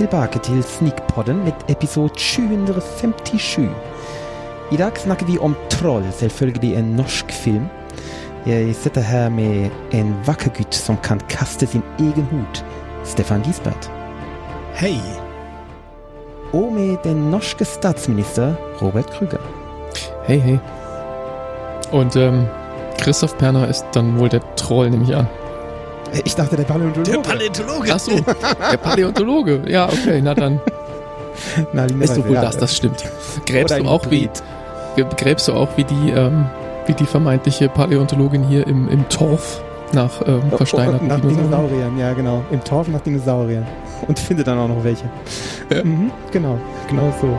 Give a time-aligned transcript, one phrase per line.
[0.00, 3.68] Tilbake til Sneakpodden med episode 757.
[4.72, 7.66] I dag snakker vi om Troll, selvfølgelig en norsk film.
[8.46, 12.62] Jeg sitter her med en vakker gutt som kan kaste sin egen hud,
[13.04, 13.90] Stefan Gisbert.
[14.74, 14.96] Hej!
[16.52, 19.44] Og med den norske statsminister Robert Krüger.
[20.24, 20.58] Hey, hey.
[21.92, 22.46] Und ähm,
[23.02, 25.26] Christoph Perner ist dann wohl der Troll, nehme ich an.
[26.24, 27.10] Ich dachte, der Paläontologe.
[27.10, 27.90] Der Paläontologe!
[27.92, 29.62] Ach so, der Paläontologe.
[29.66, 30.60] Ja, okay, na dann
[31.72, 33.04] Na, die ist doch wohl das, das stimmt.
[33.46, 34.28] Gräbst du auch wie,
[35.16, 36.46] gräbst du auch wie die, ähm,
[36.86, 41.50] wie die vermeintliche Paläontologin hier im, im Torf nach ähm, versteinerten Nach Dinosauriern?
[41.50, 42.44] Dinosauriern, ja genau.
[42.50, 43.66] Im Torf nach Dinosauriern.
[44.06, 45.04] Und findet dann auch noch welche.
[45.72, 45.84] Ja.
[45.84, 47.36] Mhm, genau, genau so.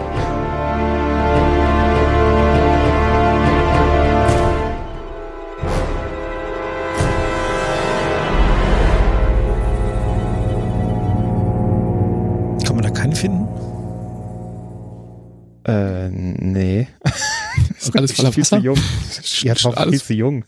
[17.93, 18.63] Ist alles voller viel zu Wasser?
[18.63, 18.77] jung.
[19.41, 20.45] Ja, viel Alles- zu jung.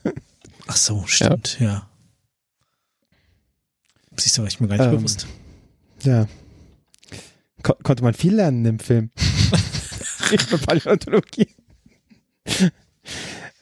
[0.67, 1.89] Ach so, stimmt, ja.
[4.17, 5.27] Siehst du, war ich mir gar nicht Ähm, bewusst.
[6.03, 6.27] Ja.
[7.63, 9.09] Ko konnte man viel lernen im Film.
[10.31, 11.47] Über Paläontologie.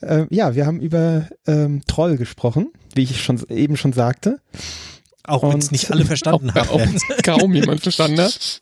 [0.02, 4.42] ähm, ja, wir haben über ähm, Troll gesprochen, wie ich schon eben schon sagte.
[5.24, 6.98] Auch wenn es nicht alle verstanden auch, haben.
[6.98, 8.62] auch kaum jemand verstanden hat.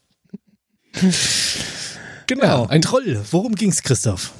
[2.27, 3.23] Genau, Ja, ein ein- Troll.
[3.31, 4.33] Worum ging's, Christoph?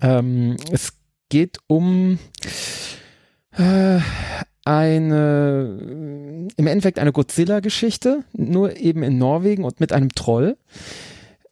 [0.00, 0.92] Ähm, es
[1.28, 2.18] geht um
[3.52, 3.98] äh,
[4.64, 10.56] eine, im Endeffekt eine Godzilla-Geschichte, nur eben in Norwegen und mit einem Troll.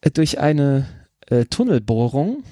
[0.00, 0.86] Äh, durch eine
[1.28, 2.42] äh, Tunnelbohrung,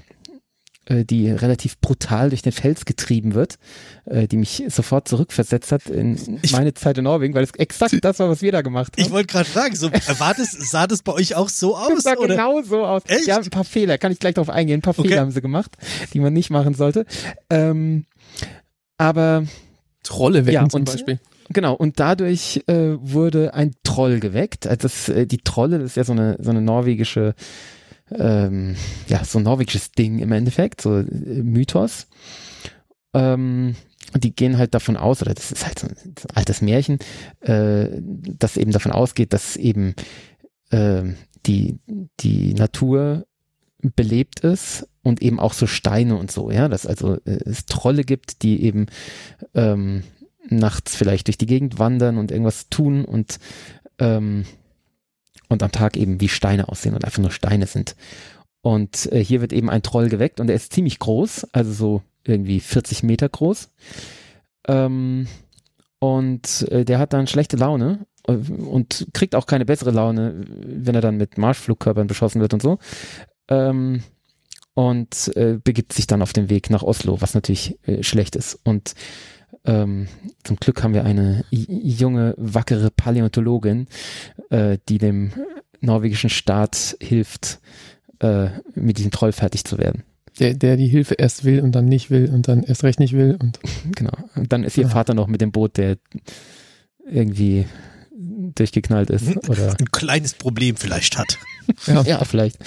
[0.89, 3.57] die relativ brutal durch den Fels getrieben wird,
[4.05, 7.95] äh, die mich sofort zurückversetzt hat in Ich- meine Zeit in Norwegen, weil es exakt
[8.03, 9.03] das war, was wir da gemacht haben.
[9.07, 12.03] Ich wollte gerade fragen, so, war das, sah das bei euch auch so Das aus?
[12.03, 12.29] sah Oder?
[12.29, 13.03] genau so aus.
[13.07, 13.27] Echt?
[13.29, 14.79] Ja, ein paar Fehler, kann ich gleich darauf eingehen.
[14.79, 15.09] Ein paar Okay.
[15.09, 15.71] Fehler haben sie gemacht,
[16.15, 17.07] die man nicht machen sollte.
[17.49, 18.05] Ähm,
[18.99, 19.45] aber
[20.03, 21.21] Trolle wecken Ja, zum und- Beispiel.
[21.51, 24.67] genau, und dadurch äh, wurde ein Troll geweckt.
[24.67, 27.35] Also das, äh, die Trolle, das ist ja so eine, so eine norwegische,
[28.19, 28.77] ähm,
[29.09, 32.09] ja, so ein norwegisches Ding im Endeffekt, so äh, Mythos.
[33.15, 33.77] Ähm,
[34.17, 36.99] die gehen halt davon aus, oder das ist halt so ein, altes Märchen,
[37.41, 39.95] äh, das eben davon ausgeht, dass eben
[40.71, 41.79] ähm, die,
[42.21, 43.27] die Natur
[43.83, 48.05] belebt ist und eben auch so Steine und so, ja, dass also äh, es Trolle
[48.05, 48.87] gibt, die eben
[49.55, 50.05] ähm,
[50.49, 53.39] nachts vielleicht durch die Gegend wandern und irgendwas tun und
[53.99, 54.45] ähm,
[55.53, 57.95] und am Tag eben wie Steine aussehen und einfach nur Steine sind.
[58.63, 62.03] Und äh, hier wird eben ein Troll geweckt und er ist ziemlich groß, also so
[62.25, 63.71] irgendwie 40 Meter groß.
[64.69, 65.27] Ähm,
[65.99, 70.95] und äh, der hat dann schlechte Laune äh, und kriegt auch keine bessere Laune, wenn
[70.95, 72.79] er dann mit Marschflugkörpern beschossen wird und so.
[73.49, 74.03] Ähm,
[74.75, 78.59] und äh, begibt sich dann auf den Weg nach Oslo, was natürlich äh, schlecht ist.
[78.65, 78.95] Und
[79.65, 80.09] ähm,
[80.45, 83.87] zum Glück haben wir eine junge, wackere Paläontologin,
[84.51, 85.33] äh, die dem
[85.81, 87.61] norwegischen Staat hilft,
[88.21, 90.03] äh, mit diesem Troll fertig zu werden.
[90.39, 93.13] Der, der die Hilfe erst will und dann nicht will und dann erst recht nicht
[93.13, 93.37] will.
[93.41, 93.61] Und
[93.97, 94.13] Genau.
[94.35, 94.89] Und dann ist ihr Ja.
[94.89, 95.99] Vater noch mit dem Boot, der
[97.05, 97.67] irgendwie
[98.55, 99.37] durchgeknallt ist.
[99.49, 101.39] Oder, Ein kleines Problem vielleicht hat.
[101.87, 102.03] ja.
[102.03, 102.59] ja, vielleicht.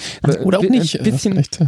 [0.44, 1.02] Oder auch Ein nicht.
[1.02, 1.66] bisschen, Vielleicht, äh,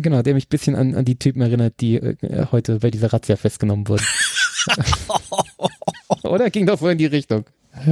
[0.00, 3.12] genau, der mich ein bisschen an, an die Typen erinnert, die äh, heute bei dieser
[3.12, 4.04] Razzia festgenommen wurden.
[6.22, 7.44] Oder ging doch so in die Richtung.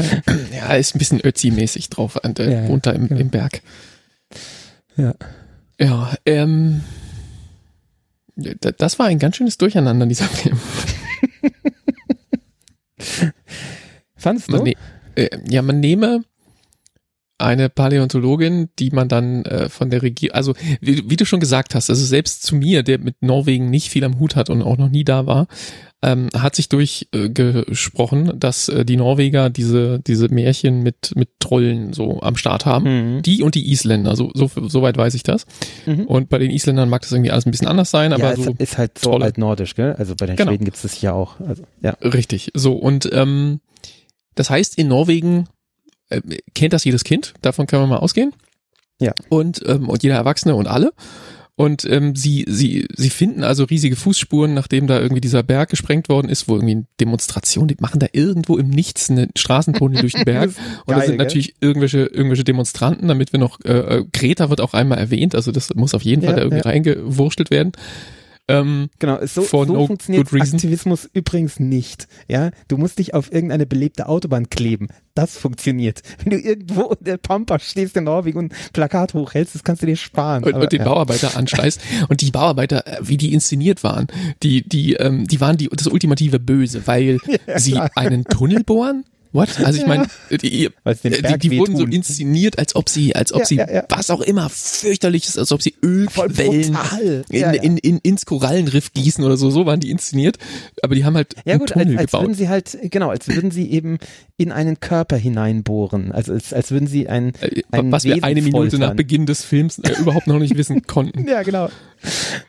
[0.53, 3.21] Ja, ist ein bisschen Ötzi-mäßig drauf, und, äh, Ja, runter im, genau.
[3.21, 3.61] im Berg.
[4.97, 5.15] Ja.
[5.79, 6.83] Ja, ähm,
[8.37, 10.59] das war ein ganz schönes Durcheinander, dieser Film.
[14.17, 14.57] Fandest du?
[14.57, 14.75] Man ne
[15.17, 16.25] äh, ja, man nehme
[17.45, 21.75] eine Paläontologin, die man dann äh, von der Regierung, also wie, wie du schon gesagt
[21.75, 24.79] hast, also selbst zu mir, der mit Norwegen nicht viel am Hut hat und auch
[24.79, 25.47] noch nie da war,
[26.03, 31.93] ähm, hat sich durchgesprochen, äh, dass äh, die Norweger diese diese Märchen mit mit Trollen
[31.95, 33.17] so am Start haben.
[33.17, 33.23] Mhm.
[33.23, 35.47] Die und die Isländer, so, so soweit weiß ich das.
[35.87, 36.05] Mhm.
[36.07, 38.45] Und bei den Isländern mag das irgendwie alles ein bisschen anders sein, aber ja, es
[38.45, 39.27] so ist halt so Trolle.
[39.27, 39.95] altnordisch, gell?
[39.95, 40.51] Also bei den Genau.
[40.51, 41.41] Schweden gibt es das ja auch.
[41.41, 41.91] Also, ja.
[42.03, 42.51] Richtig.
[42.55, 43.61] So, und ähm,
[44.35, 45.47] das heißt, in Norwegen
[46.17, 48.33] äh, kennt das jedes Kind, davon kann man mal ausgehen.
[49.01, 49.15] Ja.
[49.29, 50.93] Und, ähm, und jeder Erwachsene und alle.
[51.57, 56.09] Und ähm, sie, sie, sie finden also riesige Fußspuren, nachdem da irgendwie dieser Berg gesprengt
[56.09, 60.15] worden ist, wo irgendwie eine Demonstration, die machen da irgendwo im Nichts eine Straßentunnel durch
[60.15, 60.51] den Berg.
[60.51, 60.57] Das
[60.87, 61.27] Und da geil, sind gell?
[61.27, 65.53] natürlich irgendwelche, irgendwelche Demonstranten, damit wir noch, äh, äh, Greta wird auch einmal erwähnt, also
[65.53, 66.65] das muss auf jeden Ja, Fall da irgendwie ja.
[66.65, 67.71] reingewurstelt werden.
[68.47, 70.33] Ähm, Genau, so, so no funktioniert.
[70.33, 72.09] Aktivismus übrigens nicht.
[72.29, 74.89] Ja, du musst dich auf irgendeine belebte Autobahn kleben.
[75.15, 76.03] Das funktioniert.
[76.23, 79.83] Wenn du irgendwo in der Pampa stehst in Norwegen und ein Plakat hochhältst, das kannst
[79.83, 80.45] du dir sparen.
[80.45, 80.85] und, Aber, und den ja.
[80.85, 81.81] Bauarbeiter anschleißt.
[82.09, 84.09] Und die Bauarbeiter, äh, wie die inszeniert waren,
[84.43, 87.19] die, die, ähm, die waren die, das ultimative Böse, weil
[87.57, 87.91] sie klar.
[87.97, 89.05] einen Tunnel bohren.
[89.35, 89.61] What?
[89.61, 90.71] Also ich meine, die,
[91.03, 93.85] den die, die wurden so inszeniert, als ob sie, als ob Ja, sie ja, ja.
[93.89, 95.75] was auch immer fürchterliches, als ob sie
[96.09, 96.79] Voll Ölquellen
[97.29, 97.43] in.
[97.53, 99.51] In, in, ins Korallenriff gießen oder so.
[99.51, 100.39] So waren die inszeniert.
[100.83, 102.23] Aber die haben halt Ja einen gut, als, Tunnel als gebaut.
[102.25, 103.99] würden sie halt, genau, als würden sie eben
[104.37, 106.13] in einen Körper hineinbohren.
[106.13, 108.97] Also als, als würden sie ein, Äh, ein was wir Wesen eine Minute nach foltern.
[108.97, 111.27] Beginn des Films äh, überhaupt noch nicht wissen konnten.
[111.29, 111.69] Ja, genau.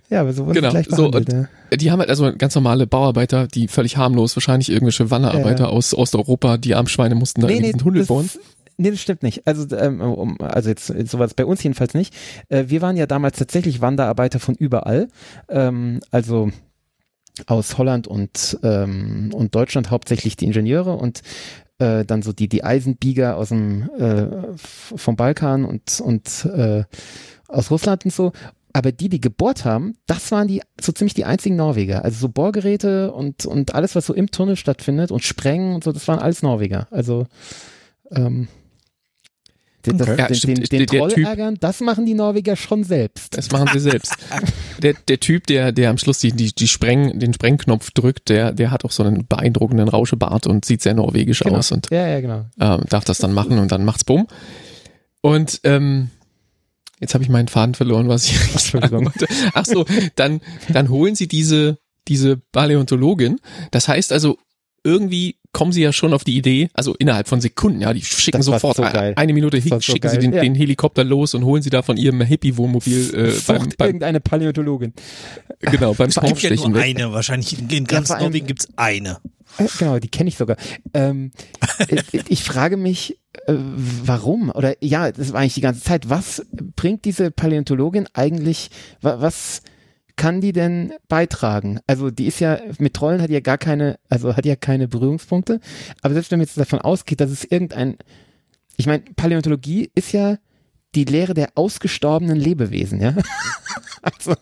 [0.10, 1.48] Ja, aber so wurden Genau, gleich so, behandelt.
[1.72, 1.78] ja.
[1.78, 5.94] Die haben halt also ganz normale Bauarbeiter, die völlig harmlos, wahrscheinlich irgendwelche Wanderarbeiter Ja, aus
[5.94, 8.30] Osteuropa, die Armschweine mussten da in diesen Tunnel das, bohren.
[8.78, 9.46] nee, das stimmt nicht.
[9.48, 12.14] Also, ähm, also jetzt, so war es bei uns jedenfalls nicht.
[12.50, 15.08] Äh, wir waren ja damals tatsächlich Wanderarbeiter von überall.
[15.50, 16.52] Ähm, also
[17.48, 21.22] aus Holland und, ähm, und Deutschland hauptsächlich die Ingenieure und
[21.80, 26.84] äh, dann so die, die Eisenbieger aus dem äh, vom Balkan und, und äh,
[27.50, 28.32] aus Russland und so.
[28.76, 32.04] Aber die, die gebohrt haben, das waren die so ziemlich die einzigen Norweger.
[32.04, 35.94] Also so Bohrgeräte und, und alles, was so im Tunnel stattfindet und Sprengen und so,
[35.94, 36.86] das waren alles Norweger.
[36.92, 37.26] Also
[38.12, 38.50] ähm,
[39.86, 40.08] den, das.
[40.10, 40.58] Ja, den, stimmt.
[40.58, 43.38] den, den der Troll Typ- ärgern, das machen die Norweger schon selbst.
[43.38, 44.14] Das machen sie selbst.
[44.84, 48.52] Der, der Typ, der, der am Schluss die, die, die Spreng, den Sprengknopf drückt, der,
[48.52, 51.60] der hat auch so einen beeindruckenden Rauschebart und sieht sehr norwegisch Genau.
[51.60, 52.46] aus und Ja, ja, genau.
[52.60, 54.28] ähm, darf das dann machen und dann macht's bumm.
[55.22, 56.10] Und ähm,
[57.00, 59.06] jetzt habe ich meinen Faden verloren, was ich sagen Entschuldigung.
[59.06, 59.28] wollte.
[59.54, 61.78] Ach so, dann, dann holen sie diese,
[62.08, 63.40] diese Paläontologin.
[63.72, 64.38] Das heißt also,
[64.86, 68.38] irgendwie kommen sie ja schon auf die Idee, also innerhalb von Sekunden, ja, die schicken
[68.40, 69.14] Das sofort so geil.
[69.16, 70.42] eine Minute, Das war so schicken sie den, ja.
[70.42, 74.94] den Helikopter los und holen sie da von ihrem Hippie-Wohnmobil äh, beim, beim, irgendeine Paläontologin.
[75.60, 79.18] genau, beim Es gibt ja eine, wahrscheinlich in, ganz allem- Norwegen gibt's eine.
[79.58, 80.58] Äh, Genau, die kenne ich sogar.
[80.94, 81.32] Ähm,
[81.88, 83.18] äh, ich frage mich,
[83.48, 83.54] äh,
[84.04, 84.50] warum?
[84.50, 86.10] Oder ja, das war eigentlich die ganze Zeit.
[86.10, 86.46] Was
[86.76, 88.70] bringt diese Paläontologin eigentlich?
[89.02, 89.62] Wa was
[90.16, 91.80] kann die denn beitragen?
[91.88, 95.60] Also die ist ja mit Trollen hat ja gar keine, also hat ja keine Berührungspunkte.
[96.02, 97.98] Aber selbst wenn man jetzt davon ausgeht, dass es irgendein,
[98.78, 100.38] ich meine, Paläontologie ist ja
[100.96, 103.16] die Lehre der ausgestorbenen Lebewesen, ja.
[104.02, 104.36] also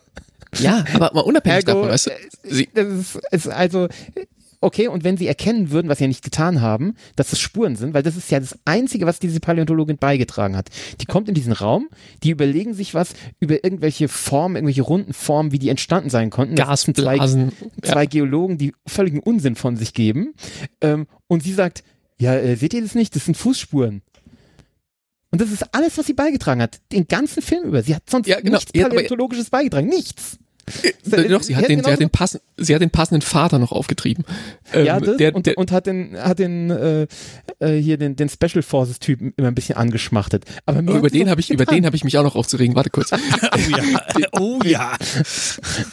[0.58, 3.88] Ja, aber mal unabhängig Ergo, davon, weißt du, äh, sie, das ist, ist also
[4.64, 7.76] okay, und wenn sie erkennen würden, was sie ja nicht getan haben, dass es Spuren
[7.76, 10.70] sind, weil das ist ja das Einzige, was diese Paläontologin beigetragen hat.
[11.00, 11.88] Die kommt in diesen Raum,
[12.22, 16.56] die überlegen sich was über irgendwelche Formen, irgendwelche runden Formen, wie die entstanden sein konnten.
[16.56, 17.52] Sind zwei, Gasblasen.
[17.82, 20.34] zwei Geologen, die völligen Unsinn von sich geben.
[20.80, 21.84] Ähm, und sie sagt,
[22.18, 23.14] ja, äh, seht ihr das nicht?
[23.14, 24.02] Das sind Fußspuren.
[25.30, 26.80] Und das ist alles, was sie beigetragen hat.
[26.92, 27.82] Den ganzen Film über.
[27.82, 28.54] Sie hat sonst Ja, genau.
[28.54, 29.88] nichts Ja, Paläontologisches beigetragen.
[29.88, 30.38] Nichts.
[31.28, 34.24] Doch, sie hat, den, sie, hat den passen, sie hat den passenden Vater noch aufgetrieben.
[34.72, 37.06] Ähm, ja, das, der, und, der, und hat den, hat den, äh,
[37.58, 40.44] äh, hier den, den Special Forces Typen immer ein bisschen angeschmachtet.
[40.66, 42.74] Aber über den habe ich, über den habe ich mich auch noch aufzuregen.
[42.74, 43.10] Warte kurz.
[43.54, 43.82] Oh ja.
[44.32, 44.96] Oh ja.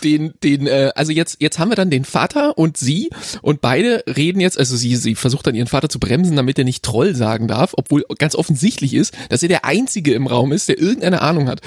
[0.03, 3.09] den, den, äh, also jetzt, jetzt haben wir dann den Vater und sie
[3.41, 6.65] und beide reden jetzt, also sie, sie versucht dann ihren Vater zu bremsen, damit er
[6.65, 10.69] nicht Troll sagen darf, obwohl ganz offensichtlich ist, dass er der Einzige im Raum ist,
[10.69, 11.62] der irgendeine Ahnung hat.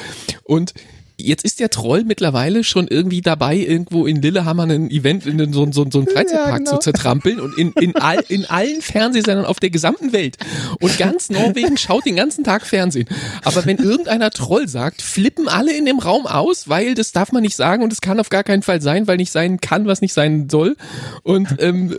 [0.45, 0.75] Und
[1.17, 5.65] Jetzt ist der Troll mittlerweile schon irgendwie dabei, irgendwo in Lillehammer ein Event in so,
[5.71, 6.71] so, so einen Freizeitpark Ja, genau.
[6.73, 10.37] zu zertrampeln und in, in, all, in allen Fernsehsendern auf der gesamten Welt.
[10.81, 13.09] Und ganz Norwegen schaut den ganzen Tag Fernsehen.
[13.45, 17.43] Aber wenn irgendeiner Troll sagt, flippen alle in dem Raum aus, weil das darf man
[17.43, 20.01] nicht sagen und es kann auf gar keinen Fall sein, weil nicht sein kann, was
[20.01, 20.77] nicht sein soll.
[21.23, 21.95] Und, ähm,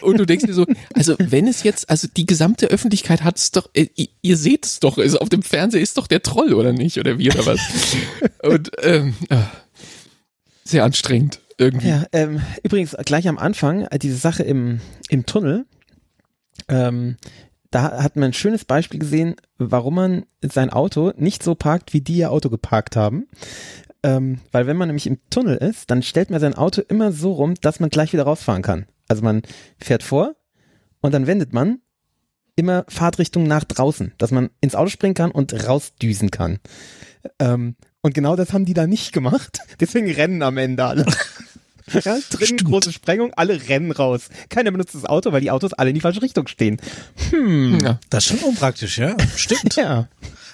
[0.00, 3.50] und du denkst dir so, also wenn es jetzt, also die gesamte Öffentlichkeit hat es
[3.50, 6.54] doch, äh, ihr- ihr seht es doch, also auf dem Fernseher ist doch der Troll,
[6.54, 6.98] oder nicht?
[6.98, 7.60] Oder wie oder was?
[8.48, 9.14] Und ähm,
[10.64, 11.88] sehr anstrengend irgendwie.
[11.88, 15.66] Ja, ähm, übrigens gleich am Anfang, äh, diese Sache im, im Tunnel,
[16.68, 17.16] ähm,
[17.70, 22.00] da hat man ein schönes Beispiel gesehen, warum man sein Auto nicht so parkt, wie
[22.00, 23.26] die ihr Auto geparkt haben.
[24.02, 27.32] Ähm, weil wenn man nämlich im Tunnel ist, dann stellt man sein Auto immer so
[27.32, 28.86] rum, dass man gleich wieder rausfahren kann.
[29.08, 29.42] Also man
[29.78, 30.36] fährt vor
[31.00, 31.80] und dann wendet man
[32.54, 36.58] immer Fahrtrichtung nach draußen, dass man ins Auto springen kann und rausdüsen kann.
[37.38, 39.58] Ähm, und genau das haben die da nicht gemacht.
[39.80, 41.04] Deswegen rennen am Ende alle.
[42.04, 44.22] Ja, drin große Sprengung, alle rennen raus.
[44.48, 46.78] Keiner benutzt das Auto, weil die Autos alle in die falsche Richtung stehen.
[47.30, 47.78] Hm.
[47.78, 48.00] Ja.
[48.10, 49.16] Das ist schon unpraktisch, ja.
[49.36, 49.76] Stimmt.
[49.76, 50.08] Ja.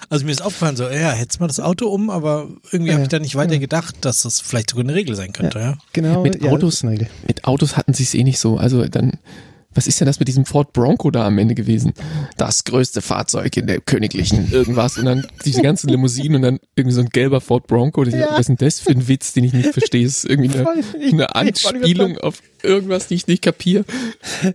[0.09, 3.03] Also mir ist aufgefallen, so, ja, hättest mal das Auto um, aber irgendwie Ja, habe
[3.05, 5.77] ich da nicht weiter gedacht, dass das vielleicht sogar eine Regel sein könnte, ja.
[5.93, 6.21] Genau.
[6.21, 6.83] Mit ja, Autos-.
[6.83, 7.09] Mit
[7.45, 8.57] Autos hatten sie es eh nicht so.
[8.57, 9.13] Also dann
[9.73, 11.93] was ist denn das mit diesem Ford Bronco da am Ende gewesen?
[12.37, 16.95] Das größte Fahrzeug in der königlichen irgendwas und dann diese ganzen Limousinen und dann irgendwie
[16.95, 18.03] so ein gelber Ford Bronco.
[18.03, 18.27] Ja.
[18.31, 20.05] Was ist denn das für ein Witz, den ich nicht verstehe?
[20.05, 20.67] Es ist irgendwie eine,
[21.11, 23.85] eine Anspielung auf irgendwas, die ich nicht kapiere.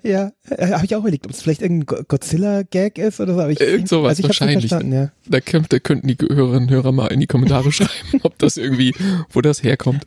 [0.02, 3.40] Ja, äh, habe ich auch überlegt, ob es vielleicht irgendein Godzilla-Gag ist oder so.
[3.40, 4.70] Aber ich, Irgend sowas also ich wahrscheinlich.
[4.70, 5.10] Ja.
[5.26, 8.56] Da, könnt, da könnten die Hörerinnen und Hörer mal in die Kommentare schreiben, ob das
[8.56, 8.94] irgendwie,
[9.30, 10.04] wo das herkommt.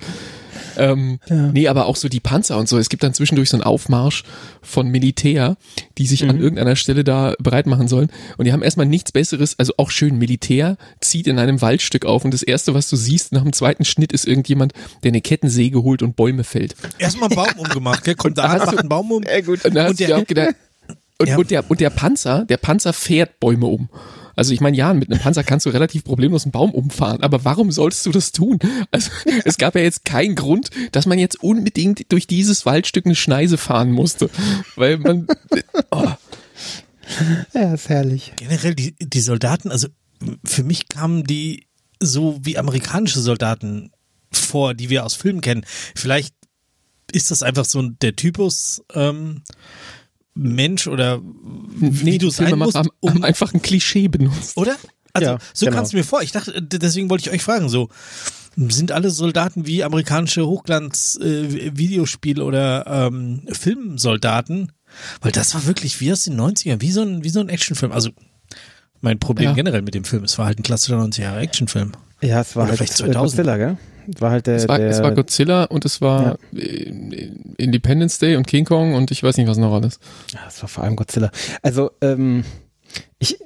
[0.78, 1.52] Ähm, ja.
[1.52, 2.78] Nee, aber auch so die Panzer und so.
[2.78, 4.24] Es gibt dann zwischendurch so einen Aufmarsch
[4.62, 5.58] von Militär,
[5.98, 6.30] die sich mhm.
[6.30, 8.10] an irgendeiner Stelle da bereit machen sollen.
[8.38, 12.26] Und die haben erstmal nichts Besseres, also auch schön Militär, zieht in einem Waldstück auf
[12.26, 14.74] und das erste, was du siehst nach dem zweiten Schnitt, ist irgendjemand,
[15.04, 16.76] der eine Kettensäge holt und Bäume fällt.
[16.98, 18.16] Erstmal einen Baum umgemacht, gell?
[18.16, 19.24] Kommt da, macht einen Baum um.
[19.24, 19.66] Äh, gut.
[19.66, 20.56] Und, und, der, gedacht,
[21.22, 21.38] und, ja.
[21.38, 23.90] und, der, und der Panzer, der Panzer fährt Bäume um.
[24.36, 27.44] Also ich meine, ja, mit einem Panzer kannst du relativ problemlos einen Baum umfahren, aber
[27.46, 28.60] warum sollst du das tun?
[28.92, 29.12] Also
[29.46, 33.58] es gab ja jetzt keinen Grund, dass man jetzt unbedingt durch dieses Waldstück eine Schneise
[33.58, 34.30] fahren musste,
[34.76, 35.28] weil man
[35.92, 36.12] oh.
[37.54, 38.34] Ja, ist herrlich.
[38.38, 39.88] Generell die, die Soldaten, also
[40.46, 41.68] für mich kamen die
[42.00, 43.92] so wie amerikanische Soldaten
[44.32, 45.66] vor, die wir aus Filmen kennen.
[45.96, 46.34] Vielleicht
[47.12, 49.44] ist das einfach so der Typus ähm,
[50.34, 54.58] Mensch oder wie nee, du sein musst, haben, um haben einfach ein Klischee benutzt.
[54.58, 54.76] Oder?
[55.14, 55.78] Also ja, so genau.
[55.78, 56.22] kamst du mir vor.
[56.22, 57.90] Ich dachte, deswegen wollte ich euch fragen, so
[58.56, 64.72] sind alle Soldaten wie amerikanische Hochglanz-Videospiel- äh, oder ähm, Filmsoldaten?
[65.22, 67.94] Weil das war wirklich wie aus den 90ern, wie so ein, wie so ein Actionfilm.
[67.94, 68.10] Also
[69.00, 69.56] mein Problem ja.
[69.56, 71.94] generell mit dem Film, es war halt ein klassischer 90er Jahre Actionfilm.
[72.22, 73.16] Ja, es war oder halt 2000.
[73.16, 73.78] Godzilla, gell?
[74.20, 76.62] War halt der, es war, der, es war Godzilla und es war ja.
[77.58, 80.00] Independence Day und King Kong und ich weiß nicht, was noch alles.
[80.34, 81.32] Ja, es war vor allem Godzilla.
[81.62, 82.44] Also, ähm,
[83.20, 83.38] ich,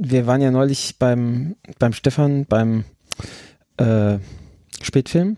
[0.00, 2.84] wir waren ja neulich beim, beim Stefan, beim
[3.76, 4.18] äh,
[4.82, 5.36] Spätfilm.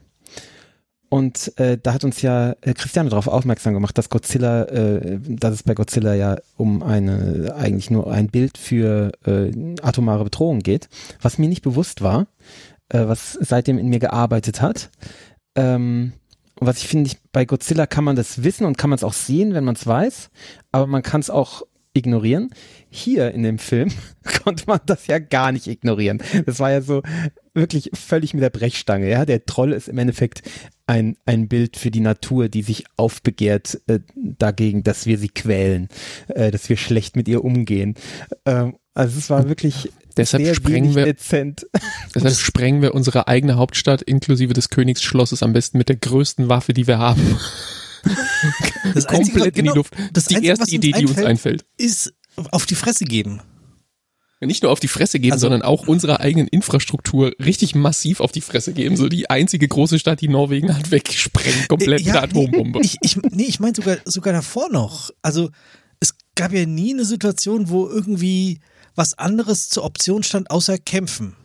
[1.09, 5.55] Und äh, da hat uns ja äh, Christiane darauf aufmerksam gemacht, dass Godzilla, äh, dass
[5.55, 9.53] es bei Godzilla ja um eine eigentlich nur ein Bild für äh,
[9.83, 10.89] atomare Bedrohung geht,
[11.23, 12.27] was mir nicht bewusst war
[12.89, 14.91] äh, was seitdem in mir gearbeitet hat.
[15.55, 16.13] Ähm,
[16.59, 19.13] und was ich finde, bei Godzilla kann man das wissen und kann man es auch
[19.13, 20.31] sehen, wenn man es weiß,
[20.73, 21.63] aber man kann es auch
[21.97, 22.51] ignorieren.
[22.89, 23.91] Hier in dem Film
[24.45, 26.23] konnte man das ja gar nicht ignorieren.
[26.45, 27.03] Das war ja so
[27.55, 29.09] wirklich völlig mit der Brechstange.
[29.09, 30.43] Ja, der Troll ist im Endeffekt
[30.87, 35.89] ein, ein Bild für die Natur, die sich aufbegehrt äh, dagegen, dass wir sie quälen,
[36.29, 37.95] äh, dass wir schlecht mit ihr umgehen.
[38.45, 41.67] Ähm, also es war wirklich deshalb sehr sprengen wir, dezent.
[42.15, 46.73] Deshalb sprengen wir unsere eigene Hauptstadt inklusive des Königsschlosses am besten mit der größten Waffe,
[46.73, 47.39] die wir haben.
[48.95, 49.95] Das Komplett Einzige, genau, in die Luft.
[50.13, 51.67] Das, ist die Einzige, erste Idee, die uns einfällt.
[51.77, 52.15] Ist
[52.53, 53.41] auf die Fresse geben.
[54.41, 58.33] Nicht nur auf die Fresse geben, also, sondern auch unserer eigenen Infrastruktur richtig massiv auf
[58.33, 58.97] die Fresse geben.
[58.97, 62.81] So die einzige große Stadt, die Norwegen hat, wegsprengen, komplett ja, mit der Atombombe.
[62.83, 65.11] Ich, ich, nee, ich meine sogar, sogar davor noch.
[65.23, 65.51] Also
[66.01, 68.61] es gab ja nie eine Situation, wo irgendwie
[68.97, 71.37] was anderes zur Option stand, außer kämpfen.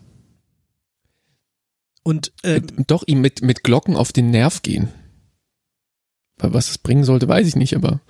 [2.04, 4.90] Und ähm, doch ihm mit, mit Glocken auf den Nerv gehen.
[6.38, 8.02] Was es bringen sollte, weiß ich nicht, aber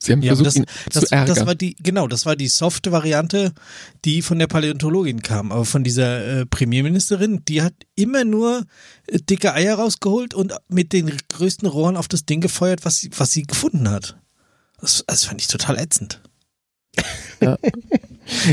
[0.00, 1.36] sie haben ja, versucht, das, ihn das, zu ärgern.
[1.36, 3.52] Das war die, genau, das war die softe Variante,
[4.04, 5.52] die von der Paläontologin kam.
[5.52, 8.66] Aber von dieser äh, Premierministerin, die hat immer nur
[9.06, 13.10] äh, dicke Eier rausgeholt und mit den größten Rohren auf das Ding gefeuert, was sie,
[13.16, 14.18] was sie gefunden hat.
[14.80, 16.20] Das, das fand ich total ätzend.
[17.40, 17.56] Ja,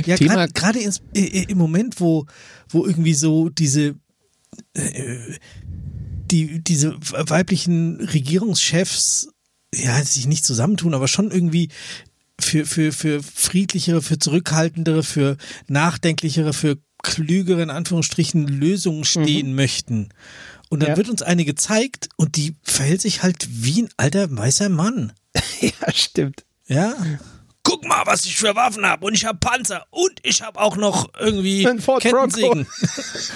[0.05, 0.79] ja gerade
[1.13, 2.25] im Moment, wo,
[2.69, 3.95] wo irgendwie so diese,
[4.73, 5.17] äh,
[6.31, 9.29] die, diese weiblichen Regierungschefs
[9.73, 11.69] ja, sich nicht zusammentun, aber schon irgendwie
[12.39, 15.37] für, für, für friedlichere, für zurückhaltendere, für
[15.67, 19.55] nachdenklichere, für klügere, in Anführungsstrichen, Lösungen stehen mhm.
[19.55, 20.09] möchten.
[20.69, 20.97] Und dann ja.
[20.97, 25.13] wird uns eine gezeigt und die verhält sich halt wie ein alter weißer Mann.
[25.61, 26.45] ja, stimmt.
[26.67, 26.95] Ja
[27.65, 29.05] guck mal, was ich für Waffen habe.
[29.05, 29.85] Und ich habe Panzer.
[29.89, 31.65] Und ich habe auch noch irgendwie
[31.99, 32.65] Kettensägen.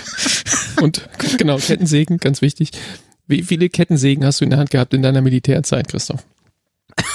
[0.81, 2.71] und genau, Kettensägen, ganz wichtig.
[3.27, 6.23] Wie viele Kettensägen hast du in der Hand gehabt in deiner Militärzeit, Christoph?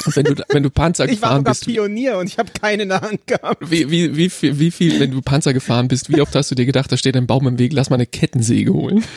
[0.07, 1.67] Und wenn du, wenn du Panzer gefahren bist.
[1.67, 3.71] Ich war Pionier und ich habe keine in der Hand gehabt.
[3.71, 6.55] Wie, wie, wie, viel, wie viel, wenn du Panzer gefahren bist, wie oft hast du
[6.55, 9.05] dir gedacht, da steht ein Baum im Weg, lass mal eine Kettensäge holen?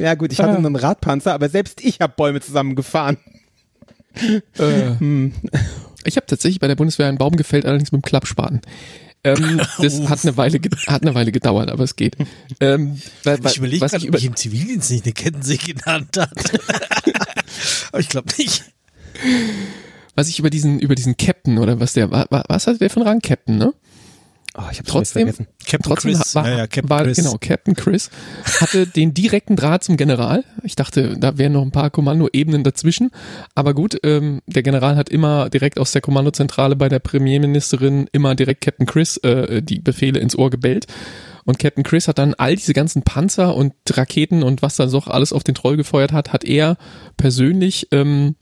[0.00, 0.56] Ja gut, ich hatte ah.
[0.56, 3.18] einen Radpanzer, aber selbst ich habe Bäume zusammengefahren.
[4.58, 5.32] Äh, hm.
[6.04, 8.60] Ich habe tatsächlich bei der Bundeswehr einen Baum gefällt, allerdings mit dem Klappspaten.
[9.24, 12.16] Ähm, das hat eine Weile hat eine Weile gedauert, aber es geht.
[12.60, 16.60] Ähm, weil, ich überlege gerade, ob ich im Zivildienst nicht eine Kettensäge Hand hatte.
[17.88, 18.64] aber ich glaube nicht.
[20.14, 23.20] Was ich über diesen über diesen Captain oder was der was hatte der von Rang
[23.20, 23.72] Captain, ne?
[24.56, 25.46] Oh, ich hab's Trotzdem- vergessen.
[25.66, 26.34] Captain Trotzdem Chris.
[26.36, 27.16] war, ja, ja, Captain war Chris.
[27.16, 28.10] genau Captain Chris
[28.60, 30.44] hatte den direkten Draht zum General.
[30.62, 33.10] Ich dachte, da wären noch ein paar Kommandoebenen dazwischen,
[33.56, 38.34] aber gut, ähm, der General hat immer direkt aus der Kommandozentrale bei der Premierministerin immer
[38.36, 40.86] direkt Captain Chris äh, die Befehle ins Ohr gebellt.
[41.46, 45.00] Und Captain Chris hat dann all diese ganzen Panzer und Raketen und was da so
[45.00, 46.76] alles auf den Troll gefeuert hat, hat er
[47.18, 48.36] persönlich ähm,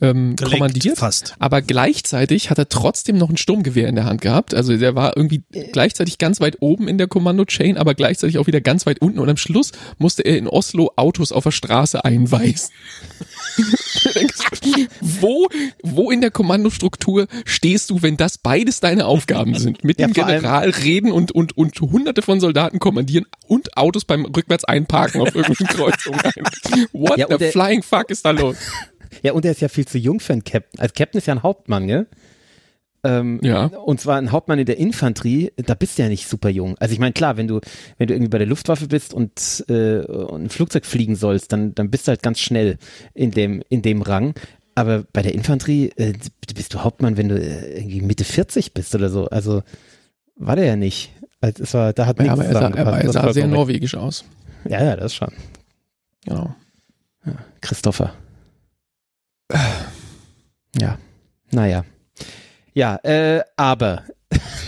[0.00, 0.98] ähm, Gelenkt kommandiert.
[0.98, 1.34] fast.
[1.38, 4.54] Aber gleichzeitig hat er trotzdem noch ein Sturmgewehr in der Hand gehabt.
[4.54, 8.60] Also der war irgendwie gleichzeitig ganz weit oben in der Kommando-Chain, aber gleichzeitig auch wieder
[8.60, 9.18] ganz weit unten.
[9.18, 12.70] Und am Schluss musste er in Oslo Autos auf der Straße einweisen.
[15.00, 15.48] Wo,
[15.82, 19.84] wo in der Kommandostruktur stehst du, wenn das beides deine Aufgaben sind?
[19.84, 24.24] Mit Ja, dem General reden und, und, und hunderte von Soldaten kommandieren und Autos beim
[24.26, 26.20] rückwärts einparken auf irgendwelchen Kreuzungen.
[26.92, 28.56] What Ja, the der- flying fuck ist da los?
[29.22, 30.80] Ja, und er ist ja viel zu jung für einen Captain.
[30.80, 32.06] Als Captain ist ja ein Hauptmann, gell?
[33.04, 33.66] Ähm, Ja.
[33.66, 36.76] Und zwar ein Hauptmann in der Infanterie, da bist du ja nicht super jung.
[36.78, 37.60] Also ich meine, klar, wenn du,
[37.96, 41.74] wenn du irgendwie bei der Luftwaffe bist und, äh, und ein Flugzeug fliegen sollst, dann,
[41.74, 42.76] dann bist du halt ganz schnell
[43.14, 44.34] in dem, in dem Rang.
[44.74, 46.14] Aber bei der Infanterie äh,
[46.54, 49.26] bist du Hauptmann, wenn du äh, irgendwie Mitte 40 bist oder so.
[49.26, 49.62] Also
[50.36, 51.12] war der ja nicht.
[51.40, 54.24] Also es war, da hat Ja, aber er sah, er, er sah sehr norwegisch aus.
[54.68, 55.32] Ja, ja, das schon.
[56.24, 56.54] Genau.
[57.60, 58.12] Christopher.
[60.80, 60.98] Ja,
[61.50, 61.84] naja.
[62.74, 64.04] Ja, äh, aber,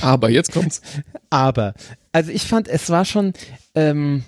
[0.00, 0.80] Aber jetzt kommt's.
[1.30, 1.74] aber,
[2.12, 3.32] also ich fand, es war schon,
[3.74, 4.24] ähm,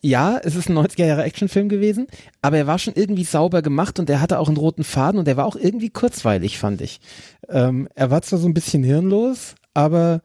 [0.00, 2.08] ja, es ist ein 90er Jahre Actionfilm gewesen,
[2.42, 5.28] aber er war schon irgendwie sauber gemacht und er hatte auch einen roten Faden und
[5.28, 7.00] er war auch irgendwie kurzweilig, fand ich.
[7.48, 10.20] Ähm, er war zwar so ein bisschen hirnlos, aber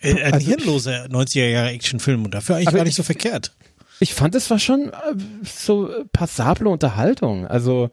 [0.00, 3.52] Äh, ein Also- hirnloser 90er Jahre Actionfilm und dafür eigentlich gar nicht ich- so verkehrt.
[4.00, 4.92] ich fand, es war schon äh,
[5.44, 7.46] so äh, passable Unterhaltung.
[7.46, 7.90] Also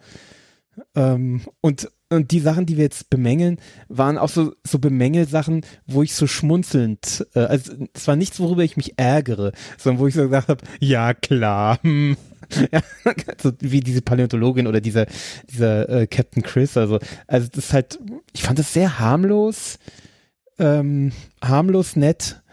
[0.96, 6.03] ähm, und und die Sachen, die wir jetzt bemängeln, waren auch so so Bemängelsachen, wo
[6.03, 10.13] ich so schmunzelnd, äh, also es war nichts, worüber ich mich ärgere, sondern wo ich
[10.13, 11.80] so gesagt habe, ja klar.
[11.82, 12.18] Hm.
[12.72, 12.82] Ja,
[13.42, 15.08] so wie diese Paläontologin oder dieser
[15.50, 18.00] dieser äh, Captain Chris, also also das ist halt,
[18.34, 19.80] ich fand das sehr harmlos,
[20.60, 22.44] ähm, harmlos nett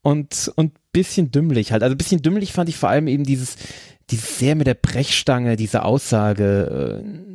[0.00, 1.82] und und bisschen dümmlich halt.
[1.82, 3.56] Also bisschen dümmlich fand ich vor allem eben dieses
[4.10, 7.34] dieses sehr mit der Brechstange, diese Aussage, äh,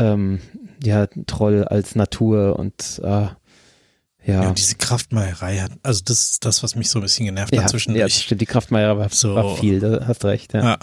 [0.00, 0.40] ähm,
[0.82, 3.34] ja Troll als Natur und äh, Ja,
[4.26, 7.52] ja, und diese Kraftmeierei hat, also das ist das, was mich so ein bisschen genervt
[7.54, 8.14] ja, hat ja, zwischendurch.
[8.14, 8.40] stimmt.
[8.40, 9.34] Die Kraftmeier war, So.
[9.34, 10.52] war viel, da hast recht.
[10.54, 10.62] Ja.
[10.62, 10.78] Ja.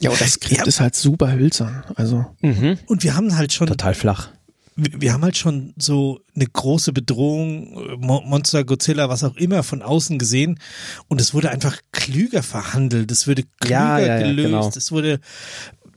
[0.00, 0.64] Ja, und das Skript Ja.
[0.66, 1.82] ist halt super hölzern.
[1.96, 2.78] Also, Mhm.
[2.86, 4.28] Und wir haben halt schon, Total flach.
[4.76, 9.64] wir wir haben halt schon so eine große Bedrohung, Mo- Monster, Godzilla, was auch immer
[9.64, 10.60] von außen gesehen
[11.08, 14.68] und es wurde einfach klüger verhandelt, es wurde klüger Ja, ja, ja, gelöst, genau.
[14.68, 15.18] es wurde,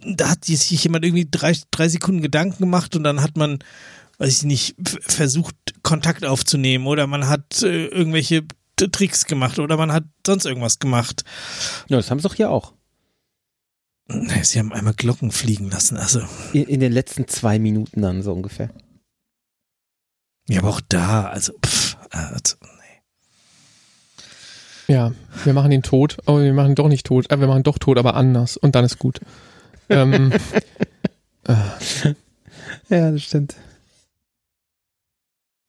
[0.06, 3.60] da hat sich jemand irgendwie drei, drei Sekunden Gedanken gemacht und dann hat man,
[4.18, 8.44] weiß ich nicht, versucht Kontakt aufzunehmen oder man hat äh, irgendwelche
[8.76, 11.24] Tricks gemacht oder man hat sonst irgendwas gemacht.
[11.88, 12.74] Ja, das haben sie doch hier auch.
[14.08, 16.22] Nee, Sie haben einmal Glocken fliegen lassen, also.
[16.52, 18.70] In, in den letzten zwei Minuten dann so ungefähr.
[20.50, 22.56] Ja, aber auch da, also, pff, also
[24.92, 25.14] ja,
[25.46, 27.32] wir machen ihn tot, aber wir machen ihn doch nicht tot.
[27.32, 28.58] Äh, wir machen doch tot, aber anders.
[28.58, 29.22] Und dann ist gut.
[29.91, 30.32] Ähm,
[32.89, 33.56] Ja, das stimmt.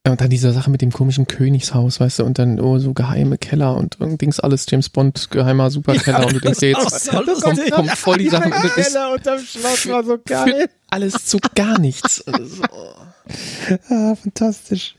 [0.06, 3.38] und dann diese Sache mit dem komischen Königshaus, weißt du, und dann oh, so geheime
[3.38, 6.26] Keller und irgendwas alles James Bond, geheimer Superkeller.
[6.26, 8.52] und du denkst dir jetzt, kommt, kommt voll die Sachen.
[8.52, 12.26] Und das ist unterm Schloss war so für alles zu gar nichts.
[12.26, 12.62] Also,
[13.88, 14.96] Ah, fantastisch.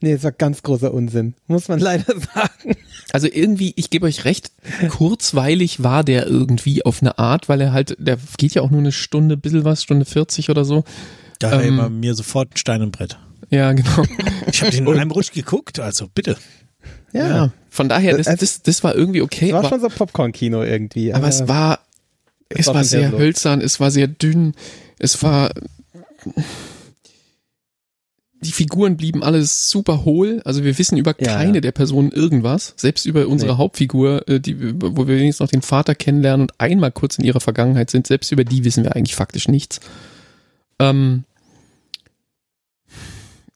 [0.00, 1.34] Nee, es war ganz großer Unsinn.
[1.46, 2.76] Muss man leider sagen.
[3.12, 4.50] Also irgendwie, ich gebe euch recht,
[4.88, 8.80] kurzweilig war der irgendwie auf eine Art, weil er halt, der geht ja auch nur
[8.80, 10.84] eine Stunde, bisschen was, Stunde 40 oder so.
[11.38, 13.18] da hat er Ähm, immer mir sofort ein Stein im Brett.
[13.50, 14.04] Ja, genau.
[14.50, 16.36] Ich habe den in einem Rutsch geguckt, also bitte.
[17.12, 17.52] Ja.
[17.68, 20.62] Von daher, das, Also- das, das war irgendwie okay, Es war aber, schon so Popcorn-Kino
[20.62, 21.12] irgendwie.
[21.12, 21.80] aber es war,
[22.48, 24.54] es war sehr sehr hölzern, es war sehr dünn,
[24.98, 25.50] es war,
[28.42, 31.60] die Figuren blieben alles super hohl, also wir wissen über Ja, keine ja.
[31.60, 33.58] der Personen irgendwas, selbst über unsere Nee.
[33.58, 37.40] Hauptfigur, äh, die, wo wir wenigstens noch den Vater kennenlernen und einmal kurz in ihrer
[37.40, 39.80] Vergangenheit sind, selbst über die wissen wir eigentlich faktisch nichts.
[40.80, 41.24] Ähm,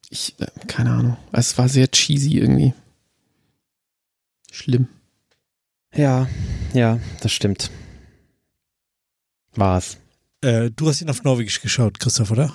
[0.08, 2.72] ich, äh, keine Ahnung, es war sehr cheesy irgendwie.
[4.52, 4.86] Schlimm.
[5.94, 6.28] Ja,
[6.74, 7.70] ja, das stimmt.
[9.56, 9.96] War's.
[10.42, 12.52] Äh, du hast ihn auf Norwegisch geschaut, Christoph, oder?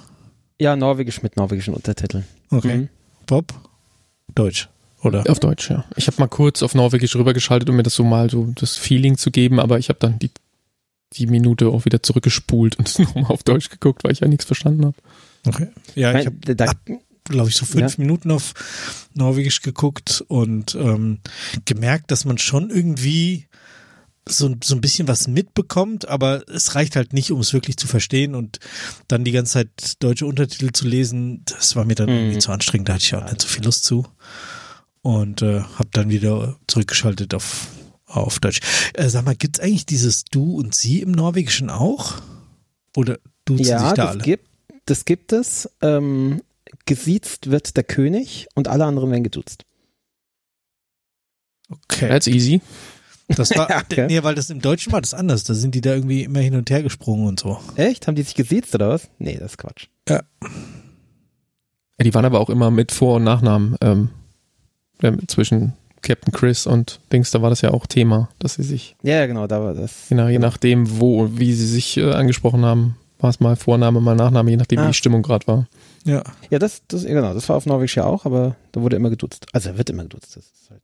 [0.61, 2.23] Ja, Norwegisch mit norwegischen Untertiteln.
[2.51, 2.77] Okay.
[2.77, 2.89] Mhm.
[3.25, 3.51] Bob?
[4.35, 4.69] Deutsch,
[5.01, 5.23] oder?
[5.27, 5.85] Auf Deutsch, ja.
[5.95, 9.17] Ich habe mal kurz auf Norwegisch rübergeschaltet, um mir das so mal so das Feeling
[9.17, 10.29] zu geben, aber ich habe dann die,
[11.13, 14.45] die Minute auch wieder zurückgespult und es nochmal auf Deutsch geguckt, weil ich ja nichts
[14.45, 14.95] verstanden habe.
[15.47, 15.69] Okay.
[15.95, 16.77] Ja, ich Mein, hab, da, ab-
[17.23, 18.03] glaube ich, so fünf ja.
[18.03, 18.53] Minuten auf
[19.15, 21.21] Norwegisch geguckt und ähm,
[21.65, 23.47] gemerkt, dass man schon irgendwie
[24.31, 27.87] so, so ein bisschen was mitbekommt, aber es reicht halt nicht, um es wirklich zu
[27.87, 28.59] verstehen und
[29.07, 32.15] dann die ganze Zeit deutsche Untertitel zu lesen, das war mir dann mhm.
[32.15, 34.05] irgendwie zu anstrengend, da hatte ich auch nicht so viel Lust zu
[35.01, 37.67] und äh, habe dann wieder zurückgeschaltet auf
[38.11, 38.59] auf Deutsch.
[38.93, 42.21] Äh, sag mal, gibt's eigentlich dieses Du und Sie im Norwegischen auch?
[42.95, 44.23] Oder duzen ja, sich da das alle?
[44.23, 44.47] Gibt,
[44.85, 45.69] das gibt es.
[45.81, 46.41] Ähm,
[46.85, 49.65] gesiezt wird der König und alle anderen werden geduzt.
[51.69, 52.09] Okay.
[52.09, 52.61] That's easy.
[53.35, 54.07] Das war, Okay.
[54.07, 55.43] nee, weil das im Deutschen war das anders.
[55.43, 57.59] Da sind die da irgendwie immer hin und her gesprungen und so.
[57.75, 58.07] Echt?
[58.07, 59.09] Haben die sich gesiezt oder was?
[59.19, 59.87] Nee, das ist Quatsch.
[60.09, 60.21] Ja,
[62.03, 64.09] die waren aber auch immer mit Vor- und Nachnamen ähm,
[65.01, 68.95] ja, zwischen Captain Chris und Dings, da war das ja auch Thema, dass sie sich,
[69.03, 70.09] Ja, ja, genau, da war das.
[70.09, 74.01] je, nach, je nachdem, wo, wie sie sich äh, angesprochen haben, war es mal Vorname,
[74.01, 74.83] mal Nachname, je nachdem, Ah.
[74.85, 75.67] wie die Stimmung gerade war.
[76.05, 76.23] Ja.
[76.49, 79.11] Ja, das, das, ja, genau, das war auf Norwegisch ja auch, aber da wurde immer
[79.11, 79.45] geduzt.
[79.53, 80.35] Also er wird immer geduzt.
[80.35, 80.81] Das ist halt.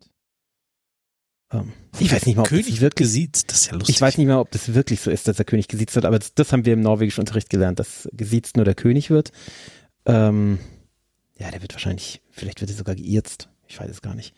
[1.51, 3.07] Ähm, ich weiß nicht mal, ob König das wird wirklich.
[3.07, 3.51] gesiezt.
[3.51, 3.95] Das ist ja lustig.
[3.95, 6.19] Ich weiß nicht mal, ob das wirklich so ist, dass der König gesiezt wird, aber
[6.19, 9.31] das, das haben wir im norwegischen Unterricht gelernt, dass gesiezt nur der König wird.
[10.05, 10.59] Ähm,
[11.37, 13.49] ja, der wird wahrscheinlich, vielleicht wird er sogar geirzt.
[13.67, 14.33] Ich weiß es gar nicht.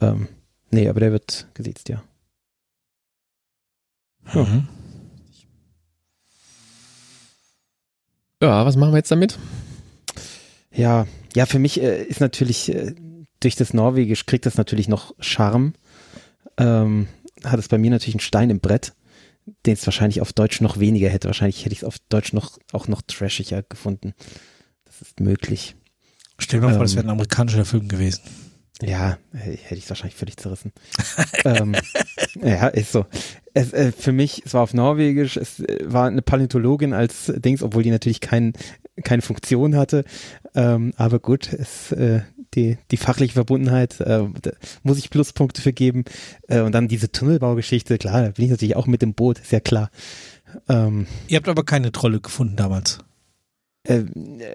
[0.00, 0.28] Ähm,
[0.70, 2.02] nee, aber der wird gesiezt, ja.
[4.34, 4.68] Mhm.
[8.42, 9.38] Ja, was machen wir jetzt damit?
[10.72, 12.94] Ja, ja, für mich äh, ist natürlich äh,
[13.40, 15.72] durch das Norwegisch kriegt das natürlich noch Charme.
[16.58, 17.08] Ähm,
[17.44, 18.94] hat es bei mir natürlich einen Stein im Brett,
[19.66, 21.28] den es wahrscheinlich auf Deutsch noch weniger hätte.
[21.28, 24.14] Wahrscheinlich hätte ich es auf Deutsch noch auch noch trashiger gefunden.
[24.84, 25.76] Das ist möglich.
[26.38, 26.96] Stell dir mal vor, das Ähm.
[26.96, 28.22] wäre ein amerikanischer Film gewesen.
[28.82, 30.72] Ja, äh, hätte ich es wahrscheinlich völlig zerrissen.
[31.44, 31.74] ähm,
[32.42, 33.06] ja, ist so.
[33.54, 37.62] Es, äh, für mich, es war auf Norwegisch, es äh, war eine Paläontologin als Dings,
[37.62, 38.52] obwohl die natürlich kein,
[39.02, 40.04] keine Funktion hatte.
[40.54, 42.20] Ähm, aber gut, es, äh,
[42.56, 44.50] die, die fachliche Verbundenheit, äh, da
[44.82, 46.04] muss ich Pluspunkte für geben.
[46.48, 49.52] Äh, und dann diese Tunnelbaugeschichte, klar, da bin ich natürlich auch mit im Boot, ist
[49.52, 49.90] ja klar.
[50.68, 52.98] Ähm, Ihr habt aber keine Trolle gefunden damals.
[53.86, 54.04] äh,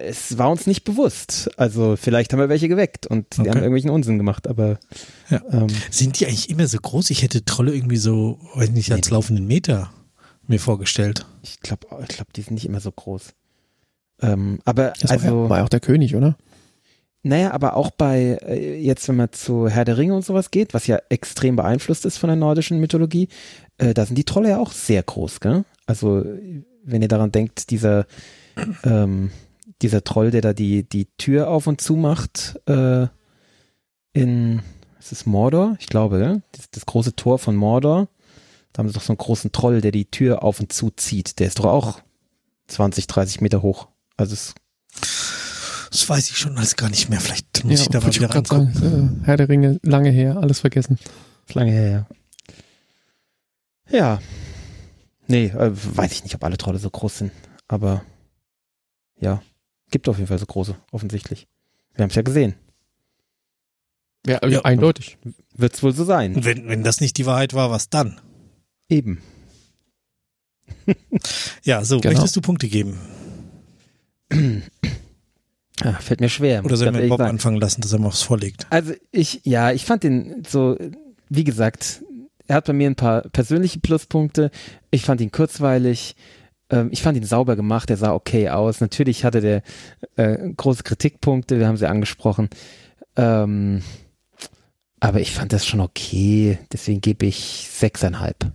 [0.06, 1.50] es war uns nicht bewusst.
[1.56, 3.50] Also vielleicht haben wir welche geweckt und die Okay.
[3.50, 4.78] haben irgendwelchen Unsinn gemacht, aber
[5.30, 5.40] Ja.
[5.50, 7.08] ähm, Sind die eigentlich immer so groß?
[7.10, 9.14] Ich hätte Trolle irgendwie so, weiß nicht, als Nee.
[9.14, 9.90] laufenden Meter
[10.48, 11.24] mir vorgestellt.
[11.42, 13.32] Ich glaube, ich glaub, die sind nicht immer so groß.
[14.20, 16.36] Ähm, aber Das also, war, ja, war ja auch der König, oder?
[17.22, 20.74] Naja, aber auch bei, äh, jetzt wenn man zu Herr der Ringe und sowas geht,
[20.74, 23.28] was ja extrem beeinflusst ist von der nordischen Mythologie,
[23.78, 25.64] äh, da sind die Trolle ja auch sehr groß, gell?
[25.86, 26.24] Also,
[26.84, 28.06] wenn ihr daran denkt, dieser,
[28.84, 29.30] ähm,
[29.82, 33.06] dieser Troll, der da die, die Tür auf und zu macht, äh,
[34.12, 34.62] in,
[34.98, 35.76] ist es Mordor?
[35.80, 36.42] Ich glaube?
[36.52, 38.08] Das, das große Tor von Mordor.
[38.72, 41.38] Da haben sie doch so einen großen Troll, der die Tür auf und zu zieht.
[41.38, 42.00] Der ist doch auch
[42.68, 43.88] 20, 30 Meter hoch.
[44.16, 44.54] Also es,
[45.92, 47.20] Das weiß ich schon alles gar nicht mehr.
[47.20, 48.72] Vielleicht muss ich da mal wieder rangucken.
[48.74, 50.98] sagen, Herr der Ringe, lange her, alles vergessen.
[51.46, 52.06] ist lange her,
[53.90, 53.96] ja.
[53.98, 54.20] Ja.
[55.28, 57.32] Nee, äh, weiß ich nicht, ob alle Trolle so groß sind.
[57.68, 58.02] Aber
[59.20, 59.42] ja,
[59.90, 61.46] gibt auf jeden Fall so große, offensichtlich.
[61.94, 62.54] Wir haben es ja gesehen.
[64.26, 64.62] Ja, Ja.
[64.62, 65.18] eindeutig.
[65.54, 66.42] Wird es wohl so sein.
[66.44, 68.18] Wenn, wenn das nicht die Wahrheit war, was dann?
[68.88, 69.20] Eben.
[71.64, 72.14] Ja, so, Genau.
[72.14, 72.98] möchtest du Punkte geben?
[75.80, 76.64] Ah, fällt mir schwer.
[76.64, 78.66] Oder sollen wir Bob anfangen lassen, dass er mal was vorlegt?
[78.70, 80.76] Also ich, ja, ich fand den so,
[81.28, 82.02] wie gesagt,
[82.46, 84.50] er hat bei mir ein paar persönliche Pluspunkte.
[84.90, 86.14] Ich fand ihn kurzweilig.
[86.70, 87.90] Ähm, ich fand ihn sauber gemacht.
[87.90, 88.80] Er sah okay aus.
[88.80, 89.62] Natürlich hatte der
[90.16, 91.58] äh, große Kritikpunkte.
[91.58, 92.50] Wir haben sie angesprochen.
[93.16, 93.82] Ähm,
[95.00, 96.58] aber ich fand das schon okay.
[96.72, 98.52] Deswegen gebe ich sechseinhalb.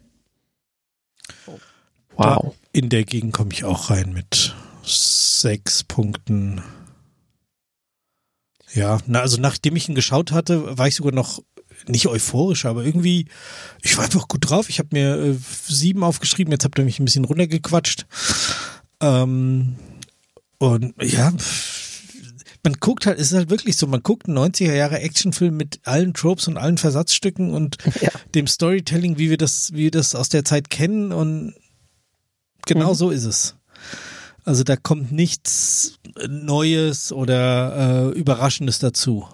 [2.15, 2.55] Wow.
[2.71, 6.61] In der Gegend komme ich auch rein mit sechs Punkten.
[8.73, 11.41] Ja, na, also nachdem ich ihn geschaut hatte, war ich sogar noch
[11.87, 13.27] nicht euphorisch, aber irgendwie,
[13.81, 14.67] ich war einfach gut drauf.
[14.69, 15.35] Ich habe mir äh,
[15.67, 18.05] sieben aufgeschrieben, jetzt habt ihr mich ein bisschen runtergequatscht.
[19.01, 19.75] Ähm,
[20.57, 21.31] und ja,
[22.63, 25.79] man guckt halt, es ist halt wirklich so, man guckt einen 90er Jahre Actionfilm mit
[25.83, 28.09] allen Tropes und allen Versatzstücken und Ja.
[28.35, 31.53] dem Storytelling, wie wir das, wie wir das aus der Zeit kennen und
[32.65, 32.95] genau Mhm.
[32.95, 33.55] so ist es.
[34.47, 39.27] Also da kommt nichts Neues oder äh, Überraschendes dazu.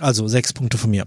[0.00, 1.06] Also sechs Punkte von mir.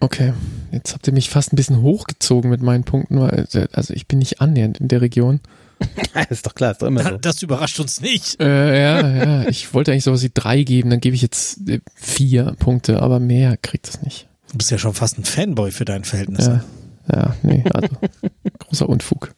[0.00, 0.34] Okay,
[0.70, 4.18] jetzt habt ihr mich fast ein bisschen hochgezogen mit meinen Punkten, weil, also ich bin
[4.18, 5.40] nicht annähernd in der Region.
[6.28, 7.16] ist doch klar, ist doch immer so.
[7.16, 8.38] Das überrascht uns nicht.
[8.38, 11.80] Äh, ja, ja, ich wollte eigentlich sowas wie drei geben, dann gebe ich jetzt äh,
[11.94, 14.28] vier Punkte, aber mehr kriegt es nicht.
[14.50, 16.64] Du bist ja schon fast ein Fanboy für deine Verhältnisse.
[17.08, 17.88] Ja, ja, nee, also
[18.58, 19.34] großer Unfug.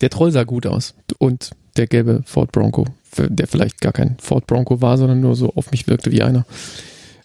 [0.00, 2.86] Der Troll sah gut aus und der gelbe Ford Bronco,
[3.16, 6.46] der vielleicht gar kein Ford Bronco war, sondern nur so auf mich wirkte wie einer.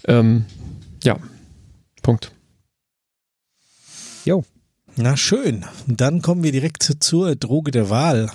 [0.08, 0.46] Ähm,
[1.04, 1.18] ja,
[2.02, 2.32] Punkt.
[4.26, 4.44] Jo.
[4.96, 5.66] Na schön.
[5.88, 8.30] Dann kommen wir direkt zur Droge der Wahl.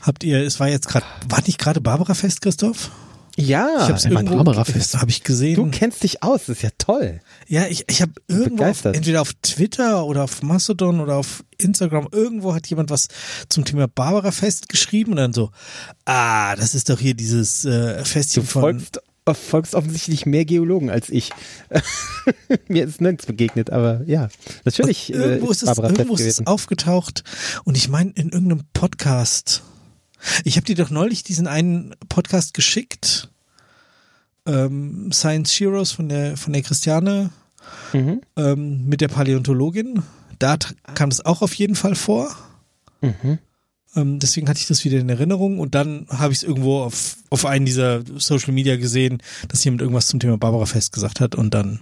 [0.00, 2.90] Habt ihr, es war jetzt gerade, war nicht gerade Barbara Fest, Christoph?
[3.36, 5.00] Ja, ich hab's mein irgendwo, Barbara-Fest.
[5.00, 5.56] Habe ich gesehen.
[5.56, 7.20] du kennst dich aus, das ist ja toll.
[7.48, 12.08] Ja, ich, ich habe irgendwo, auf, entweder auf Twitter oder auf Mastodon oder auf Instagram,
[12.12, 13.08] irgendwo hat jemand was
[13.48, 15.50] zum Thema Barbara Fest geschrieben und dann so,
[16.04, 18.62] ah, das ist doch hier dieses äh, Du Festchen von.
[18.62, 19.00] folgst,
[19.32, 21.30] folgst offensichtlich mehr Geologen als ich.
[22.68, 24.28] Mir ist nirgends begegnet, aber ja,
[24.64, 27.24] natürlich äh, irgendwo ist, es, Barbara irgendwo ist es aufgetaucht
[27.64, 29.62] und ich meine in irgendeinem Podcast.
[30.44, 33.28] Ich habe dir doch neulich diesen einen Podcast geschickt.
[34.46, 37.30] Ähm, Science Heroes von der von der Christiane
[37.92, 38.20] Mhm.
[38.36, 40.02] ähm, mit der Paläontologin.
[40.40, 42.34] Da t- kam das auch auf jeden Fall vor.
[43.00, 43.38] Mhm.
[43.94, 47.16] Ähm, deswegen hatte ich das wieder in Erinnerung und dann habe ich es irgendwo auf,
[47.30, 51.34] auf einen dieser Social Media gesehen, dass jemand irgendwas zum Thema Barbara Fest gesagt hat
[51.36, 51.80] und dann,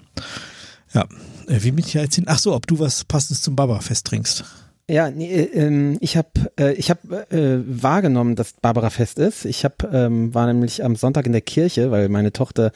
[0.93, 1.03] ja,
[1.47, 2.25] äh, wie bin ich jetzt hin?
[2.27, 4.45] Ach so, ob du was passendes zum Barbara Fest trinkst.
[4.91, 9.45] Ja, nee, äh, ähm, ich habe äh, hab, äh, wahrgenommen, dass Barbara Fest ist.
[9.45, 12.73] Ich hab, ähm, war nämlich am Sonntag in der Kirche, weil meine Tochter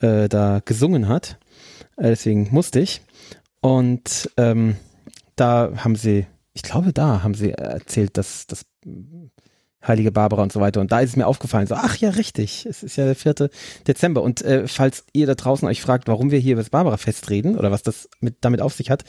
[0.00, 1.38] äh, da gesungen hat.
[1.98, 3.02] Äh, deswegen musste ich.
[3.60, 4.76] Und ähm,
[5.36, 8.64] da haben sie, ich glaube, da haben sie erzählt, dass das
[9.86, 10.80] Heilige Barbara und so weiter.
[10.80, 13.50] Und da ist es mir aufgefallen, so, ach ja, richtig, es ist ja der 4.
[13.86, 14.22] Dezember.
[14.22, 17.56] Und äh, falls ihr da draußen euch fragt, warum wir hier über das Barbara-Fest reden
[17.56, 19.04] oder was das mit, damit auf sich hat,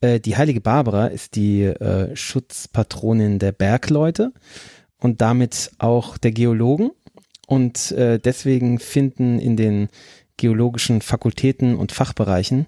[0.00, 4.32] äh, die Heilige Barbara ist die äh, Schutzpatronin der Bergleute
[4.98, 6.90] und damit auch der Geologen.
[7.46, 9.88] Und äh, deswegen finden in den
[10.36, 12.66] geologischen Fakultäten und Fachbereichen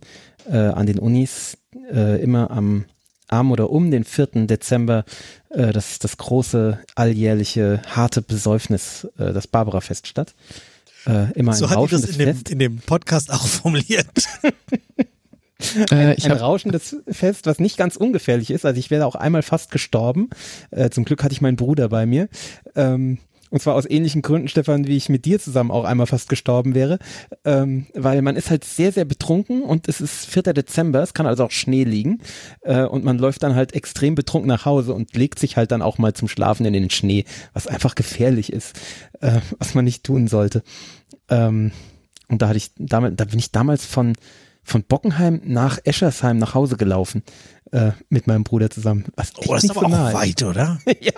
[0.51, 1.59] äh, an den Unis
[1.93, 2.85] äh, immer am
[3.29, 4.47] am oder um den 4.
[4.47, 5.05] Dezember
[5.51, 10.35] äh, das, das große alljährliche harte Besäufnis, äh, das Barbara-Fest statt.
[11.07, 12.51] Äh, immer ein So hat die das rauschendes in dem, Fest.
[12.51, 14.07] in dem Podcast auch formuliert.
[15.91, 18.65] Äh, ich ein rauschendes Fest, was nicht ganz ungefährlich ist.
[18.65, 20.31] Also ich wäre auch einmal fast gestorben.
[20.71, 22.29] Äh, zum Glück hatte ich meinen Bruder bei mir.
[22.77, 23.19] Ähm,
[23.51, 26.75] und zwar aus ähnlichen Gründen, Stefan, wie ich mit dir zusammen auch einmal fast gestorben
[26.75, 26.99] wäre.
[27.45, 30.43] Ähm, weil man ist halt sehr, sehr betrunken und es ist 4.
[30.55, 32.21] Dezember, es kann also auch Schnee liegen.
[32.63, 35.83] Äh, und man läuft dann halt extrem betrunken nach Hause und legt sich halt dann
[35.83, 38.79] auch mal zum Schlafen in den Schnee, was einfach gefährlich ist,
[39.21, 40.63] äh, was man nicht tun sollte.
[41.29, 41.73] Ähm,
[42.29, 44.15] und da hatte ich damals, da bin ich damals von
[44.69, 47.23] von Bockenheim nach Eschersheim nach Hause gelaufen
[47.73, 49.05] äh, mit meinem Bruder zusammen.
[49.17, 50.81] Was Oh, das ist aber auch weit, oder?
[51.01, 51.13] ja.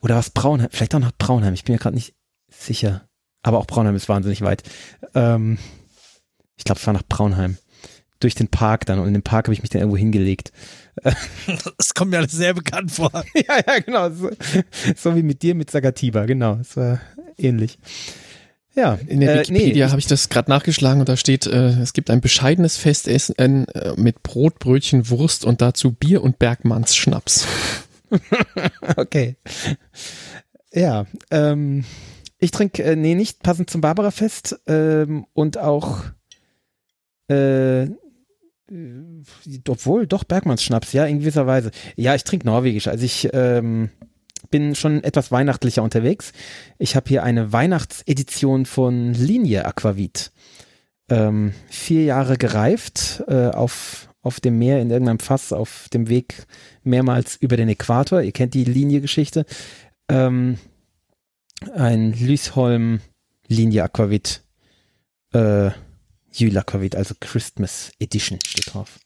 [0.00, 2.14] Oder was Braunheim, vielleicht auch nach Braunheim, ich bin mir gerade nicht
[2.48, 3.08] sicher.
[3.42, 4.62] Aber auch Braunheim ist wahnsinnig weit.
[5.14, 5.58] Ähm,
[6.56, 7.58] ich glaube, es war nach Braunheim.
[8.18, 10.52] Durch den Park dann und in den Park habe ich mich dann irgendwo hingelegt.
[11.78, 13.12] Das kommt mir alles sehr bekannt vor.
[13.34, 14.10] ja, ja, genau.
[14.10, 14.30] So,
[14.96, 16.54] so wie mit dir mit Sagatiba, genau.
[16.54, 17.00] Es war
[17.36, 17.78] ähnlich.
[18.76, 21.70] Ja, In der äh, Wikipedia nee, habe ich das gerade nachgeschlagen und da steht, äh,
[21.80, 26.94] es gibt ein bescheidenes Festessen äh, mit Brot, Brötchen, Wurst und dazu Bier und Bergmanns
[26.94, 27.46] Schnaps.
[28.96, 29.34] Okay.
[30.72, 31.84] Ja, ähm,
[32.38, 36.04] ich trinke, äh, nee, nicht passend zum Barbara-Fest ähm, und auch,
[37.28, 37.88] äh, äh,
[39.68, 41.72] obwohl, doch Bergmanns Schnaps, ja, in gewisser Weise.
[41.96, 43.90] Ja, ich trinke norwegisch, also ich ähm,
[44.50, 46.32] bin schon etwas weihnachtlicher unterwegs.
[46.78, 50.32] Ich habe hier eine Weihnachtsedition von Linie Aquavit.
[51.08, 56.46] Ähm, vier Jahre gereift äh, auf, auf dem Meer in irgendeinem Fass auf dem Weg
[56.82, 58.22] mehrmals über den Äquator.
[58.22, 59.46] Ihr kennt die Linie-Geschichte.
[60.08, 60.58] Ähm,
[61.74, 63.00] ein Lysholm
[63.48, 64.42] Linie Aquavit.
[65.32, 65.70] Äh,
[66.32, 68.98] Jule Aquavit, also Christmas Edition steht drauf.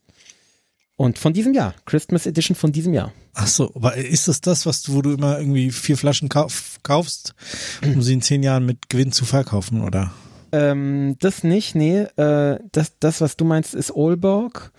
[1.01, 3.11] Und von diesem Jahr, Christmas Edition von diesem Jahr.
[3.33, 6.79] Ach so, aber ist das das, was du, wo du immer irgendwie vier Flaschen kauf,
[6.83, 7.35] kaufst,
[7.83, 10.13] um sie in zehn Jahren mit Gewinn zu verkaufen, oder?
[10.53, 12.01] Ähm, das nicht, nee.
[12.01, 14.73] Äh, das, das, was du meinst, ist Aalborg.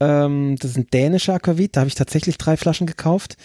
[0.00, 1.76] Ähm, das ist ein dänischer Aquavit.
[1.76, 3.36] Da habe ich tatsächlich drei Flaschen gekauft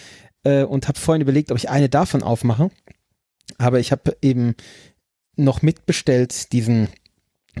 [0.42, 2.72] äh, und habe vorhin überlegt, ob ich eine davon aufmache.
[3.58, 4.56] Aber ich habe eben
[5.36, 6.88] noch mitbestellt diesen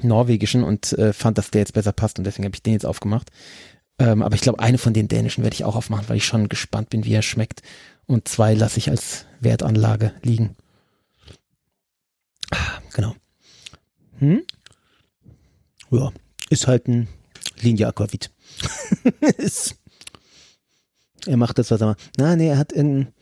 [0.02, 2.86] norwegischen und äh, fand, dass der jetzt besser passt und deswegen habe ich den jetzt
[2.86, 3.30] aufgemacht.
[3.98, 6.48] Ähm, aber ich glaube, eine von den dänischen werde ich auch aufmachen, weil ich schon
[6.48, 7.62] gespannt bin, wie er schmeckt.
[8.06, 10.56] Und zwei lasse ich als Wertanlage liegen.
[12.50, 13.14] Ah, Genau.
[14.18, 14.42] Hm?
[15.90, 16.12] Ja,
[16.50, 17.08] ist halt ein
[17.60, 18.30] Linie Aquavit.
[21.26, 22.10] Er macht das, was er macht.
[22.16, 23.12] Na, nee, er hat irgendein,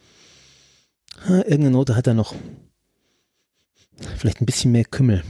[1.27, 2.35] irgendeine Note hat er noch.
[4.17, 5.25] Vielleicht ein bisschen mehr Kümmel.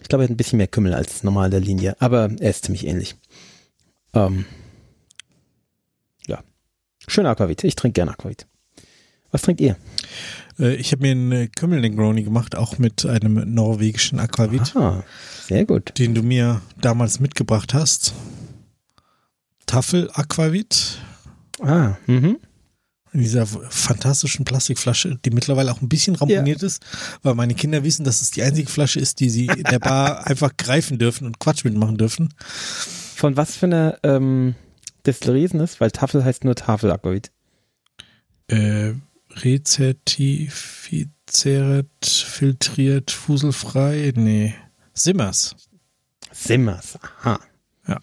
[0.00, 2.64] Ich glaube, er hat ein bisschen mehr Kümmel als normal der Linie, aber er ist
[2.64, 3.16] ziemlich ähnlich.
[4.14, 4.44] Ähm,
[6.26, 6.42] ja.
[7.06, 7.64] Schöner Aquavit.
[7.64, 8.46] Ich trinke gerne Aquavit.
[9.30, 9.76] Was trinkt ihr?
[10.58, 15.04] Äh, ich habe mir einen Kümmel Negroni gemacht, auch mit einem norwegischen Aquavit, Ah,
[15.46, 15.98] sehr gut.
[15.98, 18.14] den du mir damals mitgebracht hast.
[19.66, 20.98] Tafel Aquavit
[21.60, 22.38] Ah, mhm.
[23.12, 26.82] in dieser fantastischen Plastikflasche, die mittlerweile auch ein bisschen ramponiert ist,
[27.22, 30.26] weil meine Kinder wissen, dass es die einzige Flasche ist, die sie in der Bar
[30.26, 32.32] einfach greifen dürfen und Quatsch mitmachen dürfen.
[33.18, 34.54] Von was für einer ähm,
[35.04, 35.80] Destillerie ist das?
[35.80, 37.32] Weil Tafel heißt nur Tafel Aquavit.
[38.46, 38.92] Äh,
[39.32, 41.08] rezertifiziert,
[42.04, 44.54] filtriert, fuselfrei, nee.
[44.94, 45.56] Simmers.
[46.30, 46.96] Simmers.
[47.02, 47.40] Aha.
[47.88, 47.98] Ja.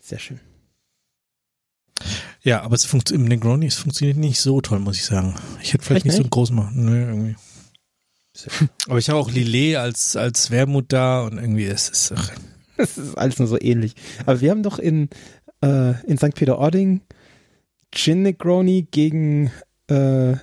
[0.00, 0.40] Sehr schön.
[2.40, 5.34] Ja, aber es funkt im Negroni, es funktioniert nicht so toll, muss ich sagen.
[5.60, 6.86] Ich hätte vielleicht Echt nicht so groß machen.
[6.86, 7.36] Nee, irgendwie.
[8.88, 12.14] Aber ich habe auch Lillet als, als Wermut da und irgendwie ist es.
[12.16, 12.30] Ach,
[12.76, 13.94] Das ist alles nur so ähnlich.
[14.26, 15.08] Aber wir haben doch in,
[15.62, 16.34] äh, in St.
[16.34, 17.02] Peter-Ording
[17.94, 19.50] Gin Negroni gegen
[19.88, 20.34] äh,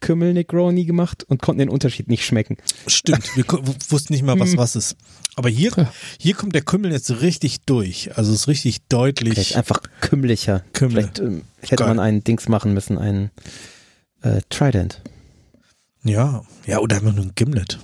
[0.00, 2.56] Kümmel Negroni gemacht und konnten den Unterschied nicht schmecken.
[2.86, 3.44] stimmt, wir
[3.88, 4.58] wussten nicht mal, was Hm.
[4.58, 4.96] was ist.
[5.34, 5.72] Aber hier,
[6.20, 8.16] hier kommt der Kümmel jetzt richtig durch.
[8.16, 9.34] Also es ist richtig deutlich.
[9.34, 10.64] Vielleicht einfach kümmlicher.
[10.72, 11.02] Kümmel.
[11.02, 11.88] Vielleicht ähm, hätte Geil.
[11.88, 13.30] man einen Dings machen müssen, einen
[14.22, 15.00] äh, Trident.
[16.04, 17.78] Ja, ja, oder einfach nur ein Gimlet.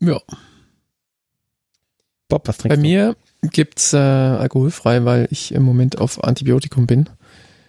[0.00, 0.20] Ja.
[2.28, 7.08] Bob, was Bei trinkst mir gibt's äh, alkoholfrei, weil ich im Moment auf Antibiotikum bin.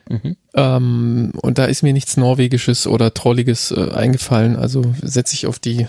[0.07, 0.13] du?
[0.15, 0.37] Mhm.
[0.53, 4.55] Ähm, und da ist mir nichts Norwegisches oder Trolliges äh, eingefallen.
[4.55, 5.87] Also setze ich auf die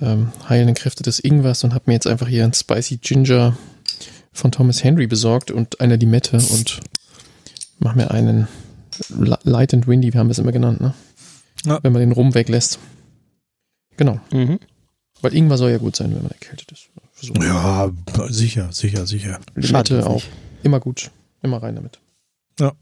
[0.00, 3.56] ähm, heilenden Kräfte des Ingwers und habe mir jetzt einfach hier ein Spicy Ginger
[4.32, 6.80] von Thomas Henry besorgt und eine Limette und
[7.78, 8.48] mache mir einen
[9.08, 10.94] Li- Light and Windy, wir haben es immer genannt, ne?
[11.64, 11.78] Ja.
[11.82, 12.78] Wenn man den Rum weglässt.
[13.96, 14.20] Genau.
[14.32, 14.58] Mhm.
[15.24, 16.90] Weil Ingwer soll ja gut sein, wenn man erkältet ist.
[17.14, 17.32] So.
[17.42, 17.90] Ja,
[18.28, 19.40] sicher, sicher, sicher.
[19.54, 20.14] Limette uns auch.
[20.16, 20.28] nicht.
[20.62, 21.10] Immer gut.
[21.42, 21.98] Immer rein damit.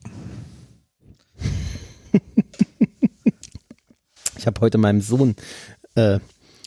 [4.38, 5.36] Ich habe heute meinem Sohn
[5.94, 6.18] äh,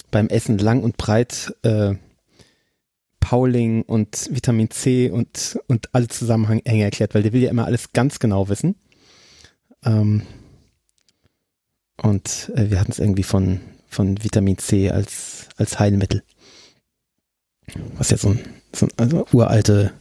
[0.10, 1.96] beim Essen lang und breit äh,
[3.20, 7.92] Pauling und Vitamin C und, und alle Zusammenhänge erklärt, weil der will ja immer alles
[7.92, 8.76] ganz genau wissen.
[9.84, 10.22] Ähm,
[12.02, 13.60] und äh, wir hatten es irgendwie von,
[13.90, 16.24] von Vitamin C als, als Heilmittel.
[17.98, 18.40] Was ja so ein,
[18.74, 19.92] so ein also uralte,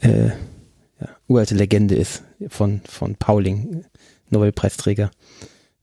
[0.00, 3.84] äh, ja, uralte Legende ist von, von Pauling,
[4.30, 5.10] Nobelpreisträger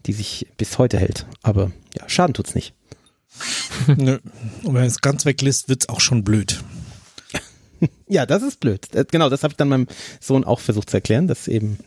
[0.06, 1.26] die sich bis heute hält.
[1.42, 2.74] Aber ja, Schaden tut's nicht.
[3.88, 4.20] Nö.
[4.64, 6.64] Und wenn es ganz weglässt, wird's auch schon blöd.
[8.08, 8.94] Ja, das ist blöd.
[8.94, 9.88] Äh, Genau, das habe ich dann meinem
[10.20, 11.80] Sohn auch versucht zu erklären, dass eben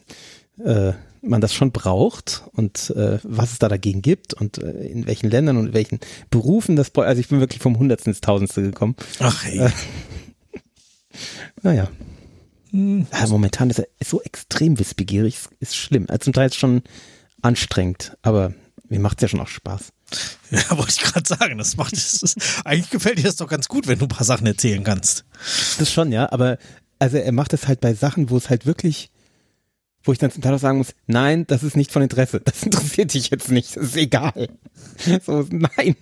[0.62, 0.92] äh,
[1.29, 5.31] man das schon braucht und äh, was es da dagegen gibt und äh, in welchen
[5.31, 6.91] Ländern und in welchen Berufen das.
[6.91, 8.97] bräu- Also ich bin wirklich vom Hundertsten ins Tausendste gekommen.
[9.21, 9.59] Ach ey.
[9.59, 9.71] Äh.
[11.62, 11.89] Naja,
[12.71, 13.07] Hm.
[13.12, 16.07] ja, momentan ist er so extrem wissbegierig, ist, ist schlimm.
[16.09, 16.83] Also zum Teil ist schon
[17.41, 18.53] anstrengend, aber
[18.89, 19.93] mir macht's ja schon auch Spaß.
[20.53, 23.67] Ja, wollte ich gerade sagen, das macht das ist, eigentlich gefällt dir das doch ganz
[23.67, 25.25] gut, wenn du ein paar Sachen erzählen kannst.
[25.79, 26.59] Das schon, ja, aber
[27.01, 29.11] also er macht es halt bei Sachen, wo es halt wirklich,
[30.07, 32.62] wo ich dann zum Teil auch sagen muss, nein, das ist nicht von Interesse, das
[32.62, 34.49] interessiert dich jetzt nicht, das ist egal.
[35.25, 35.97] So, nein.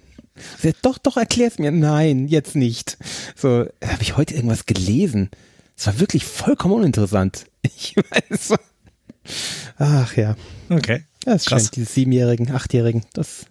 [0.63, 1.71] So, doch, doch, erklär's mir.
[1.71, 2.99] Nein, jetzt nicht.
[3.37, 5.31] So, habe ich heute irgendwas gelesen?
[5.77, 7.47] Es war wirklich vollkommen uninteressant.
[7.77, 8.55] Ich weiß.
[9.79, 10.37] Ach ja.
[10.69, 11.05] Okay.
[11.25, 13.47] Ja, es scheint, diese Siebenjährigen, Achtjährigen, das,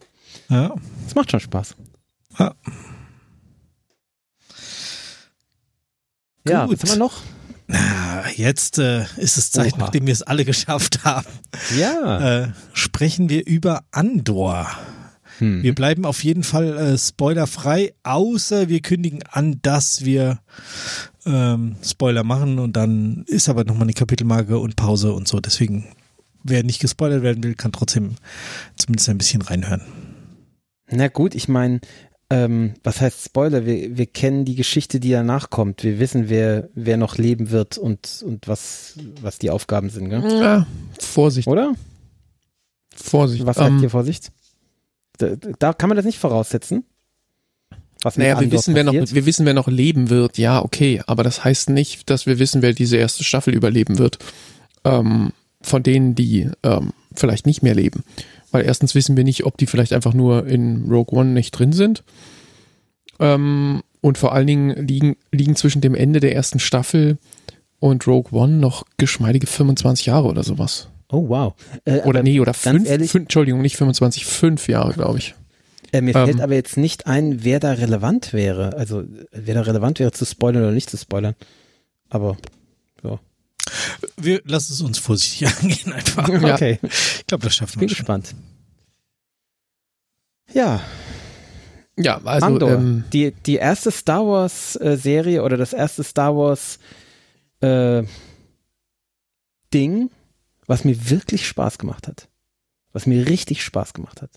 [0.50, 0.76] Ja.
[1.06, 1.76] das macht schon Spaß.
[2.38, 2.54] ja.
[6.48, 6.84] Ja, Gut.
[6.84, 7.22] was haben wir noch?
[7.74, 9.80] Na, jetzt äh, ist es Zeit, Oha.
[9.80, 11.28] nachdem wir es alle geschafft haben,
[11.78, 12.44] Ja.
[12.44, 14.68] äh, sprechen wir über Andor.
[15.40, 15.64] Hm.
[15.64, 20.40] Wir bleiben auf jeden Fall äh, spoilerfrei, außer wir kündigen an, dass wir
[21.26, 25.40] ähm, Spoiler machen und dann ist aber nochmal eine Kapitelmarke und Pause und so.
[25.40, 25.88] Deswegen,
[26.44, 28.16] wer nicht gespoilert werden will, kann trotzdem
[28.78, 29.82] zumindest ein bisschen reinhören.
[30.92, 31.80] Na gut, ich meine,
[32.34, 33.67] ähm, was heißt Spoiler?
[33.67, 35.84] Wir, wir kennen die Geschichte, die danach kommt.
[35.84, 40.24] Wir wissen, wer, wer noch leben wird und, und was, was die Aufgaben sind, gell?
[40.41, 40.65] Ja,
[41.00, 41.76] Vorsicht, oder?
[42.96, 43.46] Vorsicht.
[43.46, 44.32] Was sagt Ähm, ihr Vorsicht?
[45.19, 46.86] Da, da kann man das nicht voraussetzen.
[48.02, 50.39] Was Naja, wir wissen, wer noch, wir wissen, wer noch leben wird.
[50.39, 54.17] Ja, okay, aber das heißt nicht, dass wir wissen, wer diese erste Staffel überleben wird.
[54.84, 58.04] Ähm, von denen, die ähm, vielleicht nicht mehr leben.
[58.54, 61.73] Weil erstens wissen wir nicht, ob die vielleicht einfach nur in Rogue One nicht drin
[61.73, 62.04] sind.
[63.19, 67.17] Ähm, und vor allen Dingen liegen, liegen zwischen dem Ende der ersten Staffel
[67.79, 70.87] und Rogue One noch geschmeidige 25 Jahre oder sowas.
[71.12, 71.54] Oh, wow.
[71.85, 75.35] Äh, Oder nee, oder fünf, ehrlich- fünf, Entschuldigung, nicht 25, fünf Jahre, glaube ich.
[75.91, 78.75] äh, mir ähm, fällt aber jetzt nicht ein, wer da relevant wäre.
[78.77, 81.35] Also, wer da relevant wäre zu spoilern oder nicht zu spoilern.
[82.10, 82.35] Aber,
[83.04, 83.19] ja.
[84.17, 86.28] Wir lassen es uns vorsichtig angehen einfach.
[86.30, 86.54] Ja.
[86.54, 87.98] Okay, Ich glaube, das schaffen bin wir schon.
[88.06, 88.36] gespannt.
[90.52, 90.82] Ja,
[91.98, 96.36] Ja, also Andor, ähm, die, die erste Star Wars äh, Serie oder das erste Star
[96.36, 96.80] Wars
[97.62, 98.04] äh,
[99.74, 100.12] Ding,
[100.67, 102.28] was mir wirklich Spaß gemacht hat.
[102.92, 104.30] Was mir richtig Spaß gemacht hat.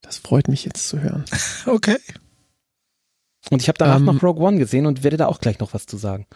[0.00, 1.24] das freut mich jetzt zu hören.
[1.66, 1.98] Okay.
[3.50, 5.74] Und ich habe danach Ähm, noch Rogue One gesehen und werde da auch gleich noch
[5.74, 6.26] was zu sagen.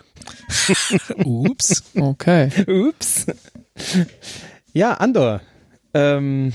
[1.25, 1.85] Ups.
[1.95, 2.51] Okay.
[2.67, 3.27] Ups.
[4.73, 5.41] Ja, Andor.
[5.95, 6.53] Ähm,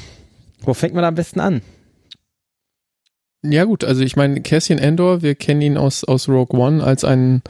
[0.61, 1.61] wo fängt man da am besten an?
[3.43, 7.03] Ja gut, also ich meine, Cassian Endor, wir kennen ihn aus, aus Rogue One als,
[7.03, 7.41] ein,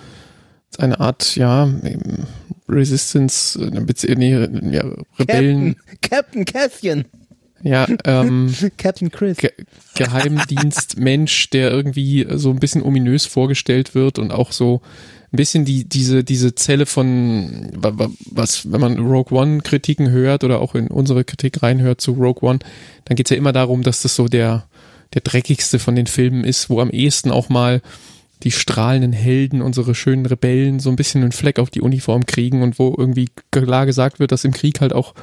[0.70, 2.28] als eine Art, ja, ähm,
[2.70, 4.32] Resistance, äh, nee,
[4.72, 4.86] ja,
[5.20, 7.06] Rebellen, Captain, Captain Cassian.
[7.64, 9.38] Ja, ähm, Captain Chris.
[9.38, 9.52] Ge
[9.96, 14.82] Geheimdienstmensch, der irgendwie so ein bisschen ominös vorgestellt wird und auch so
[15.34, 20.10] ein bisschen die, diese, diese Zelle von, wa- wa- was, wenn man Rogue One Kritiken
[20.12, 22.60] hört oder auch in unsere Kritik reinhört zu Rogue One,
[23.06, 24.66] dann geht's ja immer darum, dass das so der,
[25.14, 27.82] der dreckigste von den Filmen ist, wo am ehesten auch mal
[28.44, 32.64] die strahlenden Helden, unsere schönen Rebellen, so ein bisschen einen Fleck auf die Uniform kriegen
[32.64, 35.14] und wo irgendwie klar gesagt wird, dass im Krieg halt auch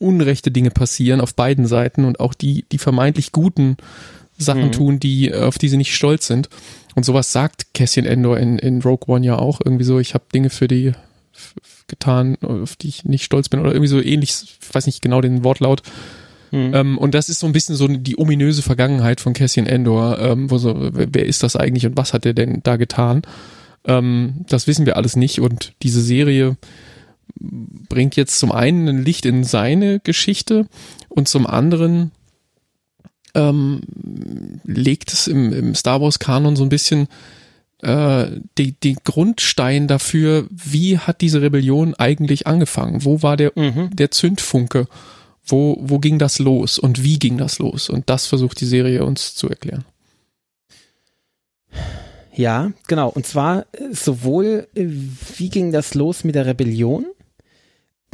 [0.00, 3.76] unrechte Dinge passieren auf beiden Seiten und auch die, die vermeintlich guten
[4.38, 4.72] Sachen Mhm.
[4.72, 6.48] tun, die, auf die sie nicht stolz sind.
[6.94, 10.24] Und sowas sagt Cassian Endor in, in Rogue One ja auch irgendwie so, ich habe
[10.34, 10.92] Dinge für die
[11.86, 15.20] getan, auf die ich nicht stolz bin oder irgendwie so ähnlich, ich weiß nicht genau
[15.20, 15.82] den Wortlaut.
[16.50, 16.74] Hm.
[16.74, 20.50] Ähm, und das ist so ein bisschen so die ominöse Vergangenheit von Cassian Endor, ähm,
[20.50, 23.22] wo so, wer wer ist das eigentlich und was hat er denn da getan?
[23.84, 26.56] Ähm, das wissen wir alles nicht und diese Serie
[27.38, 30.66] bringt jetzt zum einen ein Licht in seine Geschichte
[31.08, 32.12] und zum anderen
[33.34, 33.80] ähm,
[34.64, 37.08] legt es im, im Star Wars Kanon so ein bisschen
[37.82, 38.26] äh,
[38.58, 43.04] die, die Grundstein dafür, wie hat diese Rebellion eigentlich angefangen?
[43.04, 43.90] Wo war der, Mhm.
[43.94, 44.86] der Zündfunke?
[45.44, 47.88] Wo, wo ging das los und wie ging das los?
[47.88, 49.84] Und das versucht die Serie uns zu erklären.
[52.34, 53.08] Ja, genau.
[53.08, 54.86] Und zwar äh, sowohl, äh,
[55.36, 57.06] wie ging das los mit der Rebellion,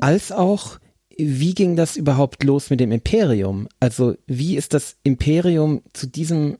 [0.00, 0.78] als auch,
[1.18, 3.68] wie ging das überhaupt los mit dem Imperium?
[3.80, 6.58] Also, wie ist das Imperium zu diesem,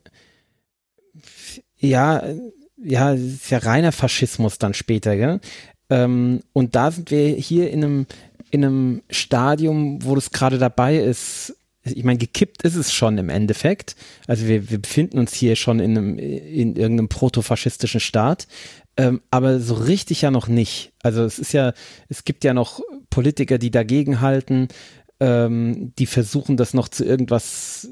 [1.77, 2.23] ja,
[2.77, 5.39] ja, ist ja reiner Faschismus dann später, gell?
[5.89, 8.05] Ähm, und da sind wir hier in einem,
[8.51, 11.55] in einem Stadium, wo das gerade dabei ist.
[11.83, 13.95] Ich meine, gekippt ist es schon im Endeffekt.
[14.27, 18.47] Also wir, wir befinden uns hier schon in einem, in irgendeinem protofaschistischen Staat.
[18.97, 20.91] Ähm, aber so richtig ja noch nicht.
[21.03, 21.73] Also es ist ja,
[22.09, 24.67] es gibt ja noch Politiker, die dagegen halten,
[25.19, 27.87] ähm, die versuchen das noch zu irgendwas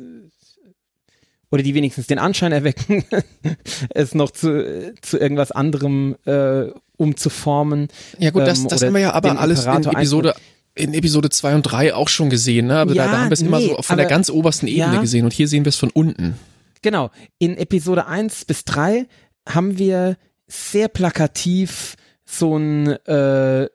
[1.51, 3.05] oder die wenigstens den Anschein erwecken,
[3.93, 6.65] es noch zu, zu irgendwas anderem äh,
[6.97, 7.87] umzuformen.
[8.19, 10.33] Ja gut, das, Ähm, das haben wir ja aber alles in Episode,
[10.73, 12.79] in Episode 2 und 3 auch schon gesehen, ne?
[12.79, 14.67] Aber da, Ja, da haben wir es immer nee, so von der aber- ganz obersten
[14.67, 15.01] Ebene ja.
[15.01, 16.35] gesehen und hier sehen wir es von unten.
[16.81, 17.11] Genau.
[17.37, 19.07] In Episode 1 bis 3
[19.47, 20.17] haben wir
[20.47, 23.69] sehr plakativ so ein, äh,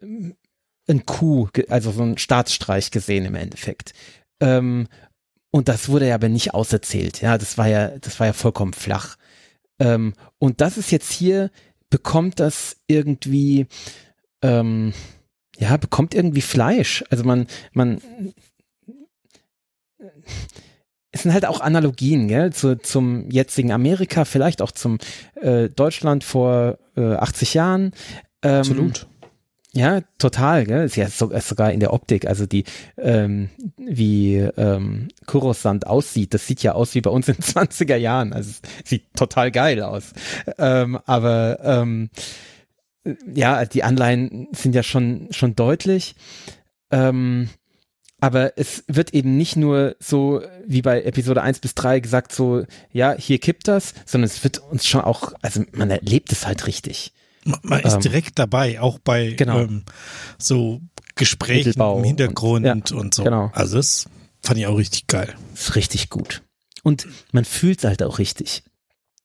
[0.89, 3.93] ein Coup, also so ein Staatsstreich gesehen im Endeffekt.
[4.41, 4.89] Ähm,
[5.53, 7.21] und das wurde ja aber nicht auserzählt.
[7.21, 9.17] Ja, das war ja, das war ja vollkommen flach.
[9.79, 11.51] Ähm, und das ist jetzt hier,
[11.89, 13.67] bekommt das irgendwie,
[14.43, 14.93] ähm,
[15.59, 17.05] ja, bekommt irgendwie Fleisch.
[17.11, 18.01] Also man, man,
[21.13, 24.99] es sind halt auch Analogien, gell, zu, zum jetzigen Amerika, vielleicht auch zum
[25.35, 27.93] äh, Deutschland vor äh, 80 Jahren.
[28.43, 28.65] Ähm,
[29.73, 30.85] Ja, total, gell?
[30.85, 32.65] Ist ja so, ist sogar in der Optik, also die,
[32.99, 37.97] ähm, wie ähm, Coruscant aussieht, das sieht ja aus wie bei uns in den 20er
[37.97, 38.33] Jahren.
[38.33, 38.53] Also
[38.85, 40.13] sieht total geil aus.
[40.59, 42.11] Ähm, aber ähm,
[43.33, 46.17] ja, die Anleihen sind ja schon, schon deutlich.
[46.91, 47.49] Ähm,
[48.21, 52.65] aber es wird eben nicht nur so wie bei Episode 1 bis 3 gesagt, so,
[52.93, 56.67] ja, hier kippt das, sondern es wird uns schon auch, also man erlebt es halt
[56.67, 57.13] richtig.
[57.45, 59.61] Man, man ist Ähm, direkt dabei, auch bei genau.
[59.61, 59.85] ähm,
[60.39, 60.81] so
[61.15, 63.25] Gesprächen Mittelbau im Hintergrund und- und, ja, so.
[63.25, 63.51] genau.
[63.55, 64.07] Also das
[64.43, 65.35] fand ich auch richtig geil.
[65.55, 66.43] ist richtig gut.
[66.83, 68.63] Und man fühlt es halt auch richtig.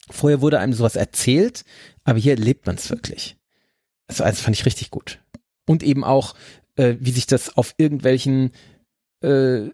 [0.09, 1.63] Vorher wurde einem sowas erzählt,
[2.03, 3.37] aber hier erlebt man es wirklich.
[4.07, 5.19] Also, also fand ich richtig gut.
[5.65, 6.35] Und eben auch,
[6.75, 8.51] äh, wie sich das auf irgendwelchen
[9.21, 9.69] äh,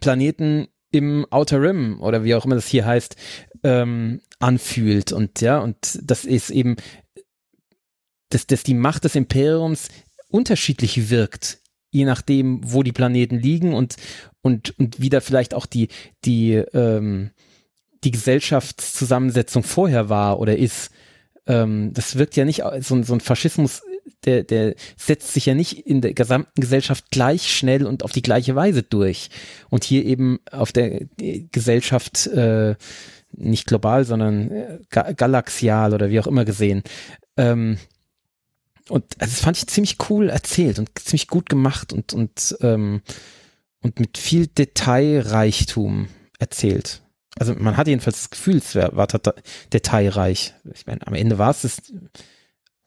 [0.00, 3.16] Planeten im Outer Rim oder wie auch immer das hier heißt,
[3.62, 5.12] ähm, anfühlt.
[5.12, 6.76] Und ja, und das ist eben,
[8.30, 9.88] dass, dass die Macht des Imperiums
[10.28, 11.58] unterschiedlich wirkt,
[11.90, 13.96] je nachdem, wo die Planeten liegen und
[14.42, 15.88] und, und wie da vielleicht auch die,
[16.24, 17.30] die, ähm,
[18.04, 20.90] die Gesellschaftszusammensetzung vorher war oder ist.
[21.46, 23.82] Ähm, das wirkt ja nicht, so, so ein Faschismus
[24.24, 28.22] der, der setzt sich ja nicht in der gesamten Gesellschaft gleich schnell und auf die
[28.22, 29.30] gleiche Weise durch.
[29.68, 32.76] Und hier eben auf der äh, Gesellschaft äh,
[33.32, 36.82] nicht global, sondern äh, ga galaxial oder wie auch immer gesehen.
[37.36, 37.78] Ähm,
[38.88, 43.02] und also das fand ich ziemlich cool erzählt und ziemlich gut gemacht und und ähm,
[43.82, 46.08] und mit viel Detailreichtum
[46.38, 47.02] erzählt.
[47.38, 49.06] Also man hat jedenfalls das Gefühl, es war, war
[49.72, 50.54] detailreich.
[50.74, 51.80] Ich meine, am Ende war es das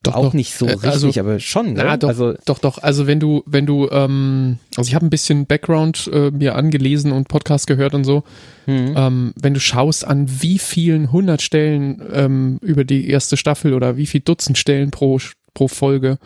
[0.03, 0.33] doch, auch doch.
[0.33, 1.73] nicht so äh, richtig, also, aber schon.
[1.73, 1.83] Ne?
[1.83, 2.77] Na, doch, also doch, doch.
[2.77, 7.11] Also wenn du, wenn du, ähm, also ich habe ein bisschen Background äh, mir angelesen
[7.11, 8.23] und Podcast gehört und so.
[8.65, 8.93] Mhm.
[8.95, 13.97] Ähm, wenn du schaust, an wie vielen hundert Stellen ähm, über die erste Staffel oder
[13.97, 15.19] wie viel Dutzend Stellen pro
[15.53, 16.17] pro Folge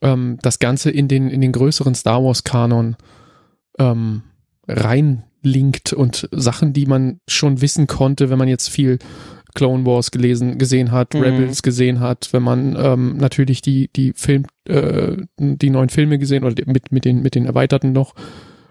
[0.00, 2.96] ähm, das Ganze in den in den größeren Star Wars Kanon
[3.78, 4.22] ähm,
[4.66, 8.98] reinlinkt und Sachen, die man schon wissen konnte, wenn man jetzt viel
[9.54, 11.20] Clone Wars gelesen, gesehen hat, mhm.
[11.20, 16.44] Rebels gesehen hat, wenn man ähm, natürlich die, die Film, äh, die neuen Filme gesehen
[16.44, 18.14] oder mit, mit den, mit den erweiterten noch,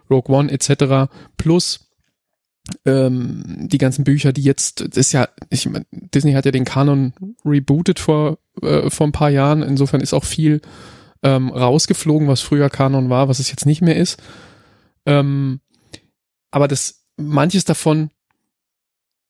[0.09, 1.11] Rogue One etc.
[1.37, 1.89] Plus
[2.85, 6.65] ähm, die ganzen Bücher, die jetzt, das ist ja, ich mein, Disney hat ja den
[6.65, 7.13] Kanon
[7.45, 10.61] rebootet vor, äh, vor ein paar Jahren, insofern ist auch viel
[11.23, 14.21] ähm, rausgeflogen, was früher Kanon war, was es jetzt nicht mehr ist.
[15.05, 15.61] Ähm,
[16.51, 18.11] aber das, manches davon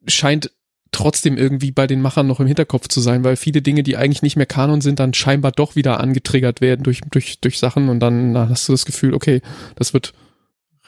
[0.08, 0.52] scheint
[0.94, 4.22] trotzdem irgendwie bei den Machern noch im Hinterkopf zu sein, weil viele Dinge, die eigentlich
[4.22, 8.00] nicht mehr Kanon sind, dann scheinbar doch wieder angetriggert werden durch, durch, durch Sachen und
[8.00, 9.42] dann na, hast du das Gefühl, okay,
[9.76, 10.14] das wird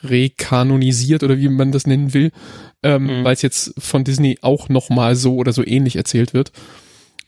[0.03, 2.31] rekanonisiert oder wie man das nennen will,
[2.83, 3.23] ähm, mhm.
[3.23, 6.51] weil es jetzt von Disney auch nochmal so oder so ähnlich erzählt wird.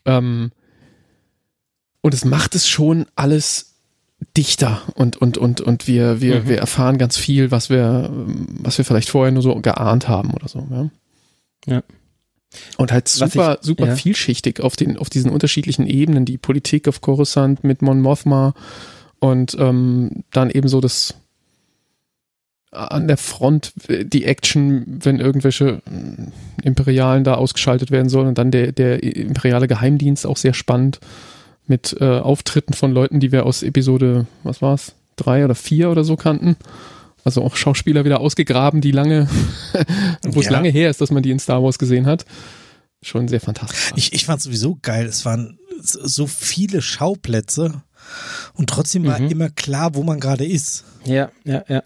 [0.04, 0.52] Ähm,
[2.00, 3.74] und es macht es schon alles
[4.36, 6.48] dichter und und und und wir wir mhm.
[6.48, 10.48] wir erfahren ganz viel, was wir was wir vielleicht vorher nur so geahnt haben oder
[10.48, 10.66] so.
[10.70, 10.90] Ja.
[11.66, 11.82] ja.
[12.76, 13.96] Und halt super, ich, super ja.
[13.96, 18.54] vielschichtig auf den, auf diesen unterschiedlichen Ebenen, die Politik auf Coruscant mit Mon Mothma
[19.18, 21.14] und ähm, dann eben so das
[22.70, 28.50] an der Front die Action, wenn irgendwelche äh, Imperialen da ausgeschaltet werden sollen und dann
[28.50, 31.00] der, der imperiale Geheimdienst auch sehr spannend
[31.66, 36.04] mit äh, Auftritten von Leuten, die wir aus Episode, was war's, drei oder vier oder
[36.04, 36.56] so kannten.
[37.24, 39.28] Also auch Schauspieler wieder ausgegraben, die lange,
[40.22, 40.52] wo es ja.
[40.52, 42.24] lange her ist, dass man die in Star Wars gesehen hat.
[43.02, 43.92] Schon sehr fantastisch.
[43.96, 45.06] Ich, ich fand sowieso geil.
[45.06, 47.82] Es waren so viele Schauplätze
[48.54, 49.30] und trotzdem war mhm.
[49.30, 50.84] immer klar, wo man gerade ist.
[51.04, 51.82] Ja, ja, ja.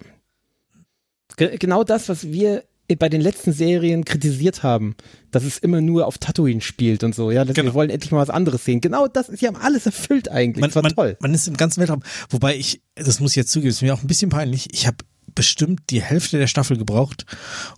[1.37, 2.65] Ge genau das, was wir
[2.99, 4.97] bei den letzten Serien kritisiert haben,
[5.31, 7.71] dass es immer nur auf Tatooine spielt und so, ja, dass genau.
[7.71, 8.81] wir wollen endlich mal was anderes sehen.
[8.81, 10.61] Genau das, sie haben alles erfüllt eigentlich.
[10.61, 11.17] Man, das war man, toll.
[11.21, 14.03] Man ist im ganzen Weltraum, wobei ich, das muss ich jetzt zugeben, ist mir auch
[14.03, 14.69] ein bisschen peinlich.
[14.73, 14.99] Ich habe
[15.35, 17.27] bestimmt die Hälfte der Staffel gebraucht,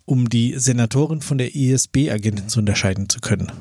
[0.04, 3.52] um die Senatorin von der ISB-Agentin zu unterscheiden zu können.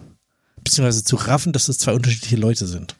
[0.64, 2.96] Beziehungsweise zu raffen, dass das zwei unterschiedliche Leute sind.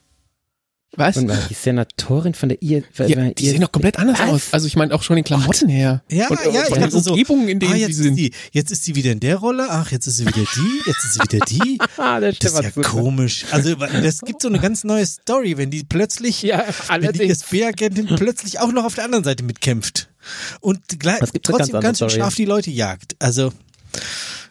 [0.96, 1.16] Was?
[1.16, 3.06] Und die Senatorin von der ISB.
[3.08, 4.28] Ja, die sehen doch komplett anders Was?
[4.28, 4.42] aus.
[4.52, 6.02] Also ich meine auch schon den Klamotten her.
[6.10, 8.16] Ja, und, ja, und ich Umgebungen, in denen ah, jetzt sie sind.
[8.16, 9.66] Die, jetzt ist sie wieder in der Rolle.
[9.70, 10.80] Ach, jetzt ist sie wieder die.
[10.86, 11.78] Jetzt ist sie wieder die.
[11.96, 13.46] Ah, das, das ist ja komisch.
[13.50, 16.64] Also das gibt so eine ganz neue Story, wenn die plötzlich, ja,
[16.98, 20.08] wenn die ISB-Agentin plötzlich auch noch auf der anderen Seite mitkämpft
[20.60, 23.16] und gleich, trotzdem ganz, ganz schön scharf die Leute jagt.
[23.18, 23.52] Also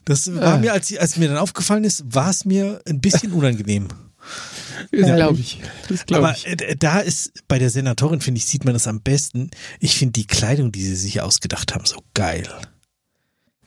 [0.06, 3.88] das war mir, als, als mir dann aufgefallen ist, war es mir ein bisschen unangenehm.
[4.92, 5.60] Das glaube ich.
[5.88, 6.48] Das glaub Aber ich.
[6.48, 9.52] Äh, da ist bei der Senatorin, finde ich, sieht man das am besten.
[9.80, 12.48] Ich finde die Kleidung, die sie sich ausgedacht haben, so geil.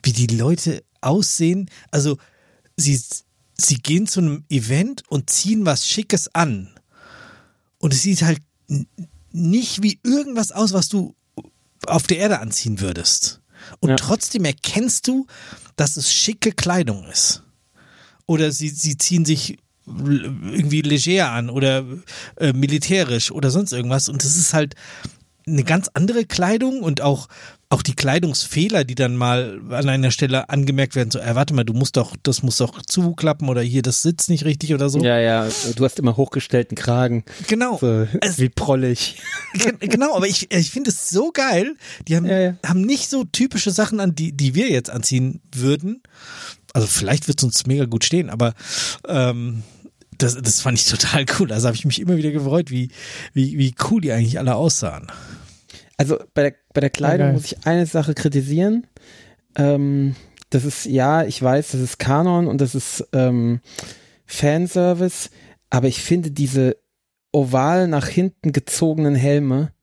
[0.03, 1.69] Wie die Leute aussehen.
[1.91, 2.17] Also,
[2.75, 2.99] sie,
[3.55, 6.69] sie gehen zu einem Event und ziehen was Schickes an.
[7.77, 8.41] Und es sieht halt
[9.31, 11.15] nicht wie irgendwas aus, was du
[11.87, 13.41] auf der Erde anziehen würdest.
[13.79, 13.95] Und ja.
[13.95, 15.27] trotzdem erkennst du,
[15.75, 17.43] dass es schicke Kleidung ist.
[18.25, 21.85] Oder sie, sie ziehen sich irgendwie leger an oder
[22.35, 24.09] äh, militärisch oder sonst irgendwas.
[24.09, 24.75] Und das ist halt
[25.47, 27.27] eine ganz andere Kleidung und auch,
[27.69, 31.65] auch die Kleidungsfehler, die dann mal an einer Stelle angemerkt werden, so, äh, warte mal,
[31.65, 35.03] du musst doch, das muss doch zuklappen oder hier, das sitzt nicht richtig oder so.
[35.03, 37.25] Ja, ja, du hast immer hochgestellten Kragen.
[37.47, 37.77] Genau.
[37.79, 39.21] So, es, wie prollig.
[39.79, 41.75] Genau, aber ich, ich finde es so geil.
[42.07, 42.53] Die haben, ja, ja.
[42.65, 46.01] haben nicht so typische Sachen an, die, die wir jetzt anziehen würden.
[46.73, 48.53] Also vielleicht wird es uns mega gut stehen, aber
[49.07, 49.63] ähm,
[50.17, 51.51] das, das fand ich total cool.
[51.51, 52.89] Also habe ich mich immer wieder gefreut, wie,
[53.33, 55.07] wie, wie cool die eigentlich alle aussahen.
[55.97, 57.33] Also bei der, bei der Kleidung okay.
[57.33, 58.87] muss ich eine Sache kritisieren.
[59.55, 60.15] Ähm,
[60.49, 63.59] das ist, ja, ich weiß, das ist Kanon und das ist ähm,
[64.25, 65.29] Fanservice,
[65.69, 66.77] aber ich finde diese
[67.31, 69.73] oval nach hinten gezogenen Helme,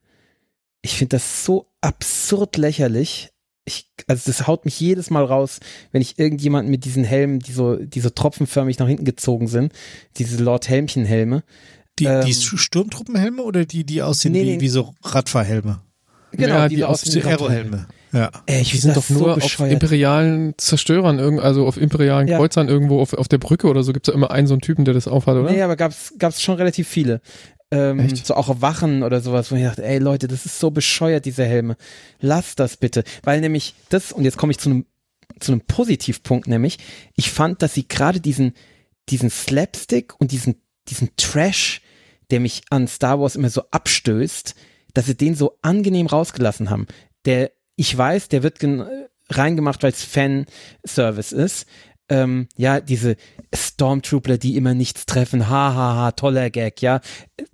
[0.82, 3.34] ich finde das so absurd lächerlich
[3.64, 5.60] ich, also das haut mich jedes Mal raus,
[5.92, 9.72] wenn ich irgendjemanden mit diesen Helmen, die so, die so tropfenförmig nach hinten gezogen sind,
[10.18, 11.42] diese Lord Helmchen Helme,
[11.98, 15.80] Die, Ähm, die Sturmtruppenhelme oder die, die aussehen Nee, wie, wie so Radfahrhelme?
[16.36, 17.86] Genau, Ja, die, die aus- wie Aerohelme.
[18.12, 18.30] Ja.
[18.46, 22.38] Ey, ich find sind doch nur so auf imperialen Zerstörern, irgend- also auf imperialen Ja.
[22.38, 24.84] Kreuzern irgendwo auf, auf der Brücke oder so gibt's ja immer einen so einen Typen,
[24.84, 25.50] der das aufhat, oder?
[25.50, 27.20] Nee, aber gab's, gab's schon relativ viele.
[27.72, 28.24] Ähm, Echt?
[28.26, 31.24] so auch auf Wachen oder sowas, wo ich dachte, ey Leute, das ist so bescheuert,
[31.24, 31.76] diese Helme.
[32.20, 33.02] Lasst das bitte.
[33.24, 34.86] Weil nämlich das, und jetzt komme ich zu einem,
[35.40, 36.78] zu einem Positivpunkt, nämlich,
[37.16, 38.52] ich fand, dass sie gerade diesen,
[39.08, 40.56] diesen Slapstick und diesen,
[40.88, 41.80] diesen Trash,
[42.30, 44.54] der mich an Star Wars immer so abstößt,
[44.94, 46.86] dass sie den so angenehm rausgelassen haben.
[47.26, 48.58] Der, ich weiß, der wird
[49.30, 51.66] reingemacht, weil es Fanservice ist.
[52.10, 53.16] Ähm, ja, diese
[53.54, 57.00] Stormtrooper, die immer nichts treffen, ha, ha, ha, toller Gag, ja.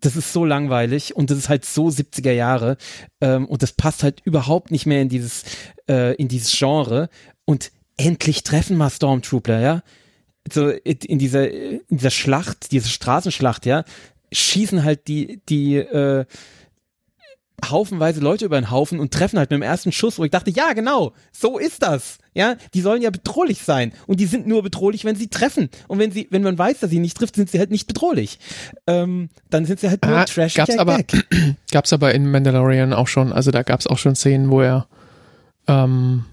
[0.00, 2.76] Das ist so langweilig und das ist halt so 70er Jahre
[3.20, 5.44] ähm, und das passt halt überhaupt nicht mehr in dieses,
[5.88, 7.10] äh, in dieses Genre
[7.44, 9.82] und endlich treffen mal Stormtrooper, ja.
[10.52, 13.84] So in in dieser, in dieser Schlacht, diese Straßenschlacht, ja,
[14.32, 16.24] schießen halt die, die, äh,
[17.68, 20.50] haufenweise Leute über den Haufen und treffen halt mit dem ersten Schuss, wo ich dachte,
[20.50, 22.18] ja, genau, so ist das.
[22.32, 25.68] Ja, die sollen ja bedrohlich sein und die sind nur bedrohlich, wenn sie treffen.
[25.88, 28.38] Und wenn sie, wenn man weiß, dass sie nicht trifft, sind sie halt nicht bedrohlich.
[28.86, 31.00] Ähm, dann sind sie halt nur Ah, trash gab's aber-
[31.72, 34.86] Gab's aber in Mandalorian auch schon, also da gab's auch schon Szenen, wo er,
[35.66, 36.24] ähm,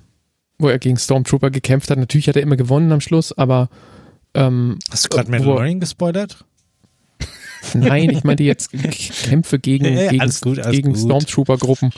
[0.59, 1.97] wo er gegen Stormtrooper gekämpft hat.
[1.97, 3.69] Natürlich hat er immer gewonnen am Schluss, aber
[4.33, 6.45] ähm, Hast du gerade Wo- Mandalorian gespoilert?
[7.73, 10.95] Nein, ich meinte jetzt Kämpfe gegen, Ja, gegen, gut, gegen.
[10.95, 11.91] Stormtrooper-Gruppen,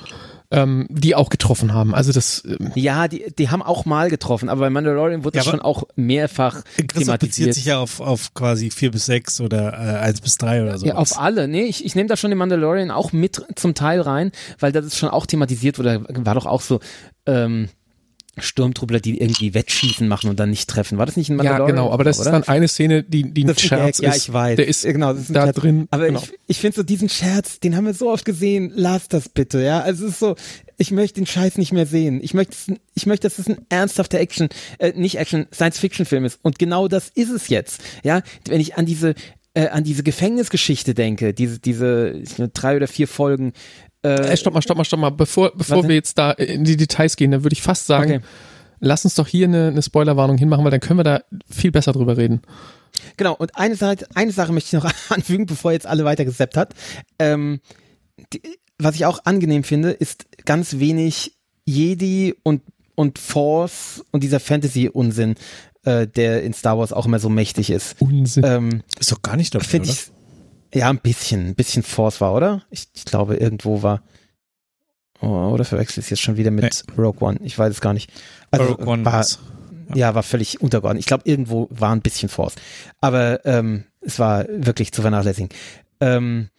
[0.52, 1.94] ähm, die auch getroffen haben.
[1.94, 5.44] Also das, ähm, Ja, die, die haben auch mal getroffen, aber bei Mandalorian wurde Ja,
[5.44, 7.54] das schon auch mehrfach Christoph bezieht thematisiert.
[7.54, 10.86] sich ja auf, auf quasi 4 bis 6 oder äh, 1 bis 3 oder so.
[10.88, 11.48] Ja, auf alle.
[11.48, 14.86] Nee, ich, ich nehme da schon den Mandalorian auch mit zum Teil rein, weil das
[14.86, 16.04] ist schon auch thematisiert wurde.
[16.10, 16.80] War doch auch so
[17.28, 17.70] ähm,
[18.42, 20.98] Sturmtruppler, die irgendwie Wettschießen machen und dann nicht treffen.
[20.98, 21.76] War das nicht ein ja Mandalorian?
[21.76, 22.28] genau, aber das oder?
[22.28, 24.28] ist dann eine Szene, die, die ein Das ist Scherz Gag, ja, ist.
[24.28, 24.56] ich weiß.
[24.58, 25.56] Der ist genau, das ist da Scherz.
[25.56, 25.88] drin.
[25.92, 26.22] Aber genau.
[26.22, 28.72] ich, ich finde so diesen Scherz, den haben wir so oft gesehen.
[28.76, 29.82] Lass das bitte, ja.
[29.82, 30.36] Also es ist so,
[30.78, 32.20] ich möchte den Scheiß nicht mehr sehen.
[32.24, 32.56] Ich möchte,
[32.96, 36.40] ich möchte, dass es ein ernsthafter Action, äh, nicht Action, Science-Fiction-Film ist.
[36.42, 37.82] Und genau das ist es jetzt.
[38.04, 39.14] Ja, wenn ich an diese,
[39.54, 42.24] äh, an diese Gefängnisgeschichte denke, diese, diese
[42.54, 43.54] drei oder vier Folgen.
[44.02, 45.10] Äh, stopp mal, stopp mal, stopp mal.
[45.10, 48.24] Bevor, bevor wir jetzt da in die Details gehen, dann würde ich fast sagen, Okay.
[48.80, 51.92] lass uns doch hier eine, eine Spoilerwarnung hinmachen, weil dann können wir da viel besser
[51.92, 52.42] drüber reden.
[53.18, 56.58] Genau, und eine Sache, eine Sache möchte ich noch anfügen, bevor jetzt alle weiter gesappt
[56.58, 56.74] hat.
[57.20, 57.60] Ähm,
[58.34, 58.42] die,
[58.78, 61.34] was ich auch angenehm finde, ist ganz wenig
[61.66, 62.62] Jedi und,
[62.96, 65.36] und Force und dieser Fantasy-Unsinn,
[65.84, 67.98] äh, der in Star Wars auch immer so mächtig ist.
[68.00, 68.44] Unsinn.
[68.46, 69.94] Ähm, Ist doch gar nicht dabei, finde oder?
[69.98, 70.12] ich,
[70.74, 72.64] ja, ein bisschen, ein bisschen Force war, oder?
[72.70, 74.04] Ich, ich glaube, irgendwo war.
[75.22, 77.40] Oh, oder verwechsel ich es jetzt schon wieder mit Rogue One?
[77.44, 78.12] Ich weiß es gar nicht.
[78.52, 79.40] Also, Rogue One war, war's.
[79.94, 81.02] ja, war völlig untergeordnet.
[81.02, 82.56] Ich glaube, irgendwo war ein bisschen Force.
[83.02, 85.50] Aber ähm, es war wirklich zu vernachlässigen.
[86.00, 86.50] Ähm,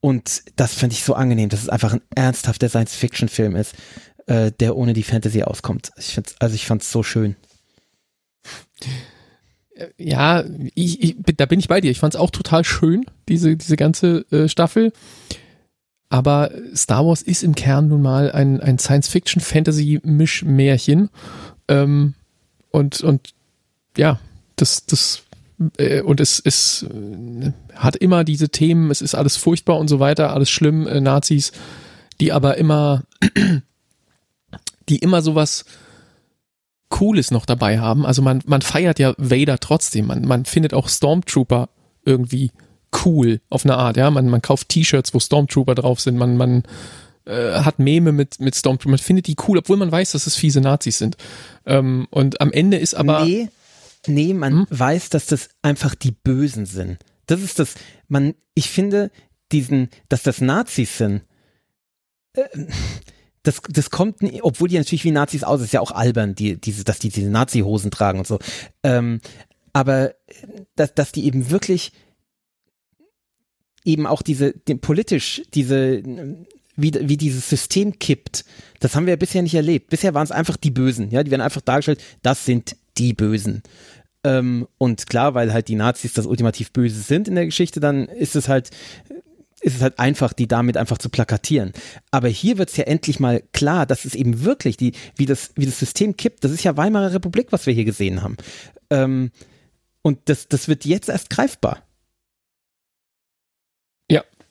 [0.00, 3.74] und das fand ich so angenehm, dass es einfach ein ernsthafter Science-Fiction-Film ist,
[4.26, 5.92] äh, der ohne die Fantasy auskommt.
[5.96, 7.36] Ich find's, also ich fand's so schön.
[9.98, 10.44] Ja,
[10.74, 11.90] ich, ich, da bin ich bei dir.
[11.90, 14.92] Ich fand es auch total schön, diese, diese ganze äh, Staffel.
[16.08, 21.08] Aber Star Wars ist im Kern nun mal ein, ein Science-Fiction-Fantasy-Mischmärchen.
[21.66, 22.12] Ähm,
[22.70, 23.32] und, und
[23.96, 24.20] ja,
[24.56, 25.22] das, das,
[25.76, 29.98] äh, und es, es äh, hat immer diese Themen, es ist alles furchtbar und so
[29.98, 31.52] weiter, alles schlimm, äh, Nazis,
[32.20, 33.02] die aber immer,
[34.88, 35.64] die immer sowas
[36.94, 38.06] Cooles noch dabei haben.
[38.06, 40.06] Also man, man feiert ja Vader trotzdem.
[40.06, 41.68] Man, man findet auch Stormtrooper
[42.04, 42.52] irgendwie
[43.04, 44.08] cool auf eine Art, ja.
[44.12, 46.16] Man, man kauft T-Shirts, wo Stormtrooper drauf sind.
[46.16, 46.62] Man, man
[47.24, 48.90] äh, hat Meme mit, mit Stormtrooper.
[48.90, 51.16] Man findet die cool, obwohl man weiß, dass es fiese Nazis sind.
[51.66, 53.24] Ähm, und am Ende ist aber.
[53.24, 53.48] nee,
[54.06, 54.66] nee, man Hm?
[54.70, 56.98] weiß, dass das einfach die Bösen sind.
[57.26, 57.74] Das ist das,
[58.06, 59.10] man, ich finde,
[59.50, 61.22] diesen, dass das Nazis sind,
[62.34, 62.44] äh,
[63.44, 66.82] das, das kommt, obwohl die natürlich wie Nazis aus, ist ja auch albern, die, diese,
[66.82, 68.38] dass die diese Nazi-Hosen tragen und so.
[68.82, 69.20] Ähm,
[69.72, 70.14] aber äh,
[70.74, 71.92] dass, dass die eben wirklich
[73.84, 76.02] eben auch diese, den, politisch, diese,
[76.74, 78.46] wie, wie dieses System kippt,
[78.80, 79.90] das haben wir bisher nicht erlebt.
[79.90, 83.62] Bisher waren es einfach die Bösen, ja, die werden einfach dargestellt, das sind die Bösen.
[84.24, 88.06] Ähm, und klar, weil halt die Nazis das ultimativ Böse sind in der Geschichte, dann
[88.06, 88.70] ist es halt,
[89.64, 91.72] ist es halt einfach, die damit einfach zu plakatieren.
[92.10, 95.50] Aber hier wird es ja endlich mal klar, dass es eben wirklich die, wie das,
[95.56, 96.44] wie das System kippt.
[96.44, 98.36] Das ist ja Weimarer Republik, was wir hier gesehen haben.
[98.90, 99.30] Ähm,
[100.02, 101.82] und das, das wird jetzt erst greifbar.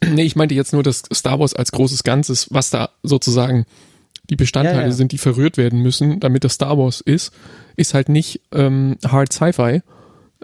[0.13, 3.65] Nee, ich meinte jetzt nur das Star Wars als großes Ganzes, was da sozusagen
[4.29, 4.91] die Bestandteile Ja, ja.
[4.91, 7.33] sind, die verrührt werden müssen, damit das Star Wars ist,
[7.75, 9.81] ist halt nicht ähm, Hard Sci-Fi,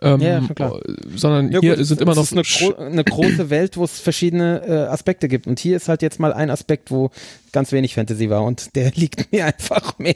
[0.01, 0.79] Ähm, Ja, ja, schon klar.
[1.15, 3.83] Sondern Ja, hier gut, sind immer noch Es ist eine, gro eine große Welt, wo
[3.83, 5.47] es verschiedene äh, Aspekte gibt.
[5.47, 7.11] Und hier ist halt jetzt mal ein Aspekt, wo
[7.51, 8.43] ganz wenig Fantasy war.
[8.43, 10.15] Und der liegt mir einfach mehr.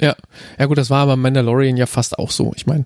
[0.00, 0.14] Ja,
[0.58, 2.52] ja gut, das war aber Mandalorian ja fast auch so.
[2.54, 2.84] Ich meine,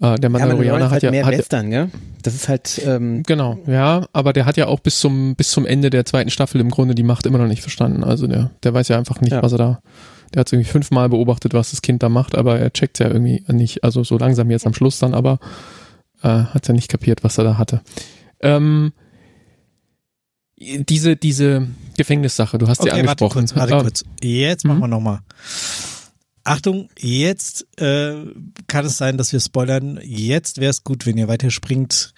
[0.00, 1.90] äh, der Ja, Mandalorianer Mandalorian ist hat halt ja mehr hat, Western, gell?
[2.22, 5.66] Das ist halt, ähm, genau, ja, aber der hat ja auch bis zum bis zum
[5.66, 8.04] Ende der zweiten Staffel im Grunde die Macht immer noch nicht verstanden.
[8.04, 9.42] Also der der weiß ja einfach nicht, Ja.
[9.42, 9.80] was er da.
[10.34, 13.44] Der hat irgendwie fünfmal beobachtet, was das Kind da macht, aber er checkt ja irgendwie
[13.48, 13.82] nicht.
[13.84, 15.38] Also so langsam jetzt am Schluss dann, aber
[16.22, 17.80] äh, hat ja nicht kapiert, was er da hatte.
[18.40, 18.92] Ähm,
[20.58, 21.66] diese diese
[21.96, 23.46] Gefängnissache, du hast sie Okay, warte angesprochen.
[23.46, 24.04] kurz, warte Ah, kurz.
[24.22, 24.82] Jetzt machen Mhm.
[24.82, 25.20] wir nochmal.
[26.44, 28.14] Achtung, jetzt äh,
[28.66, 29.98] kann es sein, dass wir spoilern.
[30.02, 32.14] Jetzt wäre es gut, wenn ihr weiterspringt.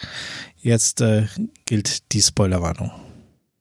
[0.60, 1.26] Jetzt äh,
[1.66, 2.90] gilt die Spoilerwarnung.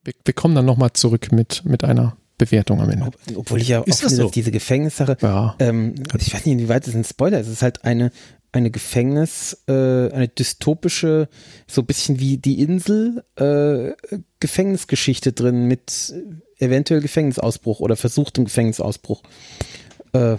[0.03, 3.05] wir, wir kommen dann nochmal zurück mit mit einer Bewertung am Ende.
[3.07, 4.23] ob, obwohl ich ja Ist auch das finde, so?
[4.23, 5.55] dass diese Gefängnissache, Ja.
[5.59, 7.47] ähm, ich weiß nicht, inwieweit es ein Spoiler ist.
[7.47, 8.11] Es ist halt eine,
[8.51, 11.29] eine Gefängnis, äh, eine dystopische,
[11.67, 13.93] so ein bisschen wie die Insel, äh,
[14.39, 16.13] Gefängnisgeschichte drin mit
[16.57, 19.23] eventuell Gefängnisausbruch oder versuchtem Gefängnisausbruch.
[20.13, 20.35] Äh,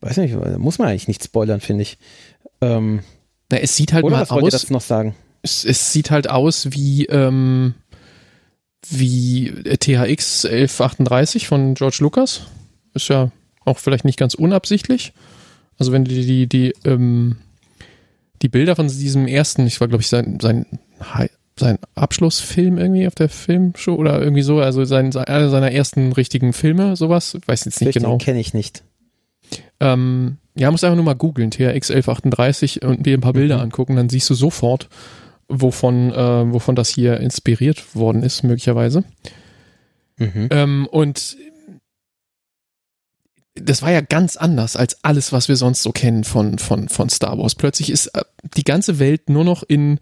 [0.00, 1.98] weiß nicht, muss man eigentlich nicht spoilern, finde ich.
[2.60, 3.00] Ähm,
[3.50, 4.60] Na, es sieht halt oder mal was wollt ihr aus.
[4.62, 5.14] dazu noch sagen?
[5.42, 7.74] Es, es sieht halt aus wie ähm,
[8.90, 12.42] wie THX 1138 von George Lucas.
[12.94, 13.30] Ist ja
[13.64, 15.12] auch vielleicht nicht ganz unabsichtlich.
[15.78, 17.36] Also wenn du die die die, ähm,
[18.42, 20.66] die Bilder von diesem ersten, ich war glaube ich sein sein
[21.58, 26.12] sein Abschlussfilm irgendwie auf der Filmshow oder irgendwie so, also sein, sein einer seiner ersten
[26.12, 28.16] richtigen Filme, sowas, weiß jetzt nicht Richtig, genau.
[28.18, 28.82] kenne ich nicht.
[29.78, 33.62] Ähm, ja, musst einfach nur mal googeln, THX 1138 und dir ein paar Bilder Mhm.
[33.64, 34.88] angucken, dann siehst du sofort,
[35.60, 39.04] wovon, äh, wovon das hier inspiriert worden ist, möglicherweise.
[40.16, 40.48] Mhm.
[40.50, 41.36] Ähm, und
[43.54, 47.10] das war ja ganz anders als alles, was wir sonst so kennen von, von, von
[47.10, 47.54] Star Wars.
[47.54, 48.22] Plötzlich ist äh,
[48.56, 50.00] die ganze Welt nur noch in,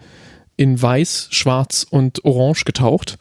[0.56, 3.18] in weiß, schwarz und orange getaucht.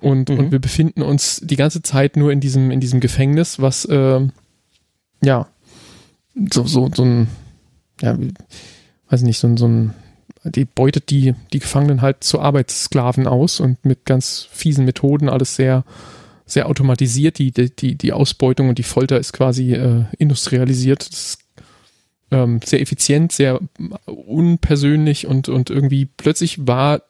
[0.00, 0.38] Und, Mhm.
[0.38, 4.20] und wir befinden uns die ganze Zeit nur in diesem, in diesem Gefängnis, was, äh,
[5.22, 5.48] ja,
[6.52, 7.28] so, so, so ein,
[8.02, 8.18] ja,
[9.08, 9.94] weiß nicht, so so ein,
[10.50, 15.56] die beutet die, die Gefangenen halt zu Arbeitssklaven aus und mit ganz fiesen Methoden alles
[15.56, 15.84] sehr,
[16.44, 17.38] sehr automatisiert.
[17.38, 21.06] Die, die, die Ausbeutung und die Folter ist quasi äh, industrialisiert.
[21.08, 21.38] Ist
[22.30, 23.60] ähm, sehr effizient, sehr
[24.04, 27.02] unpersönlich und, und irgendwie plötzlich war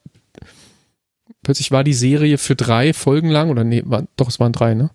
[1.43, 4.74] plötzlich war die Serie für drei Folgen lang oder nee, war, doch, es waren drei,
[4.74, 4.91] ne?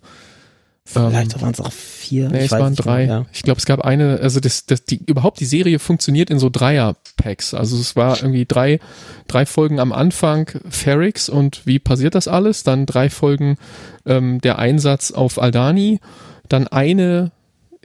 [0.94, 2.30] Vielleicht Ähm, waren es auch vier.
[2.30, 3.06] Nee, ich es weiß waren drei.
[3.06, 3.26] mehr, ja.
[3.32, 6.50] Ich glaube, es gab eine, also das, das, die, überhaupt die Serie funktioniert in so
[6.50, 7.54] Dreier-Packs.
[7.54, 8.80] Also es war irgendwie drei,
[9.28, 12.64] drei Folgen am Anfang Ferrix und wie passiert das alles?
[12.64, 13.58] Dann drei Folgen
[14.06, 16.00] ähm, der Einsatz auf Aldani,
[16.50, 17.32] dann eine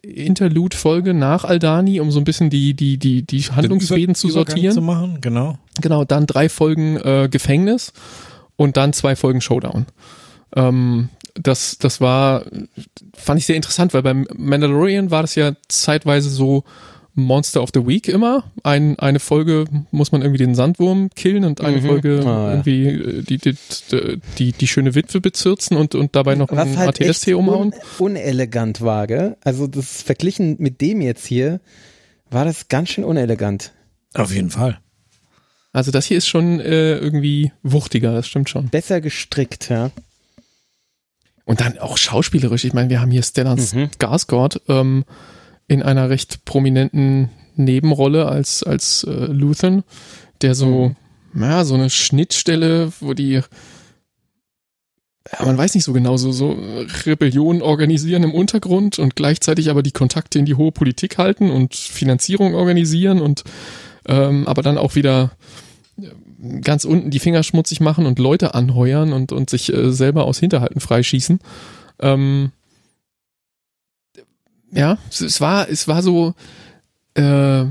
[0.02, 4.74] Interlude-Folge nach Aldani, um so ein bisschen die, die, die, die Handlungsfäden zu sortieren.
[4.74, 5.58] Zu machen, genau.
[5.80, 7.92] Genau, dann drei Folgen äh, Gefängnis
[8.56, 9.86] und dann zwei Folgen Showdown.
[10.54, 11.08] Ähm,
[11.40, 12.44] das, das war,
[13.14, 16.64] fand ich sehr interessant, weil beim Mandalorian war das ja zeitweise so
[17.18, 18.44] Monster of the Week immer.
[18.62, 21.86] Ein, eine Folge muss man irgendwie den Sandwurm killen und eine Mhm.
[21.86, 22.50] Folge Ah, ja.
[22.50, 23.54] irgendwie äh, die, die,
[24.38, 27.72] die, die schöne Witwe bezirzen und, und dabei noch Was ein halt ATST umhauen.
[27.98, 29.36] un unelegant war, gell?
[29.42, 31.60] Also das verglichen mit dem jetzt hier,
[32.30, 33.72] war das ganz schön unelegant.
[34.12, 34.78] Auf jeden Fall.
[35.72, 38.68] Also das hier ist schon äh, irgendwie wuchtiger, das stimmt schon.
[38.68, 39.90] Besser gestrickt, ja.
[41.46, 42.64] Und dann auch schauspielerisch.
[42.64, 43.88] Ich meine, wir haben hier Stellan Mhm.
[43.98, 45.04] Skarsgård ähm,
[45.68, 49.84] in einer recht prominenten Nebenrolle als als äh, Luthen,
[50.42, 50.94] der so
[51.34, 53.42] ja so eine Schnittstelle, wo die
[55.32, 56.56] ja, man weiß nicht so genau, so, so
[57.04, 61.74] Rebellionen organisieren im Untergrund und gleichzeitig aber die Kontakte in die hohe Politik halten und
[61.74, 63.44] Finanzierung organisieren und
[64.06, 65.32] ähm, aber dann auch wieder
[66.62, 70.38] ganz unten die Finger schmutzig machen und Leute anheuern und, und sich äh, selber aus
[70.38, 71.38] Hinterhalten freischießen.
[72.00, 72.52] Ähm,
[74.70, 76.34] ja, es, es war, es war so
[77.14, 77.64] äh,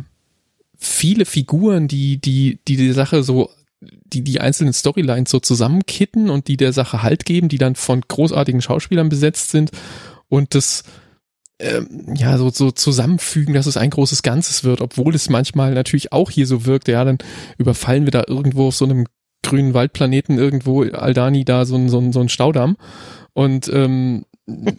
[0.77, 3.49] viele Figuren, die, die, die die Sache so,
[3.81, 8.01] die die einzelnen Storylines so zusammenkitten und die der Sache Halt geben, die dann von
[8.01, 9.71] großartigen Schauspielern besetzt sind
[10.29, 10.83] und das
[11.59, 16.11] ähm, ja, so, so zusammenfügen, dass es ein großes Ganzes wird, obwohl es manchmal natürlich
[16.11, 17.17] auch hier so wirkt, ja, dann
[17.57, 19.05] überfallen wir da irgendwo auf so einem
[19.43, 22.77] grünen Waldplaneten irgendwo Aldani da so ein, so ein, so ein Staudamm
[23.33, 24.25] und ähm,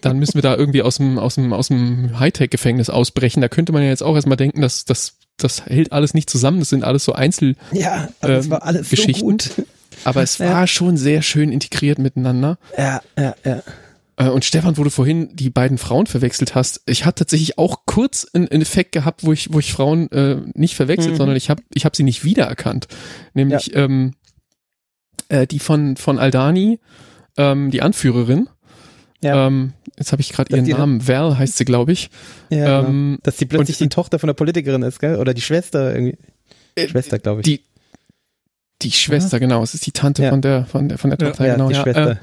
[0.00, 3.40] dann müssen wir da irgendwie aus dem, aus dem, aus dem Hightech-Gefängnis ausbrechen.
[3.40, 6.60] Da könnte man ja jetzt auch erstmal denken, dass das, das hält alles nicht zusammen.
[6.60, 9.18] Das sind alles so Einzel, Ja, aber es Ähm, war alles Geschichten.
[9.20, 9.50] so gut.
[10.04, 10.50] aber es Ja.
[10.52, 12.58] war schon sehr schön integriert miteinander.
[12.78, 13.62] Ja, ja, ja.
[14.16, 17.80] Äh, und Stefan, wo du vorhin die beiden Frauen verwechselt hast, ich hatte tatsächlich auch
[17.86, 21.16] kurz einen, einen Effekt gehabt, wo ich, wo ich Frauen äh, nicht verwechselt, Mhm.
[21.18, 22.88] sondern ich habe ich hab sie nicht wiedererkannt.
[23.34, 24.14] Nämlich ähm,
[25.28, 26.78] äh, die von, von Aldani,
[27.36, 28.48] ähm, die Anführerin.
[29.22, 29.46] Ja.
[29.46, 32.10] Ähm, jetzt habe ich gerade ihren Namen, Val heißt sie, glaube ich.
[32.50, 32.88] Ja, genau.
[32.90, 35.16] ähm, Dass sie plötzlich und- die Tochter von der Politikerin ist, gell?
[35.16, 36.16] Oder die Schwester irgendwie.
[36.74, 37.44] Äh, Schwester, glaube ich.
[37.44, 37.62] die
[38.82, 39.62] die Schwester, genau.
[39.62, 40.30] Es ist die Tante Ja.
[40.30, 41.26] von der von der von der Ja.
[41.28, 41.68] Tochter, ja, genau.
[41.68, 42.10] die ja, Schwester.
[42.12, 42.16] Äh,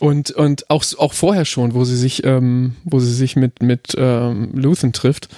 [0.00, 3.94] und und auch auch vorher schon, wo sie sich ähm, wo sie sich mit mit
[3.96, 5.28] ähm, Luthen trifft.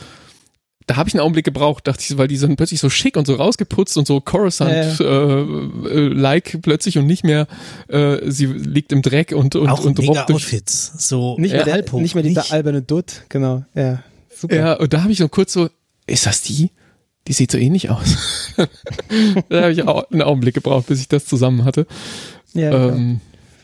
[0.89, 3.25] Da habe ich einen Augenblick gebraucht, dachte ich, weil die sind plötzlich so schick und
[3.27, 7.47] so rausgeputzt und so Coruscant Ja, äh, äh, like plötzlich und nicht mehr
[7.89, 11.09] äh, sie liegt im Dreck und und auch und mega robbt durch Outfits.
[11.09, 13.65] So nicht, mehr ja, der, nicht mehr dieser nicht- alberne Dutt, genau.
[13.75, 14.03] Ja,
[14.35, 14.57] super.
[14.57, 15.69] Ja, und da habe ich so kurz so,
[16.07, 16.71] ist das die?
[17.29, 18.17] Die sieht so ähnlich aus.
[19.49, 21.87] da habe ich auch einen Augenblick gebraucht, bis ich das zusammen hatte.
[22.55, 22.89] ja, genau.
[22.97, 23.21] Ähm,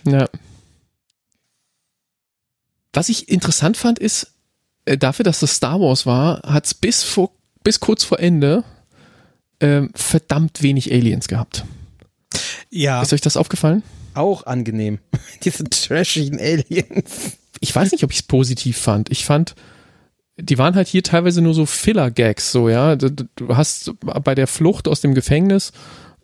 [0.07, 0.29] ja.
[2.93, 4.35] Was ich interessant fand, ist,
[4.85, 7.31] äh, dafür, dass das Star Wars war, hat es bis, vor,
[7.63, 8.65] bis kurz vor Ende
[9.61, 11.65] ähm, verdammt wenig Aliens gehabt.
[12.71, 13.83] ja, Ist euch das aufgefallen?
[14.15, 14.99] auch angenehm.
[15.45, 17.39] Diese trashigen Aliens.
[17.61, 19.11] Ich weiß nicht, ob ich es positiv fand.
[19.11, 19.55] Ich fand,
[20.37, 22.97] die waren halt hier teilweise nur so Filler-Gags, so, ja.
[22.97, 25.73] Du, du hast bei der Flucht aus dem Gefängnis,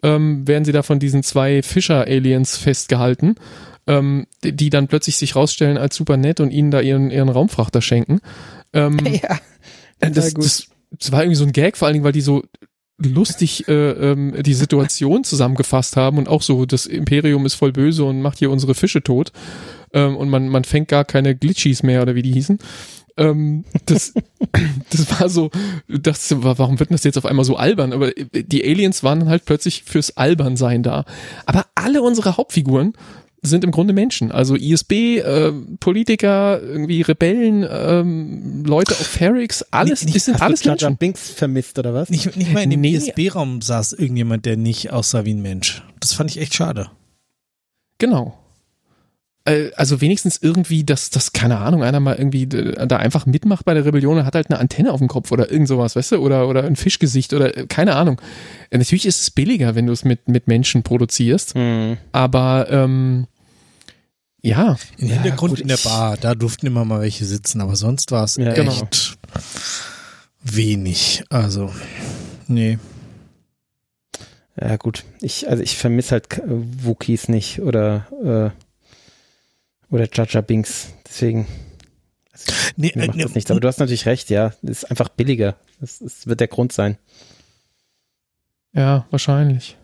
[0.03, 3.37] ähm, werden sie da von diesen zwei Fischer-Aliens festgehalten,
[3.87, 7.29] ähm, die, die dann plötzlich sich rausstellen als super nett und ihnen da ihren, ihren
[7.29, 8.21] Raumfrachter schenken.
[8.73, 9.39] Ähm, Ja.
[10.11, 10.45] das, gut.
[10.45, 12.43] das, das war irgendwie so ein Gag, vor allen Dingen, weil die so
[12.99, 18.05] lustig äh, ähm, die Situation zusammengefasst haben und auch so, das Imperium ist voll böse
[18.05, 19.33] und macht hier unsere Fische tot
[19.93, 22.59] ähm, und man, man fängt gar keine Glitchies mehr oder wie die hießen.
[23.17, 24.13] Ähm, das,
[24.91, 25.51] das war so,
[25.89, 27.93] das, warum wird das jetzt auf einmal so albern?
[27.93, 31.05] Aber die Aliens waren dann halt plötzlich fürs Albernsein da.
[31.47, 32.95] Aber alle unsere Hauptfiguren
[33.45, 34.33] sind im Grunde Menschen.
[34.33, 40.43] Also ISB, äh, Politiker, irgendwie Rebellen, ähm, Leute auf Ferrix, alles, Nicht- nicht- das sind
[40.43, 40.97] alles du Menschen.
[40.97, 42.11] Binks vermisst, oder was?
[42.11, 42.95] nicht, nicht mal in dem Nee.
[42.97, 45.83] ISB-Raum saß irgendjemand, der nicht aussah wie ein Mensch.
[46.01, 46.91] Das fand ich echt schade.
[47.99, 48.39] Genau.
[49.47, 53.65] Äh, Also wenigstens irgendwie, dass, dass, keine Ahnung, einer mal irgendwie äh, da einfach mitmacht
[53.67, 56.13] bei der Rebellion und hat halt eine Antenne auf dem Kopf oder irgend sowas, weißt
[56.13, 58.21] du, oder, oder ein Fischgesicht oder äh, keine Ahnung.
[58.73, 61.99] Natürlich ist es billiger, wenn du es mit, mit Menschen produzierst, Hm.
[62.13, 63.27] aber ähm,
[64.45, 67.77] ja, Im Ja, Hintergrund gut, in der Bar, da durften immer mal welche sitzen, aber
[67.77, 68.89] sonst war es Ja, echt genau.
[70.43, 71.25] wenig.
[71.31, 71.73] Also,
[72.47, 72.79] nee.
[74.61, 75.05] Ja, gut.
[75.21, 78.53] Ich, also ich vermisse halt Wookies nicht oder,
[79.91, 80.89] äh, oder Jar Binks.
[81.07, 81.47] Deswegen
[82.77, 83.51] nee, mir äh, macht nee, das nichts.
[83.51, 84.51] Aber du hast natürlich recht, ja.
[84.63, 85.57] Das ist einfach billiger.
[85.81, 86.99] Das, das wird der Grund sein.
[88.73, 89.77] ja, wahrscheinlich.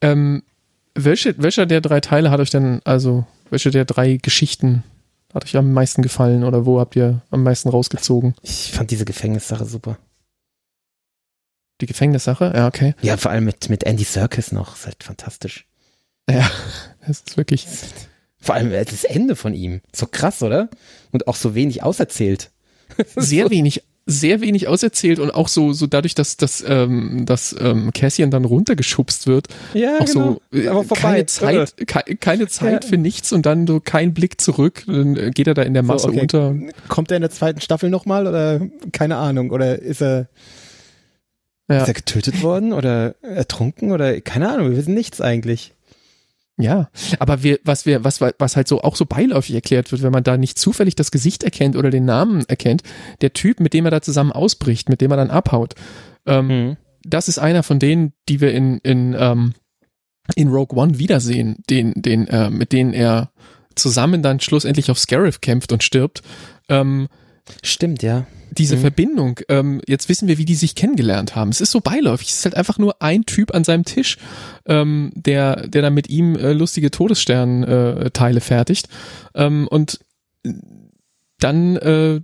[0.00, 0.42] Ähm,
[0.94, 4.84] welche, welcher der drei Teile hat euch denn, also, welche der drei Geschichten
[5.32, 8.34] hat euch am meisten gefallen oder wo habt ihr am meisten rausgezogen?
[8.42, 9.98] Ich fand diese Gefängnissache super.
[11.80, 12.52] Die Gefängnissache?
[12.54, 12.94] Ja, okay.
[13.02, 14.76] Ja, vor allem mit, mit Andy Serkis noch.
[14.76, 15.66] Ist halt fantastisch.
[16.28, 16.48] Ja,
[17.00, 17.66] es ist wirklich.
[18.38, 19.80] Vor allem äh, das Ende von ihm.
[19.92, 20.68] So krass, oder?
[21.10, 22.50] Und auch so wenig auserzählt.
[23.16, 27.92] sehr wenig, sehr wenig auserzählt und auch so, so dadurch, dass, dass, ähm, dass ähm,
[27.92, 31.00] Cassian dann runtergeschubst wird, Ja, auch so äh, Aber vorbei.
[31.00, 32.90] keine Zeit, ke keine Zeit Ja.
[32.90, 35.82] für nichts und dann so kein Blick zurück, dann äh, geht er da in der
[35.84, 36.20] Masse okay.
[36.22, 36.54] unter.
[36.88, 38.60] Kommt er in der zweiten Staffel nochmal oder
[38.92, 39.50] keine Ahnung?
[39.50, 40.28] Oder ist er,
[41.68, 45.74] Ja, ist er getötet worden oder ertrunken oder keine Ahnung, wir wissen nichts eigentlich.
[46.58, 50.12] Ja, aber wir, was wir, was, was halt so auch so beiläufig erklärt wird, wenn
[50.12, 52.82] man da nicht zufällig das Gesicht erkennt oder den Namen erkennt,
[53.20, 55.74] der Typ, mit dem er da zusammen ausbricht, mit dem er dann abhaut,
[56.26, 59.54] ähm, das ist einer von denen, die wir in, in, ähm,
[60.36, 63.32] in Rogue One wiedersehen, den, den, äh, mit denen er
[63.74, 66.22] zusammen dann schlussendlich auf Scarif kämpft und stirbt.
[66.68, 67.08] Ähm,
[67.62, 68.26] Stimmt, ja.
[68.52, 68.80] Diese Mhm.
[68.80, 71.50] Verbindung, ähm, jetzt wissen wir, wie die sich kennengelernt haben.
[71.50, 72.28] Es ist so beiläufig.
[72.28, 74.18] Es ist halt einfach nur ein Typ an seinem Tisch,
[74.66, 78.88] ähm, der, der dann mit ihm äh, lustige Todesstern-Teile äh, fertigt.
[79.34, 80.00] Ähm, und
[81.38, 82.20] dann äh,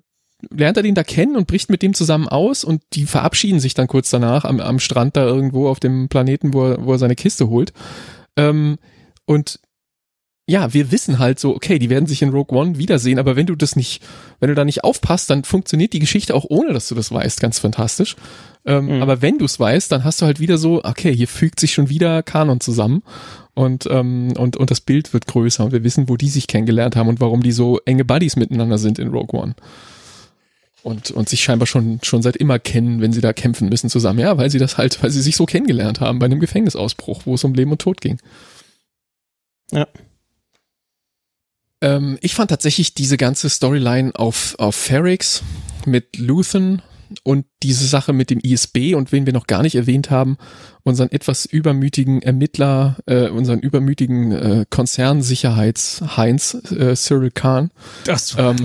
[0.51, 3.75] lernt er den da kennen und bricht mit dem zusammen aus und die verabschieden sich
[3.75, 6.99] dann kurz danach am, am Strand da irgendwo auf dem Planeten, wo er, wo er
[6.99, 7.73] seine Kiste holt.
[8.37, 8.79] Ähm,
[9.25, 9.61] und
[10.49, 13.47] ja, wir wissen halt so, okay, die werden sich in Rogue One wiedersehen, aber wenn
[13.47, 14.03] du das nicht,
[14.41, 17.41] wenn du da nicht aufpasst, dann funktioniert die Geschichte auch ohne, dass du das weißt,
[17.41, 18.17] ganz fantastisch.
[18.65, 19.03] Ähm, Mhm.
[19.03, 21.73] Aber wenn du es weißt, dann hast du halt wieder so, okay, hier fügt sich
[21.73, 23.03] schon wieder Kanon zusammen
[23.55, 26.97] und, ähm, und, und das Bild wird größer und wir wissen, wo die sich kennengelernt
[26.97, 29.55] haben und warum die so enge Buddies miteinander sind in Rogue One.
[30.83, 34.21] Und, und sich scheinbar schon, schon seit immer kennen, wenn sie da kämpfen müssen zusammen.
[34.21, 37.35] Ja, weil sie das halt, weil sie sich so kennengelernt haben bei einem Gefängnisausbruch, wo
[37.35, 38.19] es um Leben und Tod ging.
[41.81, 45.43] Ähm, ich fand tatsächlich diese ganze Storyline auf, auf Ferrix
[45.87, 46.83] mit Luthen
[47.23, 50.37] und diese Sache mit dem ISB und wen wir noch gar nicht erwähnt haben,
[50.83, 57.71] unseren etwas übermütigen Ermittler, äh, unseren übermütigen äh, Konzernsicherheits-Heinz äh, Cyril Khan.
[58.05, 58.57] Das Ähm,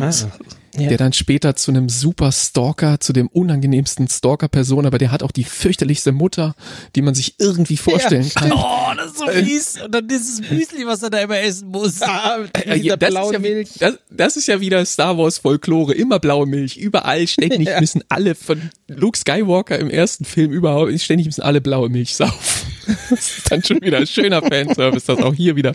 [0.75, 0.89] Ja.
[0.89, 5.31] der dann später zu einem super Stalker, zu dem unangenehmsten Stalker-Person, aber der hat auch
[5.31, 6.55] die fürchterlichste Mutter,
[6.95, 8.51] die man sich irgendwie vorstellen kann.
[8.51, 9.81] Oh, das ist so fies.
[9.83, 12.01] Und dann dieses Müsli, was er da immer essen muss.
[12.01, 13.31] Äh, ja, das, ist
[13.79, 17.79] ja, Das, das ist ja wieder Star Wars Folklore, immer blaue Milch, überall ständig Ja.
[17.79, 22.67] müssen alle von Luke Skywalker im ersten Film überhaupt, ständig müssen alle blaue Milch saufen.
[23.09, 25.73] Das ist dann schon wieder ein schöner Fanservice, dass auch hier wieder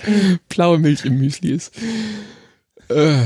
[0.50, 1.72] blaue Milch im Müsli ist.
[2.90, 3.22] Äh,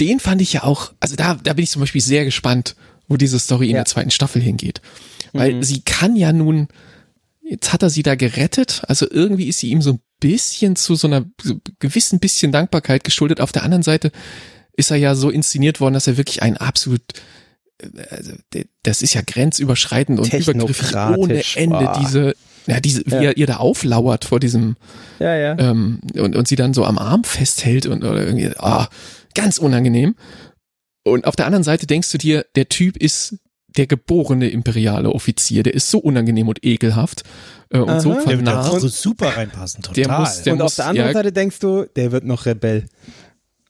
[0.00, 2.76] den fand ich ja auch, also da, da bin ich zum Beispiel sehr gespannt,
[3.08, 3.78] wo diese Story in Ja.
[3.78, 4.80] der zweiten Staffel hingeht.
[5.34, 6.68] Weil sie kann ja nun,
[7.42, 10.94] jetzt hat er sie da gerettet, also irgendwie ist sie ihm so ein bisschen zu
[10.94, 11.24] so einer
[11.78, 13.40] gewissen bisschen Dankbarkeit geschuldet.
[13.40, 14.12] Auf der anderen Seite
[14.76, 17.02] ist er ja so inszeniert worden, dass er wirklich ein absolut
[17.78, 18.32] äh, also,
[18.82, 21.98] das ist ja grenzüberschreitend und übergriffig ohne Ende boah.
[22.00, 22.34] diese
[22.66, 23.22] ja diese wie Ja.
[23.22, 24.76] er ihr da auflauert vor diesem
[25.18, 25.58] Ja, ja.
[25.58, 28.88] ähm, und, und sie dann so am Arm festhält und oder irgendwie, ah,
[29.34, 30.14] ganz unangenehm.
[31.04, 33.36] Und auf der anderen Seite denkst du dir, der Typ ist
[33.76, 37.22] der geborene imperiale Offizier, der ist so unangenehm und ekelhaft
[37.70, 38.18] äh, und so Aha.
[38.20, 38.80] Der wird vernarrt.
[38.80, 40.04] so super reinpassen, total.
[40.04, 42.86] Der muss- der und auf der anderen ja- Seite denkst du, der wird noch Rebell.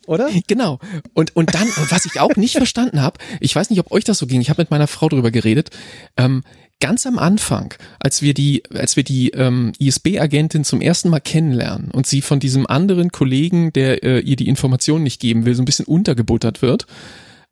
[0.08, 0.28] Oder?
[0.48, 0.80] Genau.
[1.14, 4.18] Und, und dann, was ich auch nicht verstanden habe, ich weiß nicht, ob euch das
[4.18, 5.70] so ging, ich habe mit meiner Frau drüber geredet,
[6.16, 6.42] ähm,
[6.82, 11.92] ganz am Anfang, als wir die, als wir die ähm, ISB-Agentin zum ersten Mal kennenlernen
[11.92, 15.62] und sie von diesem anderen Kollegen, der äh, ihr die Informationen nicht geben will, so
[15.62, 16.86] ein bisschen untergebuttert wird,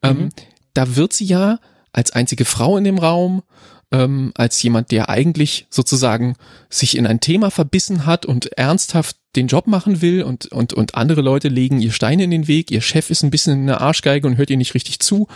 [0.02, 0.30] ähm,
[0.74, 1.60] da wird sie ja
[1.92, 3.42] als einzige Frau in dem Raum,
[3.92, 6.36] ähm, als jemand, der eigentlich sozusagen
[6.68, 10.96] sich in ein Thema verbissen hat und ernsthaft den Job machen will und, und, und
[10.96, 14.26] andere Leute legen ihr Steine in den Weg, ihr Chef ist ein bisschen eine Arschgeige
[14.26, 15.28] und hört ihr nicht richtig zu.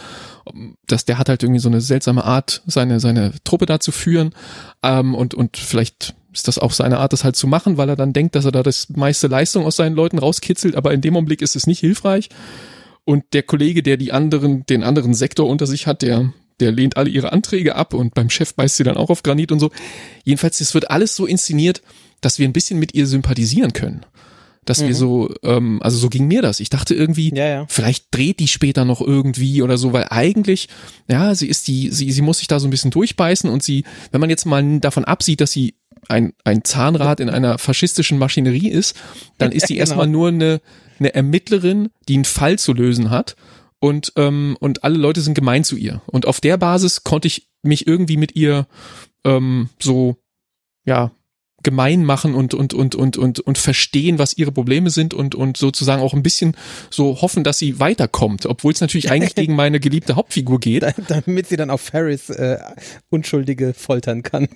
[0.86, 4.34] Das, der hat halt irgendwie so eine seltsame Art, seine, seine Truppe da zu führen.
[4.82, 7.96] Ähm, und, und vielleicht ist das auch seine Art, das halt zu machen, weil er
[7.96, 11.16] dann denkt, dass er da das meiste Leistung aus seinen Leuten rauskitzelt, aber in dem
[11.16, 12.28] Augenblick ist es nicht hilfreich.
[13.04, 16.96] Und der Kollege, der die anderen, den anderen Sektor unter sich hat, der, der lehnt
[16.96, 19.70] alle ihre Anträge ab und beim Chef beißt sie dann auch auf Granit und so.
[20.24, 21.82] Jedenfalls, es wird alles so inszeniert,
[22.20, 24.06] dass wir ein bisschen mit ihr sympathisieren können.
[24.64, 26.58] Dass wir so, ähm, also so ging mir das.
[26.58, 27.66] Ich dachte irgendwie, Ja, ja.
[27.68, 30.68] vielleicht dreht die später noch irgendwie oder so, weil eigentlich,
[31.06, 33.84] ja, sie ist die, sie, sie muss sich da so ein bisschen durchbeißen und sie,
[34.10, 35.74] wenn man jetzt mal davon absieht, dass sie
[36.08, 38.96] ein, ein Zahnrad in einer faschistischen Maschinerie ist,
[39.36, 39.80] dann ist sie Genau.
[39.82, 40.62] erstmal nur eine,
[40.98, 43.36] eine Ermittlerin, die einen Fall zu lösen hat
[43.84, 46.00] und, ähm, und alle Leute sind gemein zu ihr.
[46.06, 48.66] Und auf der Basis konnte ich mich irgendwie mit ihr
[49.24, 50.16] ähm, so,
[50.86, 51.10] ja,
[51.64, 55.56] gemein machen und, und, und, und, und, und verstehen, was ihre Probleme sind und, und
[55.56, 56.56] sozusagen auch ein bisschen
[56.90, 60.84] so hoffen, dass sie weiterkommt, obwohl es natürlich eigentlich gegen meine geliebte Hauptfigur geht.
[60.84, 62.58] Da, damit sie dann auf Ferris äh,
[63.10, 64.48] Unschuldige foltern kann.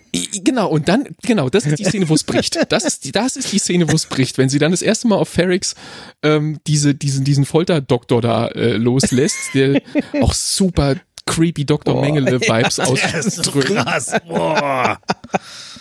[0.45, 2.59] Genau, und dann, genau, das ist die Szene, wo es bricht.
[2.69, 4.39] Das ist die, das ist die Szene, wo es bricht.
[4.39, 5.75] Wenn sie dann das erste Mal auf Ferrix
[6.23, 9.83] ähm, diese, diesen, diesen Folterdoktor da äh, loslässt, der
[10.21, 10.97] auch super
[11.27, 12.03] creepy Dr.
[12.03, 13.67] Das ist so ausströmt.
[13.67, 14.13] krass.
[14.27, 14.99] Boah.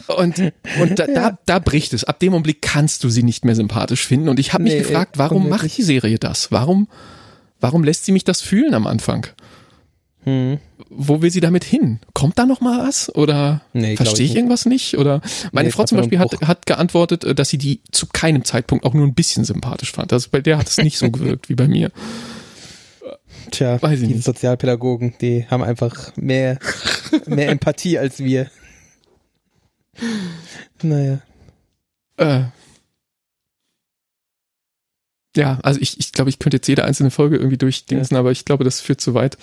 [0.08, 0.40] Und,
[0.82, 2.04] und da, da, da bricht es.
[2.04, 4.30] Ab dem Augenblick kannst du sie nicht mehr sympathisch finden.
[4.30, 5.62] Und ich habe mich Nee, gefragt, warum unmöglich.
[5.70, 6.52] macht die Serie das?
[6.52, 6.88] Warum,
[7.60, 9.28] warum lässt sie mich das fühlen am Anfang?
[10.24, 10.58] Hm.
[10.90, 12.00] Wo will sie damit hin?
[12.14, 13.14] Kommt da noch mal was?
[13.16, 14.98] Oder Nee, verstehe ich ich irgendwas nicht?
[14.98, 18.44] Oder meine Nee, Frau zum Beispiel hat, hat geantwortet, äh, dass sie die zu keinem
[18.44, 20.12] Zeitpunkt auch nur ein bisschen sympathisch fand.
[20.14, 21.92] Also bei der hat es nicht so gewirkt wie bei mir.
[23.52, 24.24] Tja, Weiß die nicht.
[24.24, 26.60] Sozialpädagogen, die haben einfach mehr,
[27.26, 28.50] mehr Empathie als wir.
[30.82, 31.20] Naja.
[32.18, 32.44] Äh,
[35.36, 38.46] ja, also ich, ich glaube, ich könnte jetzt jede einzelne Folge irgendwie durchdingsen, aber ich
[38.46, 39.38] glaube, das führt zu weit.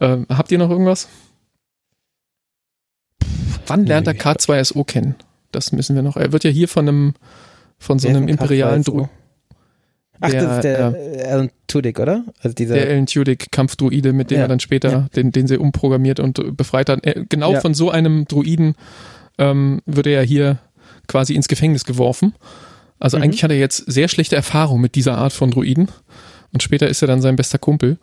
[0.00, 1.08] Ähm, habt ihr noch irgendwas?
[3.66, 4.20] Wann lernt er Nö.
[4.20, 5.14] K2SO kennen?
[5.52, 6.16] Das müssen wir noch.
[6.16, 7.14] Er wird ja hier von einem
[7.78, 8.90] von so einem imperialen K2SO?
[8.90, 9.08] Dru
[10.20, 12.24] Ach, das ist der Der, äh, Alan Tudyk, oder?
[12.40, 12.74] Also dieser.
[12.74, 15.08] der Alan Tudyk Kampfdruide, mit dem Ja, er dann später, ja.
[15.16, 17.04] den, den sie umprogrammiert und äh, befreit hat.
[17.04, 17.60] Er, genau Ja.
[17.60, 18.76] von so einem Druiden
[19.38, 20.58] ähm, wird er ja hier
[21.06, 22.34] quasi ins Gefängnis geworfen.
[22.98, 23.24] Also Mhm.
[23.24, 25.88] eigentlich hat er jetzt sehr schlechte Erfahrung mit dieser Art von Druiden.
[26.52, 27.98] Und später ist er dann sein bester Kumpel.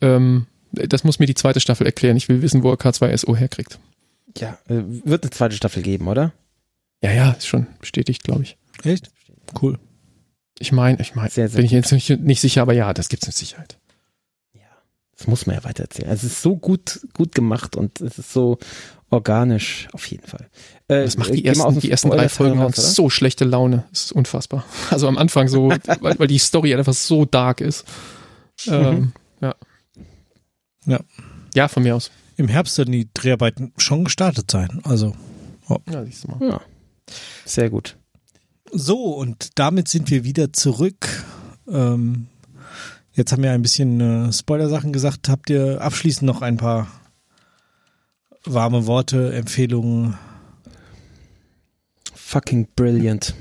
[0.00, 2.16] Ähm, das muss mir die zweite Staffel erklären.
[2.16, 3.78] Ich will wissen, wo er K2SO herkriegt.
[4.38, 6.32] ja, äh, wird eine zweite Staffel geben, oder?
[7.02, 8.56] Ja, ja, ist schon bestätigt, glaube ich.
[8.82, 9.10] Echt?
[9.60, 9.78] Cool.
[10.58, 13.36] Ich meine, ich meine, bin ich jetzt nicht, nicht sicher, aber ja, das gibt's mit
[13.36, 13.78] Sicherheit.
[15.16, 16.10] Das muss man ja weitererzählen.
[16.10, 18.58] Also es ist so gut, gut gemacht und es ist so
[19.10, 20.48] organisch, auf jeden Fall.
[20.88, 23.84] Äh, das macht die ersten, die ersten drei Folgen raus, so schlechte Laune.
[23.90, 24.64] Das ist unfassbar.
[24.90, 27.84] Also am Anfang so, weil, weil die Story einfach so dark ist.
[28.66, 29.12] Ähm, mhm.
[29.40, 29.54] Ja.
[30.86, 31.00] Ja.
[31.54, 32.10] Ja, von mir aus.
[32.36, 34.80] Im Herbst werden die Dreharbeiten schon gestartet sein.
[34.84, 35.14] Also.
[35.68, 35.78] Oh.
[35.90, 36.48] Ja, siehst du mal.
[36.48, 36.60] Ja.
[37.44, 37.96] Sehr gut.
[38.72, 41.24] So, und damit sind wir wieder zurück.
[41.68, 42.26] Ähm,
[43.12, 45.28] jetzt haben wir ein bisschen äh, Spoiler-Sachen gesagt.
[45.28, 46.88] Habt ihr abschließend noch ein paar
[48.44, 50.14] warme Worte, Empfehlungen?
[52.14, 53.34] Fucking brilliant.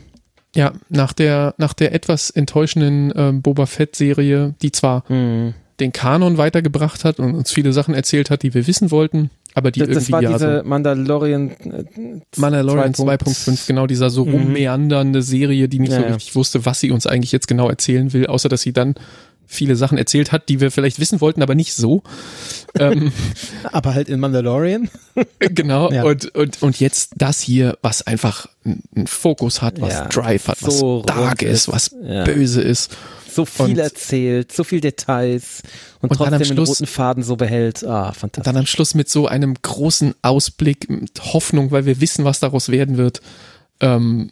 [0.55, 5.55] Ja, nach der, nach der etwas enttäuschenden äh, Boba Fett-Serie, die zwar mhm.
[5.79, 9.71] den Kanon weitergebracht hat und uns viele Sachen erzählt hat, die wir wissen wollten, aber
[9.71, 11.85] die das, irgendwie das war ja diese so Mandalorian äh,
[12.37, 14.33] Mandalorian 2.5, genau dieser so Mhm.
[14.33, 16.13] rummeandernde Serie, die nicht Ja, so ja.
[16.13, 18.93] richtig wusste, was sie uns eigentlich jetzt genau erzählen will, außer dass sie dann
[19.45, 22.03] viele Sachen erzählt hat, die wir vielleicht wissen wollten, aber nicht so.
[22.79, 23.11] ähm,
[23.71, 24.89] Aber halt in Mandalorian.
[25.39, 25.91] genau.
[25.91, 26.03] Ja.
[26.03, 30.61] Und, und, und jetzt das hier, was einfach einen Fokus hat, was Ja, Drive hat,
[30.63, 32.23] was so dark rund ist, was Ja.
[32.23, 32.95] böse ist.
[33.31, 35.63] So viel Und- erzählt, so viel Details
[36.01, 37.83] und, Und dann am trotzdem den Schluss- roten Faden so behält.
[37.83, 38.43] Ah, fantastisch.
[38.45, 42.69] dann am Schluss mit so einem großen Ausblick, mit Hoffnung, weil wir wissen, was daraus
[42.69, 43.21] werden wird.
[43.79, 44.29] Ähm,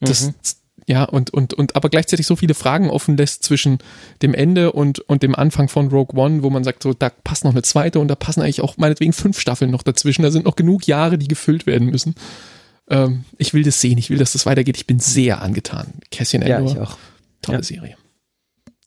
[0.00, 0.34] das, Mhm.
[0.90, 3.78] Ja, und, und, und aber gleichzeitig so viele Fragen offen lässt zwischen
[4.22, 7.44] dem Ende und, und dem Anfang von Rogue One, wo man sagt, so, da passt
[7.44, 10.22] noch eine zweite und da passen eigentlich auch meinetwegen fünf Staffeln noch dazwischen.
[10.22, 12.16] Da sind noch genug Jahre, die gefüllt werden müssen.
[12.88, 14.76] Ähm, ich will das sehen, ich will, dass das weitergeht.
[14.78, 15.92] Ich bin sehr angetan.
[16.10, 16.98] Cassian ja, Andor, ich auch.
[17.40, 17.62] tolle Ja.
[17.62, 17.96] Serie.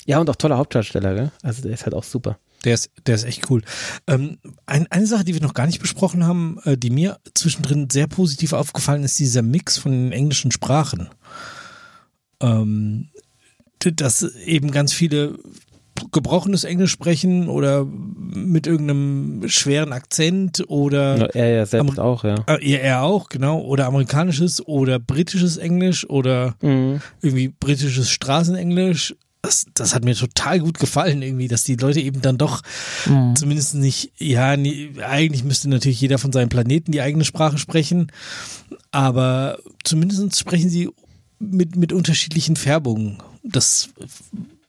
[0.05, 1.31] Ja, und auch toller Hauptdarsteller, gell?
[1.41, 2.37] Also der ist halt auch super.
[2.65, 3.61] Der ist, der ist echt cool.
[4.07, 7.89] Ähm, ein, eine Sache, die wir noch gar nicht besprochen haben, äh, die mir zwischendrin
[7.89, 11.09] sehr positiv aufgefallen ist, dieser Mix von den englischen Sprachen.
[12.43, 13.07] Ähm,
[13.79, 15.37] dass eben ganz viele
[16.11, 22.35] gebrochenes Englisch sprechen oder mit irgendeinem schweren Akzent oder er ja selbst Amer- auch, ja.
[22.47, 27.01] äh, er, er auch, genau, oder amerikanisches oder britisches Englisch oder Mhm.
[27.21, 29.15] irgendwie britisches Straßenenglisch.
[29.41, 32.61] Das, das hat mir total gut gefallen, irgendwie, dass die Leute eben dann doch
[33.05, 33.35] Mhm.
[33.35, 38.11] zumindest nicht, ja, nie, eigentlich müsste natürlich jeder von seinem Planeten die eigene Sprache sprechen,
[38.91, 40.89] aber zumindest sprechen sie
[41.51, 43.21] mit, mit unterschiedlichen Färbungen.
[43.43, 43.89] Das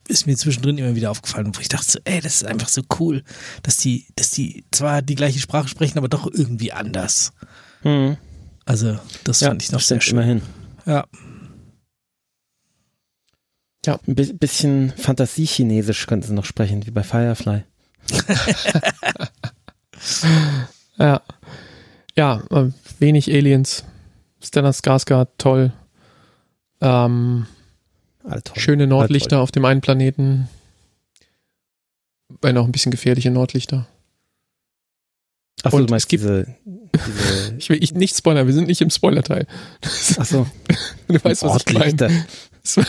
[0.07, 2.81] ist mir zwischendrin immer wieder aufgefallen, wo ich dachte, so, ey, das ist einfach so
[2.99, 3.23] cool,
[3.63, 7.31] dass die, dass die zwar die gleiche Sprache sprechen, aber doch irgendwie anders.
[7.83, 8.17] Mhm.
[8.65, 10.17] Also, das Ja, fand ich noch sehr schön.
[10.17, 10.41] Immerhin.
[10.85, 11.05] Ja.
[14.07, 17.63] Ein bi- bisschen Fantasie-Chinesisch könnten sie noch sprechen, wie bei Firefly.
[20.97, 21.21] Ja.
[22.17, 22.69] Ja, äh,
[22.99, 23.83] wenig Aliens.
[24.41, 25.73] Stellan Skarsgård, toll.
[26.81, 27.47] Ähm,
[28.23, 28.59] Alle toll.
[28.59, 29.39] schöne Nordlichter toll.
[29.39, 30.49] auf dem einen Planeten.
[32.41, 33.87] Wenn auch ein bisschen gefährliche Nordlichter.
[35.63, 36.55] Achso, du meinst es gibt- diese,
[36.95, 39.47] diese Ich will ich nicht spoilern, wir sind nicht im Spoiler-Teil.
[40.17, 40.45] Achso,
[41.07, 41.91] Du weißt, was ich meine.
[41.95, 42.09] Nordlichter.
[42.63, 42.85] Es war,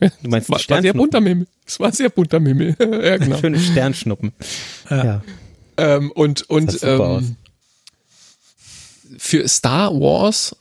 [0.00, 1.46] Du meinst war, war sehr bunter Mimmel.
[1.66, 2.76] Es war sehr bunter Mimmel.
[2.80, 3.38] ja, genau.
[3.38, 4.32] Schöne Sternschnuppen.
[4.90, 5.04] Ja.
[5.04, 5.22] Ja.
[5.76, 7.36] Ähm, und und ähm,
[9.18, 10.56] für Star Wars,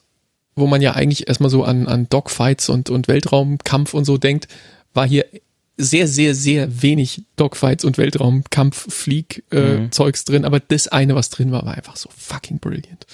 [0.56, 4.48] wo man ja eigentlich erstmal so an, an Dogfights und, und Weltraumkampf und so denkt,
[4.94, 5.26] war hier
[5.78, 11.74] sehr, sehr, sehr wenig Dogfights und Weltraumkampf-Flieg-Zeugs drin, aber das eine, was drin war, war
[11.76, 13.08] einfach so fucking brilliant.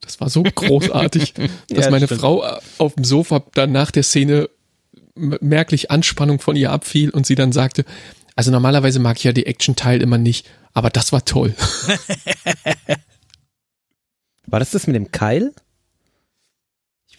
[0.00, 1.34] Das war so großartig,
[1.68, 2.22] dass Ja, meine stimmt.
[2.22, 4.48] Frau äh, auf dem Sofa dann nach der Szene
[5.14, 7.84] merklich Anspannung von ihr abfiel und sie dann sagte,
[8.34, 11.54] also normalerweise mag ich ja die Action-Teil immer nicht, aber das war toll.
[14.46, 15.52] War das das mit dem Keil?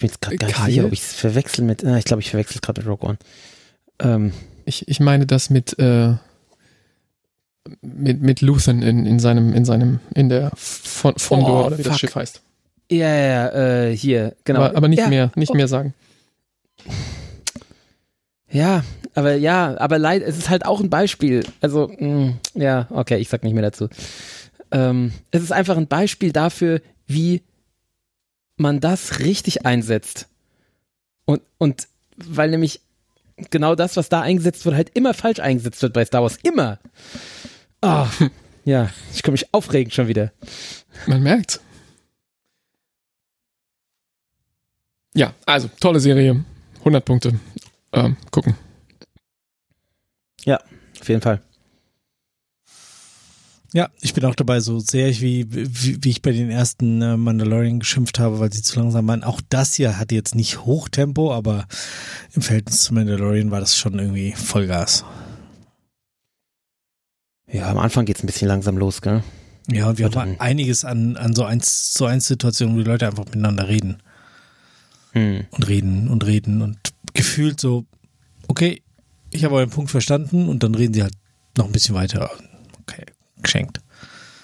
[0.01, 1.85] Ich bin jetzt gerade gar nicht sicher, ob ich es verwechsel mit.
[1.85, 3.17] Ah, ich glaube, ich verwechsel es gerade mit Rogue One.
[3.99, 4.33] Ähm,
[4.65, 6.13] Ich, ich meine das mit, äh,
[7.81, 11.83] mit, mit Luthen in, in seinem, in seinem, in der Fon- Fondor Oh, oder wie
[11.83, 11.99] das fuck.
[11.99, 12.41] Schiff heißt.
[12.91, 13.49] ja, ja, ja,
[13.89, 14.61] äh, hier, genau.
[14.61, 15.93] Aber, aber nicht ja, mehr, nicht mehr sagen.
[18.49, 21.45] Ja, aber ja, aber leid, es ist halt auch ein Beispiel.
[21.61, 23.87] Also, mh, ja, okay, ich sag nicht mehr dazu.
[24.71, 27.43] Ähm, es ist einfach ein Beispiel dafür, wie
[28.61, 30.27] man das richtig einsetzt.
[31.25, 32.81] Und, und weil nämlich
[33.49, 36.37] genau das, was da eingesetzt wird, halt immer falsch eingesetzt wird bei Star Wars.
[36.43, 36.79] Immer.
[37.81, 38.07] Ah,
[38.65, 40.31] ja, ich kann mich aufregen schon wieder.
[41.07, 41.59] Man merkt.
[45.13, 46.43] Ja, also, tolle Serie.
[46.79, 47.39] 100 Punkte.
[47.91, 48.55] Ähm, gucken.
[50.99, 51.41] Auf jeden Fall.
[53.73, 57.01] Ja, ich bin auch dabei, so sehr ich wie, wie, wie ich bei den ersten
[57.01, 59.23] äh, Mandalorian geschimpft habe, weil sie zu langsam waren.
[59.23, 61.65] Auch das hier hatte jetzt nicht Hochtempo, aber
[62.33, 65.05] im Verhältnis zu Mandalorian war das schon irgendwie Vollgas.
[67.49, 69.23] Ja, am Anfang geht's ein bisschen langsam los, gell?
[69.69, 72.79] Ja, und wir Und haben dann- einiges an, an so eins zu eins Situationen, wo
[72.79, 73.97] die Leute einfach miteinander reden
[75.13, 75.45] Hm.
[75.51, 76.77] und reden und reden und
[77.13, 77.85] gefühlt so,
[78.47, 78.81] okay,
[79.29, 81.13] ich habe euren Punkt verstanden und dann reden sie halt
[81.57, 82.31] noch ein bisschen weiter.
[82.81, 83.05] Okay,
[83.41, 83.81] geschenkt.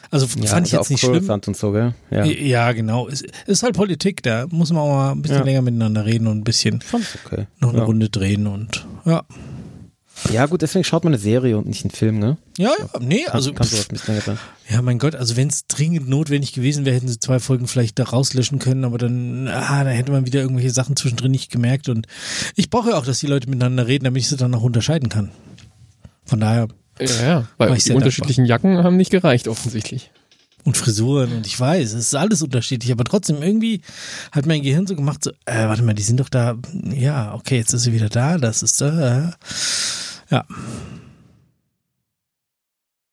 [0.09, 1.29] Also Ja, fand ich jetzt nicht schlimm.
[1.29, 1.93] Und so, gell?
[2.09, 2.23] Ja.
[2.23, 3.07] Ja, genau.
[3.09, 5.43] Es ist halt Politik, da muss man auch mal ein bisschen Ja.
[5.43, 6.81] länger miteinander reden und ein bisschen
[7.25, 7.47] okay.
[7.59, 7.83] noch eine ja.
[7.83, 9.23] Runde drehen und ja.
[10.31, 12.37] ja, gut, deswegen schaut man eine Serie und nicht einen Film, ne?
[12.57, 14.37] Ja, ja, nee, Kann, also kann sowas ein bisschen länger.
[14.69, 17.99] Ja, mein Gott, also wenn es dringend notwendig gewesen wäre, hätten sie zwei Folgen vielleicht
[17.99, 21.89] da rauslöschen können, aber dann, ah, da hätte man wieder irgendwelche Sachen zwischendrin nicht gemerkt
[21.89, 22.07] und
[22.55, 25.09] ich brauche ja auch, dass die Leute miteinander reden, damit ich sie dann auch unterscheiden
[25.09, 25.31] kann.
[26.25, 26.67] Von daher,
[26.99, 30.11] Ja, ja, weil die unterschiedlichen Jacken haben nicht gereicht, offensichtlich.
[30.63, 33.81] und Frisuren und ich weiß, es ist alles unterschiedlich, aber trotzdem irgendwie
[34.31, 36.57] hat mein Gehirn so gemacht, so, äh, warte mal, die sind doch da,
[36.93, 39.31] ja, okay, jetzt ist sie wieder da, das ist da, äh,
[40.29, 40.45] ja.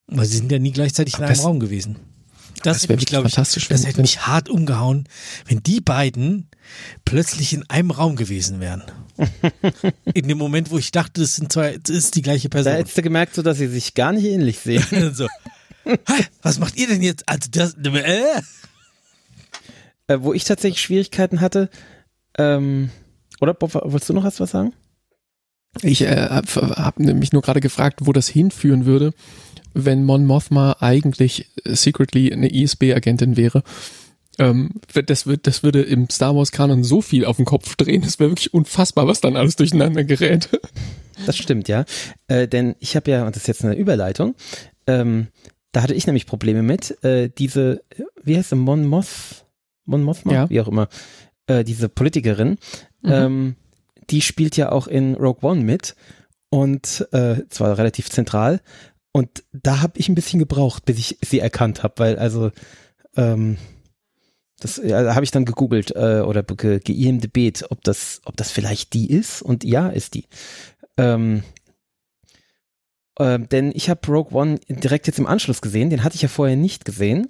[0.06, 1.96] Weil sie sind ja nie gleichzeitig in Aber einem das- Raum gewesen.
[2.62, 3.68] Das, Das hätte wäre mich, wirklich glaube ich, fantastisch.
[3.68, 5.06] Das hätte mich hart umgehauen,
[5.46, 6.48] wenn die beiden
[7.04, 8.82] plötzlich in einem Raum gewesen wären.
[10.14, 12.72] in dem Moment, wo ich dachte, das sind zwei, das ist die gleiche Da Person.
[12.74, 14.84] hättest du gemerkt, so dass sie sich gar nicht ähnlich sehen.
[15.14, 15.28] So,
[15.84, 15.96] "Hä,
[16.42, 17.28] was macht ihr denn jetzt?
[17.28, 18.40] Also das, äh?
[20.06, 21.68] äh, wo ich tatsächlich Schwierigkeiten hatte,
[22.38, 22.90] ähm,
[23.40, 24.72] oder Bob, wolltest du noch was sagen?
[25.82, 26.46] Ich äh, habe
[26.76, 29.12] hab nämlich nur gerade gefragt, wo das hinführen würde,
[29.72, 33.62] wenn Mon Mothma eigentlich äh, secretly eine ISB-Agentin wäre.
[34.38, 34.70] Ähm,
[35.06, 38.30] das, wird, das würde im Star Wars-Kanon so viel auf den Kopf drehen, das wäre
[38.30, 40.48] wirklich unfassbar, was dann alles durcheinander gerät.
[41.26, 41.84] Das stimmt, ja.
[42.26, 44.34] Äh, denn ich habe ja, und das ist jetzt eine Überleitung,
[44.88, 45.28] ähm,
[45.70, 47.82] da hatte ich nämlich Probleme mit, äh, diese,
[48.22, 49.44] wie heißt sie, Mon Moth,
[49.84, 50.50] Mon Mothma, Ja.
[50.50, 50.88] wie auch immer,
[51.46, 52.58] äh, diese Politikerin,
[53.02, 53.12] Mhm.
[53.12, 53.56] ähm,
[54.10, 55.94] die spielt ja auch in Rogue One mit
[56.50, 58.60] und äh, zwar relativ zentral
[59.12, 62.50] und da habe ich ein bisschen gebraucht, bis ich sie erkannt habe, weil also
[63.16, 63.56] ähm,
[64.60, 68.92] das ja, habe ich dann gegoogelt äh, oder ge, ge ob das, ob das vielleicht
[68.94, 70.26] die ist und ja, ist die.
[70.96, 71.42] Ähm,
[73.18, 76.28] ähm, denn ich habe Rogue One direkt jetzt im Anschluss gesehen, den hatte ich ja
[76.28, 77.28] vorher nicht gesehen.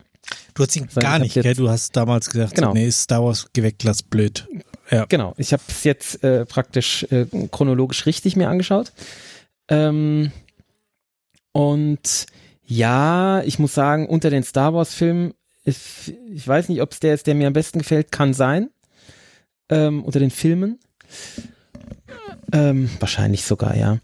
[0.55, 1.55] Du hast ihn gar nicht, jetzt- gell?
[1.55, 2.73] Du hast damals gesagt, Genau.
[2.73, 4.49] nee, Star Wars geweckt, lass blöd.
[4.91, 5.05] Ja.
[5.07, 8.93] Genau, ich habe es jetzt äh, praktisch äh, chronologisch richtig mir angeschaut.
[9.69, 10.31] Ähm,
[11.53, 12.27] und
[12.67, 15.35] ja, ich muss sagen, unter den Star Wars-Filmen,
[15.65, 18.71] ich, ich weiß nicht, ob es der ist, der mir am besten gefällt, kann sein.
[19.71, 20.79] Ähm, unter den Filmen.
[22.53, 23.99] Ähm, wahrscheinlich sogar, ja.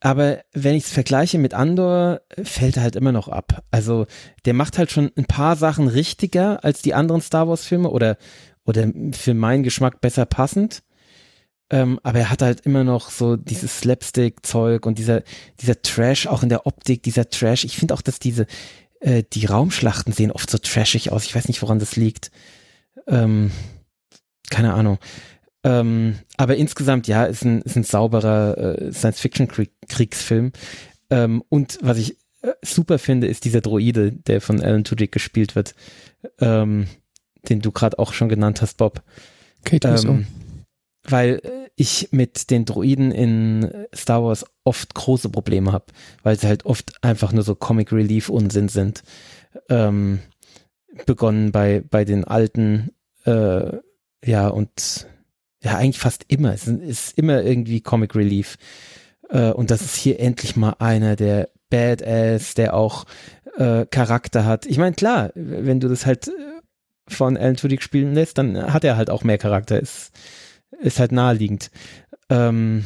[0.00, 3.62] Aber wenn ich es vergleiche mit Andor, fällt er halt immer noch ab.
[3.70, 4.06] Also
[4.44, 8.16] der macht halt schon ein paar Sachen richtiger als die anderen Star Wars-Filme oder
[8.64, 10.82] oder für meinen Geschmack besser passend.
[11.70, 15.22] Ähm, aber er hat halt immer noch so dieses Slapstick-Zeug und dieser,
[15.60, 17.64] dieser Trash, auch in der Optik, dieser Trash.
[17.64, 18.46] Ich finde auch, dass diese,
[19.02, 21.24] äh, die Raumschlachten sehen oft so trashig aus.
[21.24, 22.30] Ich weiß nicht, woran das liegt.
[23.06, 23.50] Ähm,
[24.50, 24.98] keine Ahnung.
[25.64, 30.52] Ähm, aber insgesamt, ja, ist ein, ist ein sauberer äh, Science-Fiction-Kriegsfilm.
[31.10, 35.54] Ähm, und was ich äh, super finde, ist dieser Droide, der von Alan Tudyk gespielt
[35.54, 35.74] wird.
[36.40, 36.86] Ähm,
[37.48, 39.02] den du gerade auch schon genannt hast, Bob.
[39.64, 40.10] Kate Winslet.
[40.10, 40.26] Ähm,
[41.08, 41.40] weil
[41.76, 45.86] ich mit den Droiden in Star Wars oft große Probleme habe,
[46.22, 49.02] weil sie halt oft einfach nur so Comic Relief Unsinn sind.
[49.68, 50.20] Ähm,
[51.06, 52.90] begonnen bei, bei den alten,
[53.24, 53.78] äh,
[54.24, 55.06] ja, und
[55.62, 56.52] ja, eigentlich fast immer.
[56.52, 58.56] Es ist- ist immer irgendwie Comic Relief.
[59.30, 63.04] Äh, und das ist hier endlich mal einer, der Badass, der auch
[63.56, 64.66] äh, Charakter hat.
[64.66, 66.32] Ich meine, klar, wenn du das halt äh,
[67.08, 69.80] von Alan Tudyk spielen lässt, dann hat er halt auch mehr Charakter.
[69.80, 70.10] Ist,
[70.80, 71.70] ist halt naheliegend.
[72.28, 72.84] Ähm,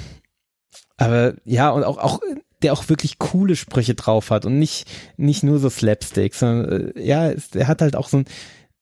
[0.96, 2.20] aber ja, und auch, auch,
[2.62, 7.00] der auch wirklich coole Sprüche drauf hat und nicht, nicht nur so Slapstick, sondern äh,
[7.00, 8.24] ja, er hat halt auch so ein,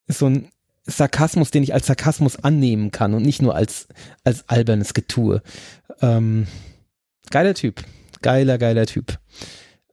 [0.06, 0.48] so ein
[0.86, 3.88] Sarkasmus, den ich als Sarkasmus annehmen kann und nicht nur als,
[4.22, 5.42] als albernes Getue.
[6.02, 6.46] Ähm,
[7.30, 7.82] geiler Typ.
[8.22, 9.18] Geiler, geiler Typ.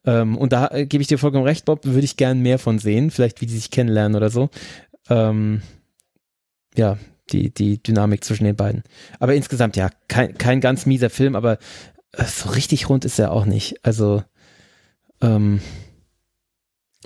[0.05, 2.79] Ähm, und da äh, gebe ich dir vollkommen recht, Bob, würde ich gern mehr von
[2.79, 4.49] sehen, vielleicht wie die sich kennenlernen oder so.
[5.09, 5.61] Ähm,
[6.75, 6.97] ja,
[7.31, 8.83] die, die Dynamik zwischen den beiden.
[9.19, 11.57] Aber insgesamt, ja, kein, kein ganz mieser Film, aber
[12.13, 13.83] äh, so richtig rund ist er auch nicht.
[13.85, 14.23] Also,
[15.21, 15.61] ähm,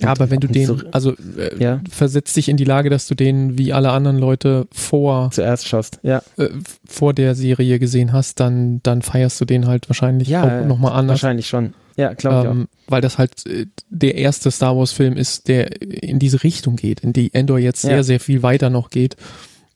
[0.02, 1.80] Ja, aber wenn du auch den, so- also äh, Ja.
[1.89, 5.99] versetz dich in die Lage, dass du den wie alle anderen Leute vor zuerst schaust,
[6.03, 6.49] ja, äh,
[6.85, 10.91] vor der Serie gesehen hast, dann dann feierst du den halt wahrscheinlich Ja, auch nochmal
[10.93, 11.22] anders.
[11.23, 11.73] wahrscheinlich schon.
[11.97, 15.81] Ja, glaube ich Ähm, weil das halt äh, der erste Star Wars Film ist, der
[15.81, 18.03] in diese Richtung geht, in die Endor jetzt sehr, Ja.
[18.03, 19.15] sehr viel weiter noch geht.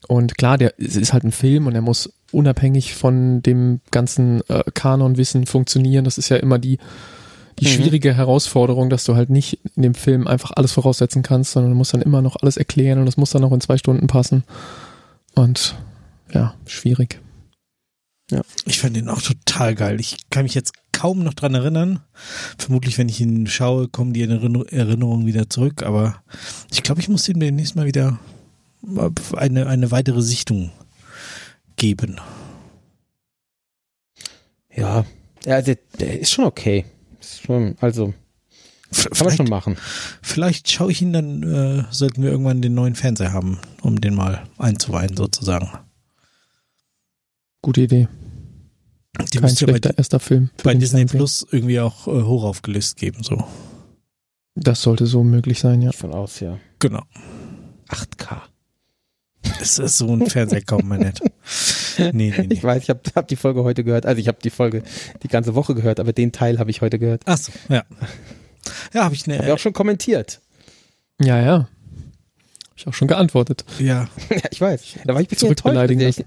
[0.09, 4.41] Und klar, der es ist halt ein Film und er muss unabhängig von dem ganzen
[4.49, 6.03] äh, Kanonwissen funktionieren.
[6.03, 6.79] Das ist ja immer die,
[7.59, 7.69] die Mhm.
[7.69, 11.77] schwierige Herausforderung, dass du halt nicht in dem Film einfach alles voraussetzen kannst, sondern du
[11.77, 14.43] musst dann immer noch alles erklären und das muss dann auch in zwei Stunden passen.
[15.35, 15.75] Und
[16.33, 17.21] ja, schwierig.
[18.65, 19.99] Ich fand ihn auch total geil.
[19.99, 21.99] Ich kann mich jetzt kaum noch dran erinnern.
[22.57, 25.83] Vermutlich, wenn ich ihn schaue, kommen die Erinner- Erinnerungen wieder zurück.
[25.83, 26.21] Aber
[26.71, 28.19] ich glaube, ich muss ihm demnächst mal wieder
[29.35, 30.71] eine, eine weitere Sichtung
[31.75, 32.19] geben.
[34.75, 35.05] Ja,
[35.45, 36.85] ja der, der ist schon okay.
[37.19, 38.13] Ist schon, also,
[38.91, 39.77] V- kann man Vielleicht, schon machen.
[40.21, 44.15] vielleicht schaue ich ihn dann, äh, sollten wir irgendwann den neuen Fernseher haben, um den
[44.15, 45.69] mal einzuweihen sozusagen.
[47.61, 48.07] Gute Idee.
[49.17, 50.49] Die Kein ja bei, schlechter erster Film.
[50.63, 51.17] bei den Disney Fernseher.
[51.17, 53.21] Plus irgendwie auch äh, hoch aufgelöst geben.
[53.21, 53.43] So.
[54.55, 55.91] Das sollte so möglich sein, ja.
[55.91, 56.57] Von aus, ja.
[56.79, 57.03] Genau.
[57.89, 58.41] 8K.
[59.59, 61.19] Das ist so ein Fernseher kaum mal nett.
[61.97, 62.47] Nee, nee, nee.
[62.53, 64.05] Ich weiß, ich habe hab die Folge heute gehört.
[64.05, 64.83] Also ich habe die Folge
[65.23, 67.23] die ganze Woche gehört, aber den Teil habe ich heute gehört.
[67.25, 67.83] Ach so, ja.
[68.93, 69.53] Ja, habe ich Habe ich eine.
[69.53, 70.41] auch schon kommentiert.
[71.21, 71.57] Ja, ja.
[71.59, 73.65] Hab ich auch schon geantwortet.
[73.79, 74.83] Ja, ja, ich weiß.
[75.05, 76.25] Da war ich ein bisschen enttäuscht, ich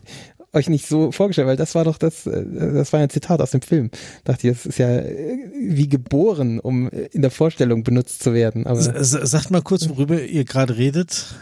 [0.55, 2.45] euch nicht so vorgestellt, weil das war doch das, äh,
[2.75, 3.91] das war ein Zitat aus dem Film.
[4.25, 8.67] Dachte ich, das ist ja äh, wie geboren, um in der Vorstellung benutzt zu werden.
[8.67, 11.35] Aber sagt mal kurz, worüber ihr gerade redet.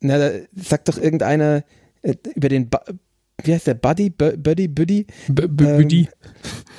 [0.00, 1.64] Na, da sagt doch irgendeiner
[2.02, 2.82] äh, über den, ba
[3.44, 6.08] wie heißt der, Buddy, Bu- Buddy, Buddy, B -B Ähm, Buddy.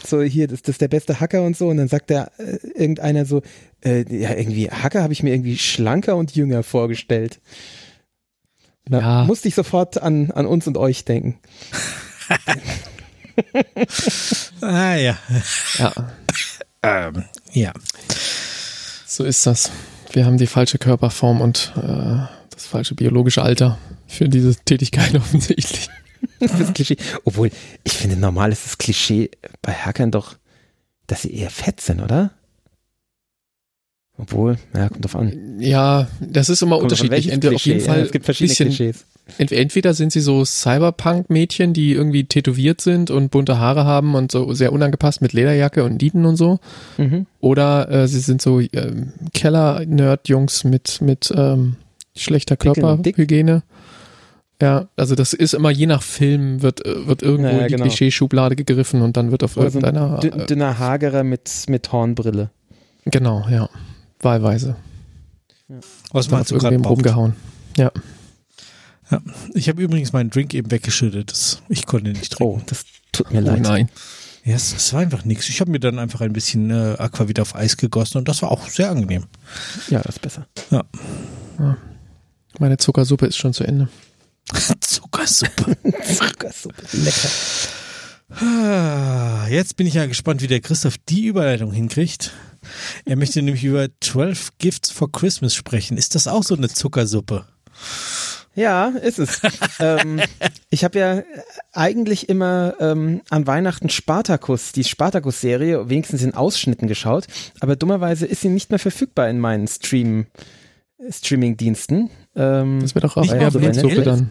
[0.06, 1.70] so hier, das, das ist der beste Hacker und so.
[1.70, 3.41] Und dann sagt der äh, irgendeiner so,
[3.82, 7.40] äh, ja, irgendwie, Hacker habe ich mir irgendwie schlanker und jünger vorgestellt.
[8.86, 9.24] Da Ja.
[9.24, 11.40] musste ich sofort an, an uns und euch denken.
[14.62, 15.18] Ah ja.
[15.78, 15.94] Ja,
[16.84, 17.24] Ähm,
[17.54, 17.72] ja.
[19.06, 19.72] so ist das.
[20.12, 22.18] Wir haben die falsche Körperform und äh,
[22.60, 23.77] das falsche biologische Alter
[24.07, 25.90] für diese Tätigkeit offensichtlich.
[26.40, 26.98] Das Klischee.
[27.23, 27.49] Obwohl,
[27.84, 29.31] ich finde, normal ist das Klischee
[29.61, 30.36] bei Hackern doch,
[31.07, 32.31] dass sie eher fett sind, oder?
[34.18, 35.61] Obwohl, ja, kommt drauf an.
[35.61, 37.30] Ja, das ist immer Kommt unterschiedlich.
[37.31, 37.80] Entweder auf jeden.
[37.80, 39.06] Fall Ja, es gibt verschiedene bisschen, Klischees.
[39.38, 44.30] ent- entweder sind sie so Cyberpunk-Mädchen, die irgendwie tätowiert sind und bunte Haare haben und
[44.34, 46.60] so sehr unangepasst mit Lederjacke und Nieten und so.
[46.98, 47.27] Mhm.
[47.40, 51.77] Oder äh, sie sind so ähm, Keller-Nerd-Jungs mit, mit ähm,
[52.15, 52.57] schlechter.
[52.57, 53.64] Körperhygiene.
[54.61, 57.68] Ja, also das ist immer je nach Film wird, äh, wird irgendwo Ja, ja, in
[57.68, 57.84] die genau.
[57.86, 60.41] Klischeeschublade gegriffen und dann wird auf Oder so ein irgendeiner.
[60.41, 62.49] äh, dünner Hagerer mit, mit Hornbrille.
[63.06, 63.69] genau, ja.
[64.22, 64.76] Wahlweise.
[66.11, 66.76] Was Wird meinst auf du gerade?
[66.76, 66.91] irgendwem Bob?
[66.98, 67.36] rumgehauen.
[69.53, 71.31] Ich habe übrigens meinen Drink eben weggeschüttet.
[71.31, 72.60] Das, ich konnte nicht trinken.
[72.60, 73.61] Oh, das tut mir Oh leid.
[73.61, 73.90] nein.
[74.45, 75.49] Ja, es, es war einfach nichts.
[75.49, 78.52] Ich habe mir dann einfach ein bisschen äh, Aquavit auf Eis gegossen und das war
[78.52, 79.23] auch sehr angenehm.
[79.90, 80.48] Ja, das ist besser.
[82.60, 83.90] Meine Zuckersuppe ist schon zu Ende.
[84.81, 85.77] Zuckersuppe.
[86.03, 86.84] Zuckersuppe.
[86.91, 87.30] Lecker.
[88.31, 92.31] Ah, Jetzt bin ich ja gespannt, wie der Christoph die Überleitung hinkriegt.
[93.06, 95.98] Er möchte nämlich über 12 Gifts for Christmas sprechen.
[95.98, 97.45] Ist das auch so eine Zuckersuppe?
[98.56, 99.41] Ja, ist es.
[99.80, 100.22] ähm,
[100.69, 101.23] ich habe ja
[101.72, 107.26] eigentlich immer ähm, an Weihnachten Spartacus, die Spartacus-Serie, wenigstens in Ausschnitten geschaut,
[107.61, 110.27] aber dummerweise ist sie nicht mehr verfügbar in meinen Stream,
[111.10, 112.10] Streaming-Diensten.
[112.40, 114.03] Ähm, Das wäre doch auch Nicht auf RTL?
[114.03, 114.30] dann.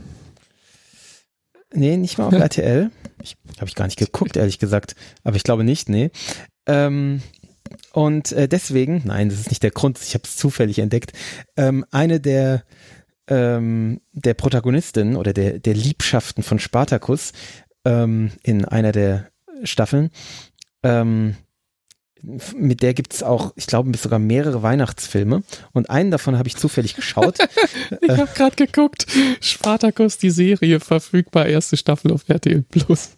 [1.75, 2.91] nee, nicht mal auf RTL.
[3.23, 6.11] Ich habe ich gar nicht geguckt, ehrlich gesagt, aber ich glaube nicht, nee.
[6.67, 7.21] Ähm,
[7.93, 11.13] und äh, deswegen, nein, das ist nicht der Grund, ich habe es zufällig entdeckt,
[11.57, 12.65] ähm, eine der
[13.27, 17.33] ähm, der Protagonistin oder der, der Liebschaften von Spartacus
[17.85, 19.29] ähm, in einer der
[19.65, 20.11] Staffeln.
[20.83, 21.37] Ähm,
[22.23, 25.43] mit der gibt es auch, ich glaube, sogar mehrere Weihnachtsfilme.
[25.73, 27.39] Und einen davon habe ich zufällig geschaut.
[28.01, 29.07] Ich habe gerade geguckt.
[29.41, 33.11] Spartacus, die Serie, verfügbar, erste Staffel auf RTL Plus.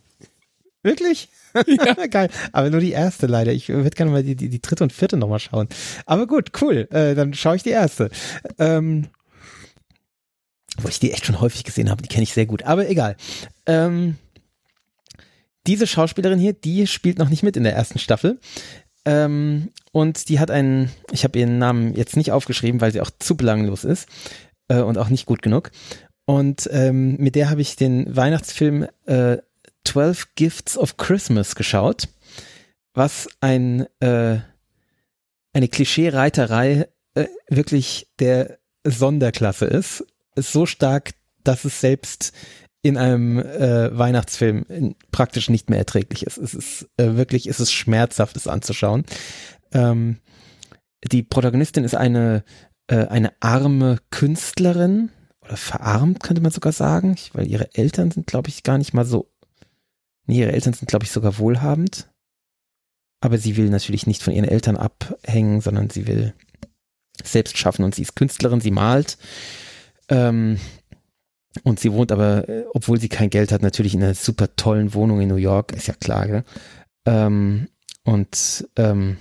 [0.83, 1.29] Wirklich?
[1.67, 2.07] Ja.
[2.11, 2.31] Geil.
[2.53, 3.53] Aber nur die erste leider.
[3.53, 5.69] Ich würde gerne mal die, die, die dritte und vierte nochmal schauen.
[6.07, 6.89] Aber gut, cool.
[6.91, 8.11] Äh, dann schaue ich die erste.
[8.59, 9.09] Ähm,
[10.79, 12.63] wo ich die echt schon häufig gesehen habe, die kenne ich sehr gut.
[12.63, 13.17] Aber egal.
[13.67, 14.17] Ähm,
[15.67, 18.39] diese Schauspielerin hier, die spielt noch nicht mit in der ersten Staffel.
[19.05, 23.11] Ähm, und die hat einen, ich habe ihren Namen jetzt nicht aufgeschrieben, weil sie auch
[23.19, 24.09] zu belanglos ist
[24.69, 25.71] äh, und auch nicht gut genug.
[26.27, 29.39] Und ähm, mit der habe ich den Weihnachtsfilm äh,
[29.85, 32.09] 12 Gifts of Christmas geschaut,
[32.95, 34.41] was ein äh,
[35.53, 40.05] eine Klischee-Reiterei äh, wirklich der Sonderklasse ist.
[40.37, 41.13] Ist so stark,
[41.43, 42.33] dass es selbst
[42.83, 46.39] in einem äh, Weihnachtsfilm praktisch nicht mehr erträglich ist.
[46.39, 49.05] Es ist äh, wirklich, es ist schmerzhaft, es anzuschauen.
[49.73, 50.19] Ähm,
[51.11, 52.45] die Protagonistin ist eine
[52.89, 55.11] äh, eine arme Künstlerin
[55.43, 58.95] oder verarmt könnte man sogar sagen, ich, weil ihre Eltern sind, glaube ich, gar nicht
[58.95, 59.31] mal so.
[60.27, 62.09] Nee, ihre Eltern sind, glaube ich, sogar wohlhabend.
[63.21, 66.35] aber sie will natürlich nicht von ihren Eltern abhängen, sondern sie will
[67.23, 69.19] selbst schaffen und sie ist Künstlerin, sie malt.
[70.09, 70.59] Ähm,
[71.65, 74.95] und sie wohnt aber, äh, obwohl sie kein Geld hat, natürlich in einer super tollen
[74.95, 76.45] Wohnung in New York, ist ja klar, gell?
[77.07, 77.69] Ähm,
[78.05, 79.17] und ähm,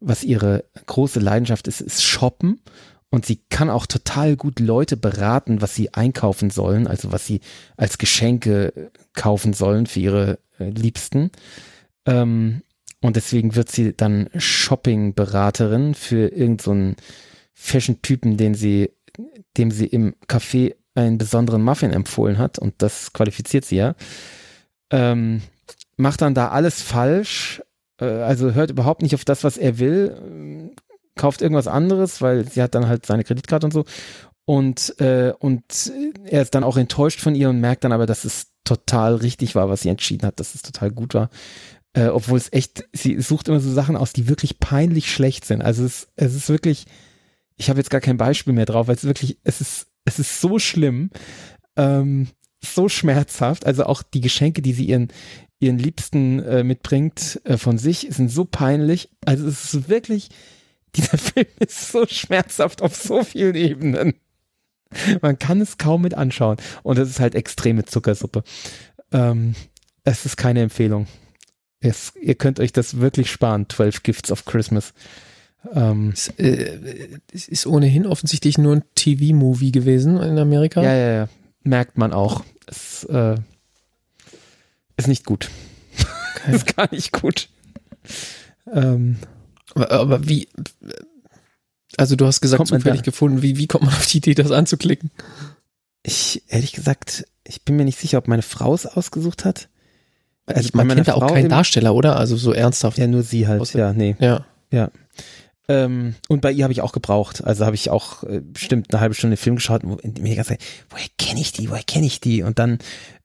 [0.00, 2.60] was ihre große Leidenschaft ist, ist Shoppen.
[3.08, 7.40] Und sie kann auch total gut Leute beraten, was sie einkaufen sollen, also was sie
[7.76, 11.30] als Geschenke kaufen sollen für ihre äh, Liebsten.
[12.04, 12.62] Ähm,
[13.00, 17.02] und deswegen wird sie dann Shopping-Beraterin für irgendeinen so
[17.54, 18.90] Fashion-Typen, den sie,
[19.56, 22.58] dem sie im Café einen besonderen Muffin empfohlen hat.
[22.58, 23.94] Und das qualifiziert sie ja.
[24.90, 25.42] Ähm,
[25.96, 27.62] macht dann da alles falsch,
[28.00, 30.76] äh, also hört überhaupt nicht auf das, was er will, äh,
[31.16, 33.84] kauft irgendwas anderes, weil sie hat dann halt seine Kreditkarte und so.
[34.44, 35.92] Und, äh, und
[36.24, 39.54] er ist dann auch enttäuscht von ihr und merkt dann aber, dass es total richtig
[39.54, 41.30] war, was sie entschieden hat, dass es total gut war.
[41.94, 45.62] Äh, obwohl es echt, sie sucht immer so Sachen aus, die wirklich peinlich schlecht sind.
[45.62, 46.86] Also es, es ist wirklich,
[47.56, 50.40] ich habe jetzt gar kein Beispiel mehr drauf, weil es wirklich, es ist, es ist
[50.40, 51.10] so schlimm,
[51.76, 52.28] ähm,
[52.64, 53.66] so schmerzhaft.
[53.66, 55.08] Also auch die Geschenke, die sie ihren,
[55.58, 59.10] ihren Liebsten äh, mitbringt äh, von sich, sind so peinlich.
[59.26, 60.30] Also es ist wirklich,
[60.96, 64.14] dieser Film ist so schmerzhaft auf so vielen Ebenen.
[65.20, 66.56] Man kann es kaum mit anschauen.
[66.82, 68.44] Und es ist halt extreme Zuckersuppe.
[69.12, 69.54] Ähm,
[70.04, 71.08] es ist keine Empfehlung.
[71.80, 74.94] Es, ihr könnt euch das wirklich sparen, 12 Gifts of Christmas.
[75.72, 80.82] Ähm, es, äh, es ist ohnehin offensichtlich nur ein TV-Movie gewesen in Amerika.
[80.82, 81.28] Ja, ja, ja.
[81.62, 82.44] Merkt man auch.
[82.66, 83.36] Es, äh,
[84.96, 85.50] ist nicht gut.
[86.36, 86.52] Okay.
[86.54, 87.48] ist gar nicht gut.
[88.72, 89.16] Ähm,
[89.74, 90.48] aber, aber, wie,
[91.96, 95.10] also du hast gesagt, zufällig gefunden, wie, wie kommt man auf die Idee, das anzuklicken?
[96.02, 99.68] Ich, ehrlich gesagt, ich bin mir nicht sicher, ob meine Frau es ausgesucht hat.
[100.46, 102.16] Also man kennt da auch keinen Darsteller, oder?
[102.16, 102.98] Also so ernsthaft.
[102.98, 104.14] Ja, nur sie halt, Außer, ja, nee.
[104.20, 104.46] Ja.
[104.70, 104.90] Ja.
[105.68, 107.44] Ähm, und bei ihr habe ich auch gebraucht.
[107.44, 110.50] Also habe ich auch äh, bestimmt eine halbe Stunde Film geschaut und mir die ganze
[110.50, 112.42] Zeit, woher kenne ich die, woher kenne ich die?
[112.42, 112.78] Und dann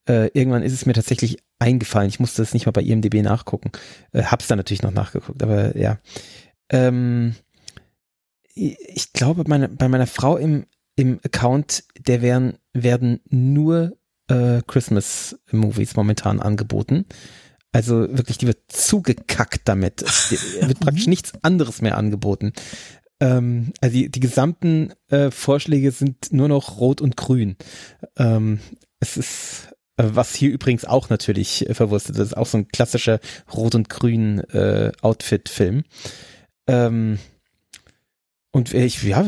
[0.08, 2.10] äh, irgendwann ist es mir tatsächlich eingefallen.
[2.10, 3.72] Ich musste es nicht mal bei IMDB nachgucken.
[4.12, 6.00] Äh, hab's dann natürlich noch nachgeguckt, aber ja.
[6.70, 7.36] Ähm,
[8.54, 10.66] ich glaube, meine, bei meiner Frau im,
[10.96, 13.98] im Account, der werden, werden nur
[14.28, 17.06] äh, Christmas-Movies momentan angeboten.
[17.72, 20.02] Also wirklich, die wird zugekackt damit.
[20.02, 20.32] Es
[20.62, 22.54] wird praktisch nichts anderes mehr angeboten.
[23.20, 27.56] Ähm, also die, die gesamten äh, Vorschläge sind nur noch rot und grün.
[28.18, 28.60] Ähm,
[29.00, 29.70] es ist
[30.02, 33.20] äh, was hier übrigens auch natürlich äh, verwurstet ist, auch so ein klassischer
[33.54, 35.84] Rot- und Grün äh, Outfit-Film.
[36.68, 37.20] Ähm,
[38.52, 39.26] und ich, ja,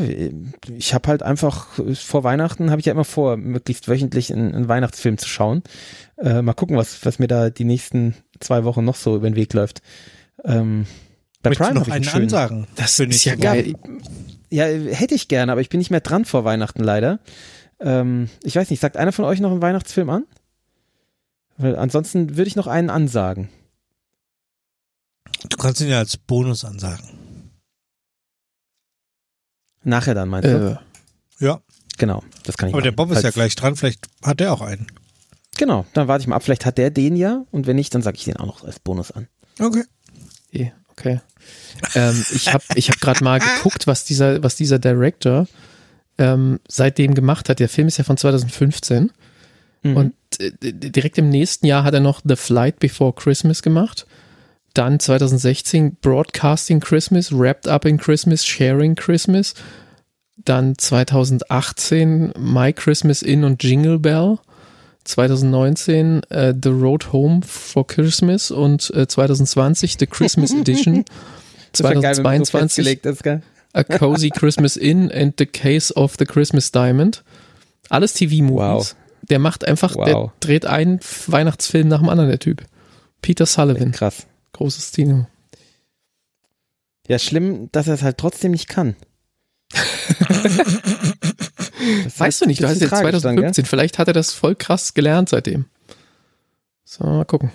[0.76, 4.68] ich habe halt einfach vor Weihnachten habe ich ja immer vor, möglichst wöchentlich einen, einen
[4.68, 5.62] Weihnachtsfilm zu schauen.
[6.18, 9.36] Äh, mal gucken, was, was mir da die nächsten zwei Wochen noch so über den
[9.36, 9.80] Weg läuft.
[10.44, 10.86] Ähm,
[11.42, 12.66] bei Möchtest Prime noch einen, einen ansagen?
[12.76, 13.74] Das finde ich ja geil.
[14.50, 17.18] Ja, hätte ich gerne, aber ich bin nicht mehr dran vor Weihnachten leider.
[17.80, 20.24] Ähm, ich weiß nicht, sagt einer von euch noch einen Weihnachtsfilm an?
[21.56, 23.48] Weil ansonsten würde ich noch einen ansagen.
[25.48, 27.23] Du kannst ihn ja als Bonus ansagen.
[29.84, 30.78] Nachher dann, meinst du?
[31.40, 31.60] Äh, ja.
[31.96, 32.84] Genau, das kann ich Aber machen.
[32.84, 34.88] der Bob ist Falls, ja gleich dran, vielleicht hat der auch einen.
[35.56, 36.42] Genau, dann warte ich mal ab.
[36.42, 38.80] Vielleicht hat der den ja und wenn nicht, dann sage ich den auch noch als
[38.80, 39.28] Bonus an.
[39.60, 39.84] Okay.
[40.96, 41.20] Okay.
[41.94, 45.46] ähm, ich habe ich hab gerade mal geguckt, was dieser, was dieser Director
[46.18, 47.58] ähm, seitdem gemacht hat.
[47.58, 49.10] Der Film ist ja von 2015.
[49.82, 49.96] Mhm.
[49.96, 54.06] Und äh, direkt im nächsten Jahr hat er noch The Flight Before Christmas gemacht.
[54.74, 59.54] Dann 2016 Broadcasting Christmas, Wrapped Up in Christmas, Sharing Christmas.
[60.36, 64.38] Dann 2018 My Christmas In und Jingle Bell.
[65.04, 71.04] 2019 äh, The Road Home for Christmas und äh, 2020 The Christmas Edition.
[71.72, 73.40] 2022 geil, so
[73.74, 77.22] A Cozy Christmas Inn and The Case of the Christmas Diamond.
[77.90, 78.56] Alles TV-Movies.
[78.56, 78.96] Wow.
[79.22, 80.04] Der macht einfach, wow.
[80.04, 82.62] der dreht einen Weihnachtsfilm nach dem anderen, der Typ.
[83.20, 83.92] Peter Sullivan.
[83.92, 84.26] Krass.
[84.54, 85.26] Großes Dino.
[87.08, 88.96] Ja, schlimm, dass er es halt trotzdem nicht kann.
[92.16, 94.94] weißt halt du nicht, du hast jetzt 2015, dann, vielleicht hat er das voll krass
[94.94, 95.66] gelernt seitdem.
[96.84, 97.50] So, mal gucken.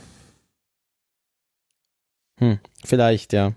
[2.40, 3.54] Hm, vielleicht, ja.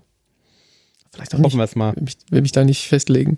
[1.11, 1.45] Vielleicht auch nicht.
[1.45, 1.95] Hoffen wir es mal.
[1.95, 3.37] Will mich, will mich da nicht festlegen.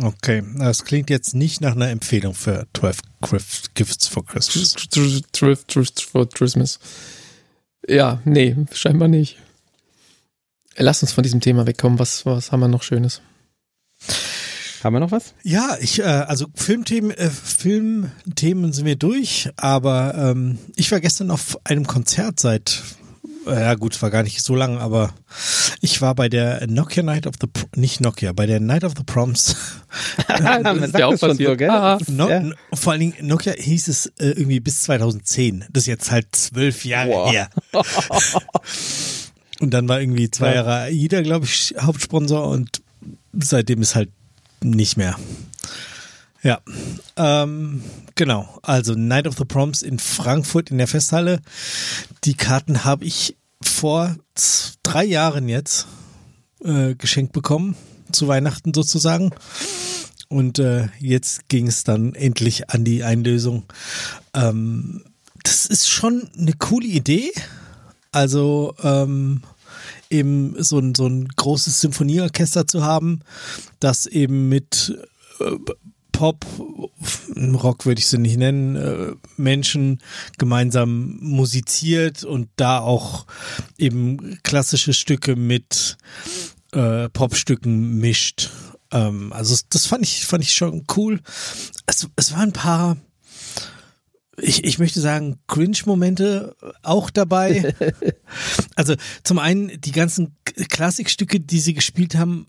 [0.00, 3.00] Okay, das klingt jetzt nicht nach einer Empfehlung für 12
[3.74, 4.74] Gifts for Christmas.
[5.32, 6.80] 12 Gifts for Christmas.
[7.88, 9.38] Ja, nee, scheinbar nicht.
[10.76, 11.98] Lass uns von diesem Thema wegkommen.
[11.98, 13.20] Was, was haben wir noch Schönes?
[14.82, 15.34] Haben wir noch was?
[15.42, 21.30] Ja, ich, äh, also Filmthemen, äh, Filmthemen sind wir durch, aber ähm, ich war gestern
[21.30, 22.99] auf einem Konzert seit äh,
[23.46, 25.12] ja gut, war gar nicht so lang, aber
[25.80, 29.02] ich war bei der Nokia Night of the, nicht Nokia, bei der Night of the
[29.04, 29.56] Proms.
[30.62, 31.58] Man ist ja auch das schon so, passiert.
[31.58, 31.68] gell?
[31.68, 32.40] Das No, ja.
[32.40, 35.64] no, vor allen Dingen, Nokia hieß es äh, irgendwie bis 2010.
[35.72, 37.32] Das ist jetzt halt zwölf Jahre Wow.
[37.32, 37.48] her.
[39.60, 40.54] Und dann war irgendwie zwei Ja.
[40.56, 42.80] Jahre AIDA, glaube ich, Hauptsponsor und
[43.38, 44.08] seitdem ist halt
[44.62, 45.16] nicht mehr.
[46.42, 46.60] Ja,
[47.16, 47.82] ähm,
[48.14, 48.58] genau.
[48.62, 51.40] Also Night of the Proms in Frankfurt in der Festhalle.
[52.24, 54.16] Die Karten habe ich vor
[54.82, 55.86] drei Jahren jetzt
[56.64, 57.76] äh, geschenkt bekommen,
[58.10, 59.32] zu Weihnachten sozusagen.
[60.28, 63.64] Und äh, jetzt ging es dann endlich an die Einlösung.
[64.32, 65.04] Ähm,
[65.42, 67.32] das ist schon eine coole Idee.
[68.12, 69.42] Also ähm,
[70.08, 73.20] eben so ein, so ein großes Symphonieorchester zu haben,
[73.78, 74.96] das eben mit
[75.40, 75.56] äh,
[76.20, 76.44] Pop,
[77.54, 80.02] Rock würde ich sie nicht nennen, äh, Menschen
[80.36, 83.24] gemeinsam musiziert und da auch
[83.78, 85.96] eben klassische Stücke mit
[86.72, 88.50] äh, Popstücken mischt.
[88.90, 91.22] Ähm, also das fand ich, fand ich schon cool.
[91.86, 92.98] Es, es waren ein paar,
[94.36, 97.74] ich, ich möchte sagen, Cringe-Momente auch dabei.
[98.76, 98.94] also
[99.24, 102.46] zum einen die ganzen Klassikstücke, die sie gespielt haben,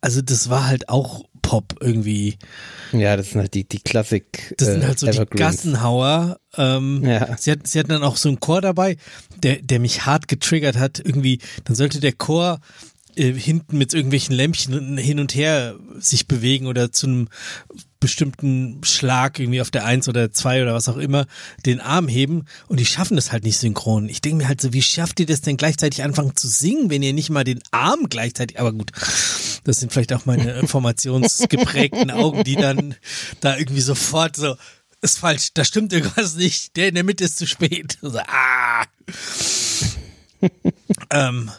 [0.00, 2.38] also das war halt auch Pop irgendwie.
[2.92, 4.54] ja, das sind halt die, die Klassik.
[4.58, 5.40] Das sind äh, halt so die Evergreens.
[5.40, 6.38] Gassenhauer.
[6.56, 7.36] Ähm, Ja.
[7.36, 8.96] sie, hat, sie hatten dann auch so einen Chor dabei,
[9.42, 10.98] der, der mich hart getriggert hat.
[11.04, 12.60] Irgendwie, dann sollte der Chor
[13.16, 17.28] äh, hinten mit irgendwelchen Lämpchen hin und her sich bewegen oder zu einem
[18.02, 21.26] bestimmten Schlag irgendwie auf der Eins oder zwei oder was auch immer
[21.64, 24.08] den Arm heben und die schaffen das halt nicht synchron.
[24.08, 27.02] Ich denke mir halt so, wie schafft ihr das denn gleichzeitig anfangen zu singen, wenn
[27.02, 28.90] ihr nicht mal den Arm gleichzeitig, aber gut,
[29.62, 32.96] das sind vielleicht auch meine informationsgeprägten Augen, die dann
[33.40, 34.56] da irgendwie sofort so,
[35.00, 37.98] ist falsch, da stimmt irgendwas nicht, der in der Mitte ist zu spät.
[38.02, 38.84] So, ah.
[41.10, 41.50] ähm,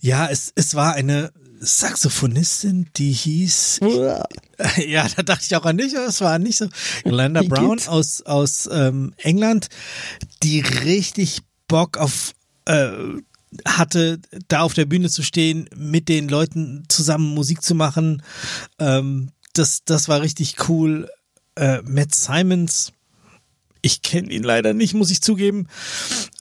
[0.00, 1.32] ja, es, es war eine
[1.64, 3.80] Saxophonistin, die hieß,
[4.86, 6.68] ja, da dachte ich auch an dich, aber es war nicht so.
[7.04, 9.68] Glenda Brown aus, aus ähm, England,
[10.42, 12.32] die richtig Bock auf
[12.64, 12.90] äh,
[13.66, 14.18] hatte,
[14.48, 18.22] da auf der Bühne zu stehen, mit den Leuten zusammen Musik zu machen.
[18.78, 21.08] Ähm, das, das war richtig cool.
[21.54, 22.92] Äh, Matt Simons,
[23.82, 25.68] ich kenne ihn leider nicht, muss ich zugeben,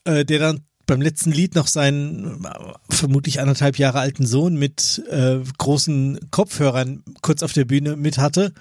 [0.05, 0.61] äh, der dann
[0.91, 2.49] beim letzten Lied noch seinen äh,
[2.89, 8.53] vermutlich anderthalb Jahre alten Sohn mit äh, großen Kopfhörern kurz auf der Bühne mit hatte,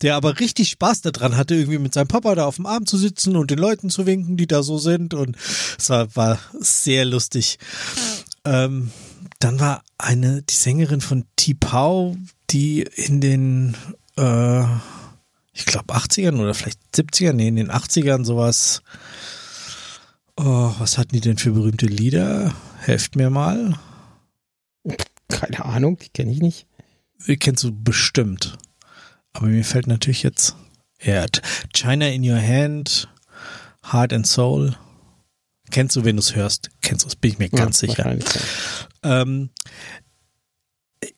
[0.00, 2.96] der aber richtig Spaß daran hatte, irgendwie mit seinem Papa da auf dem Arm zu
[2.96, 5.36] sitzen und den Leuten zu winken, die da so sind und
[5.76, 7.58] es war, war sehr lustig.
[8.44, 8.92] Ähm,
[9.40, 12.16] dann war eine, die Sängerin von T-Pau,
[12.50, 13.76] die in den,
[14.16, 14.62] äh,
[15.52, 18.82] ich glaube 80ern oder vielleicht 70ern, nee, in den 80ern sowas.
[20.36, 22.54] Oh, was hatten die denn für berühmte Lieder?
[22.78, 23.78] Helft mir mal.
[25.28, 26.66] Keine Ahnung, die kenne ich nicht.
[27.26, 28.56] Die kennst du bestimmt.
[29.32, 30.56] Aber mir fällt natürlich jetzt,
[31.02, 31.26] ja,
[31.74, 33.08] China in Your Hand,
[33.92, 34.76] Heart and Soul.
[35.70, 36.70] Kennst du, wenn du es hörst?
[36.82, 38.04] Kennst du es, bin ich mir ganz Ja, sicher.
[38.04, 38.28] wahrscheinlich,
[39.04, 39.22] ja.
[39.22, 39.50] Ähm,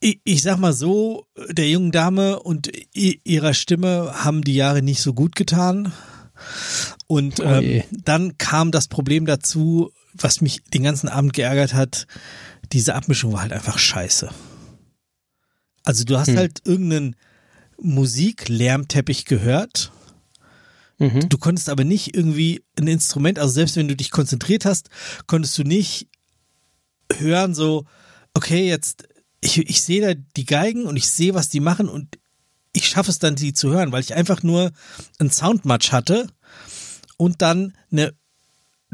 [0.01, 5.03] ich, ich sag mal so, der jungen Dame und ihrer Stimme haben die Jahre nicht
[5.03, 5.93] so gut getan.
[7.15, 12.07] Und Oh ähm, dann kam das Problem dazu, was mich den ganzen Abend geärgert hat.
[12.73, 14.31] Diese Abmischung war halt einfach scheiße.
[15.85, 16.37] Also du hast Hm.
[16.37, 17.17] halt irgendeinen
[17.81, 19.93] Musiklärmteppich gehört
[20.99, 21.29] Mhm.
[21.29, 24.91] Du konntest aber nicht irgendwie ein Instrument, also selbst wenn du dich konzentriert hast,
[25.27, 26.09] konntest du nicht
[27.13, 27.85] hören, so,
[28.33, 29.09] okay, jetzt,
[29.41, 32.19] ich, ich sehe da die Geigen und ich sehe, was die machen und
[32.73, 34.71] ich schaffe es dann, sie zu hören, weil ich einfach nur
[35.19, 36.29] einen Soundmatch hatte
[37.17, 38.15] und dann eine,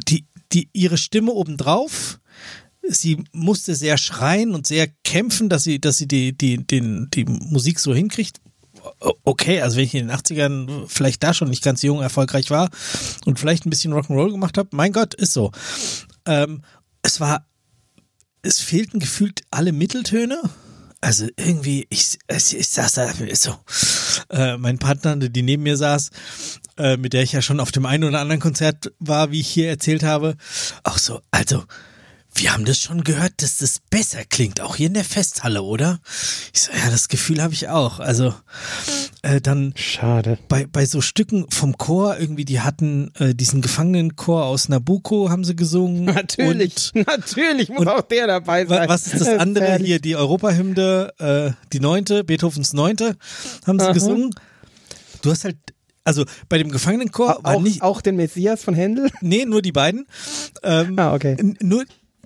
[0.08, 2.20] die, die, ihre Stimme obendrauf.
[2.82, 7.24] Sie musste sehr schreien und sehr kämpfen, dass sie, dass sie die, die, den, die
[7.24, 8.40] Musik so hinkriegt.
[9.24, 12.70] Okay, also wenn ich in den 80ern vielleicht da schon nicht ganz jung erfolgreich war
[13.26, 15.52] und vielleicht ein bisschen Rock'n'Roll gemacht habe, mein Gott, ist so.
[16.26, 16.62] Ähm,
[17.02, 17.46] es war,
[18.42, 20.40] es fehlten gefühlt alle Mitteltöne.
[21.02, 23.56] Also irgendwie, ich, ich, ich saß da so,
[24.28, 26.10] äh, mein Partner, die neben mir saß,
[26.76, 29.48] äh, mit der ich ja schon auf dem einen oder anderen Konzert war, wie ich
[29.48, 30.36] hier erzählt habe,
[30.84, 31.64] auch so, also,
[32.32, 35.98] wir haben das schon gehört, dass das besser klingt, auch hier in der Festhalle, oder?
[36.54, 37.98] Ich so, ja, das Gefühl habe ich auch.
[37.98, 38.32] Also
[39.22, 40.38] äh, dann Schade.
[40.48, 45.44] bei, bei so Stücken vom Chor irgendwie, die hatten äh, diesen Gefangenenchor aus Nabucco, haben
[45.44, 46.04] sie gesungen.
[46.14, 48.88] Natürlich, Und natürlich muss auch der dabei sein.
[48.88, 50.00] was ist das andere hier?
[50.00, 53.16] Die Europahymne, äh, die neunte, Beethovens neunte,
[53.66, 53.92] haben sie Aha.
[53.92, 54.30] gesungen.
[55.22, 55.56] Du hast halt,
[56.10, 59.10] also bei dem Gefangenenchor war Auch, nicht, auch den Messias von Händel?
[59.20, 60.06] nee, nur die beiden.
[60.62, 61.36] Ähm, Ah, okay.
[61.60, 61.84] Nur,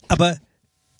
[0.08, 0.38] Aber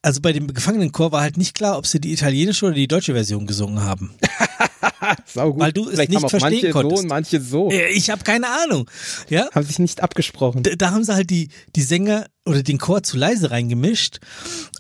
[0.03, 3.15] also bei dem Gefangenenchor war halt nicht klar, ob sie die italienische oder die deutsche
[3.15, 4.11] Version gesungen haben.
[5.27, 5.61] Saugut.
[5.63, 6.97] Weil du es Vielleicht nicht haben auch verstehen manche konntest.
[6.97, 7.71] so und manche so.
[7.71, 8.89] Ich habe keine Ahnung.
[9.29, 10.63] Ja, Haben sich nicht abgesprochen.
[10.63, 14.19] da, da haben sie halt die, die Sänger oder den Chor zu leise reingemischt.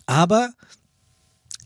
[0.07, 0.51] Aber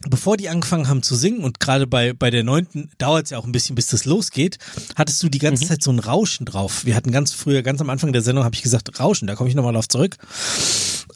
[0.07, 3.39] bevor die angefangen haben zu singen und gerade bei, bei der neunten dauert es ja
[3.39, 4.59] auch ein bisschen, bis das losgeht,
[4.97, 6.85] hattest du die ganze Zeit so ein Rauschen drauf.
[6.85, 9.49] Wir hatten ganz früher, ganz am Anfang der Sendung, habe ich gesagt, Rauschen, da komme
[9.49, 10.17] ich nochmal drauf zurück.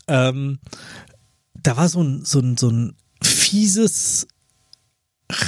[0.08, 0.58] Ähm,
[1.54, 4.26] da war so ein, so ein, so ein fieses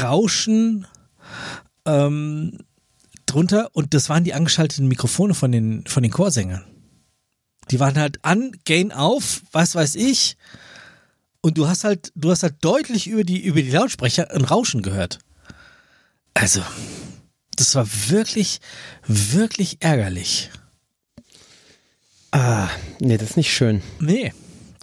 [0.01, 0.87] Rauschen
[1.87, 2.59] ähm,
[3.27, 6.65] drunter und das waren die angeschalteten Mikrofone von den, von den Chorsängern.
[7.71, 10.37] Die waren halt an, Gain auf, was weiß ich.
[11.45, 14.81] Und du hast halt, du hast halt deutlich über die, über die Lautsprecher ein Rauschen
[14.81, 15.19] gehört.
[16.33, 16.63] Also,
[17.55, 18.61] das war wirklich,
[19.07, 20.51] wirklich ärgerlich.
[22.31, 23.83] Ah, nee, das ist nicht schön.
[24.01, 24.33] Nee.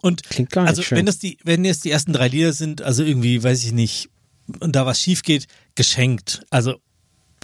[0.04, 1.00] Und Klingt gar nicht also schön.
[1.00, 4.12] wenn das die, wenn jetzt die ersten drei Lieder sind, also irgendwie, weiß ich nicht,
[4.60, 6.44] und da was schief geht, geschenkt.
[6.52, 6.76] Also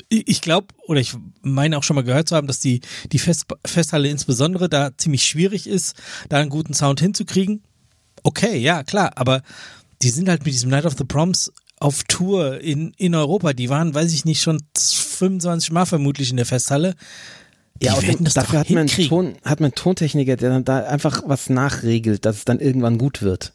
[0.09, 2.81] ich glaube, oder ich meine auch schon mal gehört zu haben, dass die,
[3.11, 5.95] die Fest, Festhalle insbesondere da ziemlich schwierig ist,
[6.29, 7.63] da einen guten Sound hinzukriegen.
[8.27, 9.41] Okay, ja, klar, aber
[10.01, 11.49] die sind halt mit diesem Night of the Proms
[11.79, 13.53] auf Tour in, in Europa.
[13.53, 16.95] Die waren, weiß ich nicht, schon 25 Mal vermutlich in der Festhalle.
[17.81, 18.87] Die Ja, und das dafür hat man.
[18.87, 23.21] Ton, hat man Tontechniker, der dann da einfach was nachregelt, dass es dann irgendwann gut
[23.21, 23.53] wird.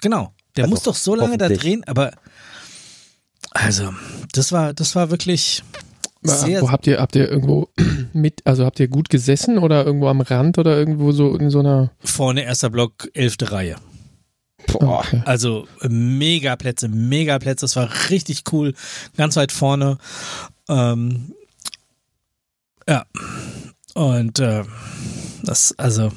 [0.00, 0.32] Genau.
[0.56, 2.12] Der Also, muss doch so lange da drehen, aber
[3.50, 3.92] also,
[4.32, 5.62] das war, das war wirklich
[6.22, 7.68] sehr, Wo habt ihr, habt ihr irgendwo
[8.14, 11.58] mit, also habt ihr gut gesessen oder irgendwo am Rand oder irgendwo so in so
[11.60, 13.76] einer vorne erster Block, elfte Reihe.
[14.66, 14.98] Boah.
[15.00, 15.22] Okay.
[15.24, 17.64] Also mega Plätze, mega Plätze.
[17.64, 18.74] Das war richtig cool.
[19.16, 19.98] Ganz weit vorne.
[20.68, 21.32] Ähm,
[22.88, 23.06] ja.
[23.94, 24.64] Und äh,
[25.42, 26.12] das, also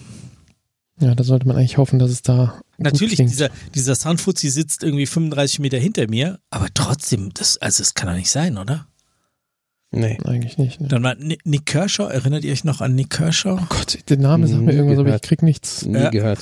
[1.00, 5.06] Ja, da sollte man eigentlich hoffen, dass es da natürlich, dieser, dieser Soundfuzzi sitzt irgendwie
[5.06, 8.88] 35 Meter hinter mir, aber trotzdem, das, also es kann doch nicht sein, oder?
[9.92, 10.18] Nee.
[10.26, 10.80] Eigentlich nicht.
[10.82, 10.88] Ne?
[10.88, 13.60] Dann war Ni- Nick Kershaw, erinnert ihr euch noch an Nick Kershaw?
[13.62, 15.86] Oh Gott, der Name sagt mir irgendwas, aber ich krieg nichts.
[15.86, 16.10] Nie Ja.
[16.10, 16.40] gehört.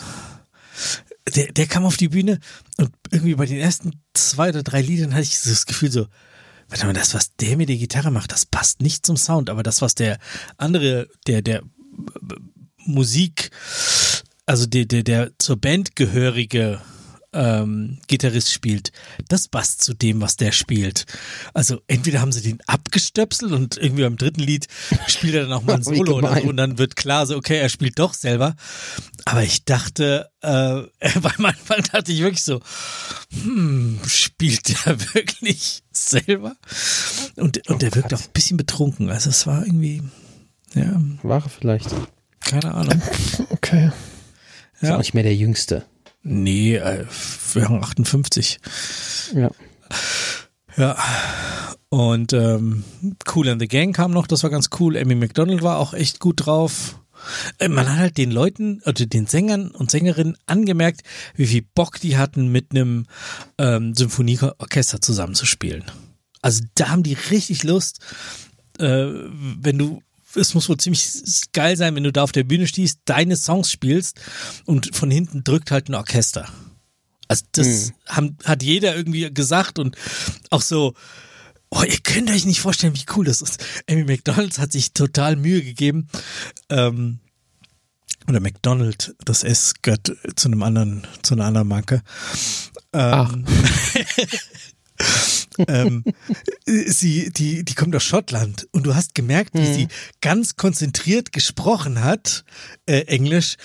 [1.31, 2.39] Der, der kam auf die Bühne
[2.77, 6.07] und irgendwie bei den ersten zwei oder drei Liedern hatte ich so das Gefühl so,
[6.69, 9.63] warte mal, das, was der mit der Gitarre macht, das passt nicht zum Sound, aber
[9.63, 10.19] das, was der
[10.57, 11.63] andere, der, der äh,
[12.85, 13.51] Musik,
[14.45, 16.81] also der, der, der zur Band gehörige
[17.33, 18.91] ähm, Gitarrist spielt,
[19.27, 21.05] das passt zu dem, was der spielt.
[21.53, 24.67] Also entweder haben sie den abgestöpselt und irgendwie beim dritten Lied
[25.07, 27.57] spielt er dann auch mal ein Solo oder so und dann wird klar so, okay,
[27.59, 28.55] er spielt doch selber.
[29.25, 30.81] Aber ich dachte, äh,
[31.21, 32.61] beim Anfang dachte ich wirklich so,
[33.43, 36.55] hm, spielt der wirklich selber?
[37.35, 39.09] Und, und der wirkt auch ein bisschen betrunken.
[39.09, 40.01] Also es war irgendwie,
[40.73, 41.89] ja, War er vielleicht.
[42.39, 43.01] keine Ahnung.
[43.49, 43.91] Okay.
[44.81, 44.95] Ist Ja.
[44.95, 45.85] auch nicht mehr der Jüngste.
[46.21, 47.05] Nee, äh,
[47.53, 48.59] wir haben 58.
[49.33, 49.49] Ja.
[50.77, 50.97] Ja.
[51.89, 52.83] Und ähm,
[53.33, 54.97] Cool and the Gang kam noch, das war ganz cool.
[54.97, 56.99] Amy McDonald war auch echt gut drauf.
[57.57, 61.01] Äh, Man hat halt den Leuten, also den Sängern und Sängerinnen angemerkt,
[61.35, 63.05] wie viel Bock die hatten, mit einem
[63.57, 65.83] ähm, Symphonieorchester zusammenzuspielen.
[66.41, 67.99] Also da haben die richtig Lust,
[68.79, 70.01] äh, wenn du,
[70.35, 71.07] es muss wohl ziemlich
[71.53, 74.19] geil sein, wenn du da auf der Bühne stehst, deine Songs spielst
[74.65, 76.47] und von hinten drückt halt ein Orchester.
[77.27, 79.95] Also das haben, hat jeder irgendwie gesagt und
[80.49, 80.95] auch so,
[81.69, 83.63] oh, ihr könnt euch nicht vorstellen, wie cool das ist.
[83.89, 86.07] Amy McDonalds hat sich total Mühe gegeben.
[86.69, 87.19] Ähm,
[88.27, 92.01] oder McDonald, das S gehört zu einem anderen, zu einer anderen Marke.
[92.93, 93.45] Ähm,
[95.67, 96.03] ähm,
[96.65, 99.87] sie, die, die kommt aus Schottland und du hast gemerkt, wie sie
[100.21, 102.43] ganz konzentriert gesprochen hat,
[102.85, 103.55] äh, Englisch,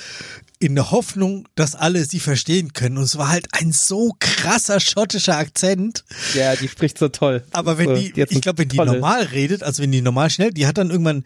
[0.60, 2.96] in der Hoffnung, dass alle sie verstehen können.
[2.96, 6.04] Und es war halt ein so krasser schottischer Akzent.
[6.32, 7.44] Ja, die spricht so toll.
[7.50, 10.00] Aber wenn so, die, hat ich glaube, wenn die tolle- normal redet, also wenn die
[10.00, 11.24] normal schnell, die hat dann irgendwann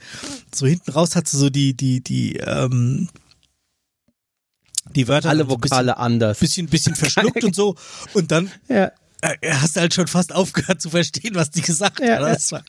[0.52, 3.08] so hinten raus hat sie so die, die, die, ähm,
[4.96, 6.38] die Wörter Alle dann so Vokale anders.
[6.38, 7.76] bisschen, bisschen, bisschen verschluckt und so.
[8.14, 8.90] Und dann Ja,
[9.44, 12.50] hast du halt schon fast aufgehört zu verstehen, was die gesagt Ja, hat.
[12.50, 12.62] ja.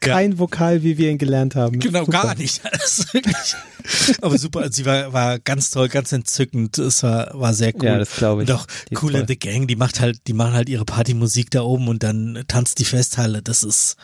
[0.00, 1.78] Kein Vokal, wie wir ihn gelernt haben.
[1.80, 2.22] genau, Super.
[2.22, 2.60] gar nicht.
[4.22, 6.78] Aber super, also sie war, war ganz toll, ganz entzückend.
[6.78, 7.84] Es war, war sehr cool.
[7.84, 8.48] Ja, das glaube ich.
[8.48, 11.50] Und auch Die Cool and the Gang, die macht halt, die machen halt ihre Partymusik
[11.50, 13.42] da oben und dann tanzt die Festhalle.
[13.42, 13.96] Das ist,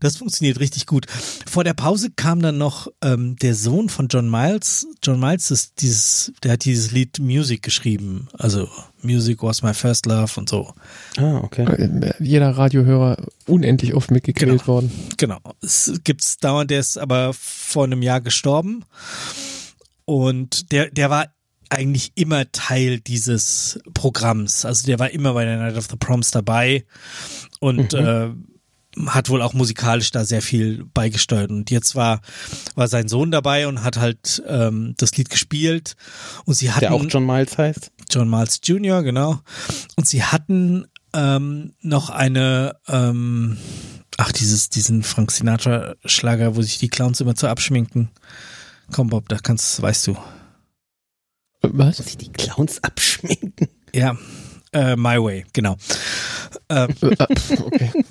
[0.00, 1.06] das funktioniert richtig gut.
[1.46, 4.86] Vor der Pause kam dann noch ähm, der Sohn von John Miles.
[5.02, 8.28] John Miles ist dieses, der hat dieses Lied Music geschrieben.
[8.32, 8.68] Also
[9.02, 10.72] Music was my first love und so.
[11.16, 11.64] Ah, okay.
[11.64, 13.16] Äh, Jeder Radiohörer
[13.46, 14.66] unendlich oft mitgequält Genau.
[14.66, 14.92] worden.
[15.16, 15.38] Genau.
[15.62, 18.84] Es gibt's dauernd, der ist aber vor einem Jahr gestorben.
[20.04, 21.26] Und der, der war
[21.68, 24.64] eigentlich immer Teil dieses Programms.
[24.64, 26.84] Also der war immer bei der Night of the Proms dabei
[27.60, 28.46] und mhm.
[29.08, 31.50] Hat wohl auch musikalisch da sehr viel beigesteuert.
[31.50, 32.20] Und jetzt war,
[32.74, 35.96] war sein Sohn dabei und hat halt ähm, das Lied gespielt.
[36.44, 36.80] Und sie hatten.
[36.80, 37.90] Der auch John Miles heißt?
[38.10, 39.40] John Miles Jr., genau.
[39.96, 43.56] Und sie hatten ähm, noch eine, ähm,
[44.16, 48.10] ach, dieses, diesen Frank Sinatra-Schlager, wo sich die Clowns immer zu abschminken.
[48.92, 50.16] Komm, Bob, da kannst, weißt du.
[51.62, 51.98] Was?
[51.98, 53.68] Sich die Clowns abschminken?
[53.92, 54.16] Ja,
[54.72, 55.76] äh, My Way, genau.
[56.68, 57.90] Ähm, äh, okay.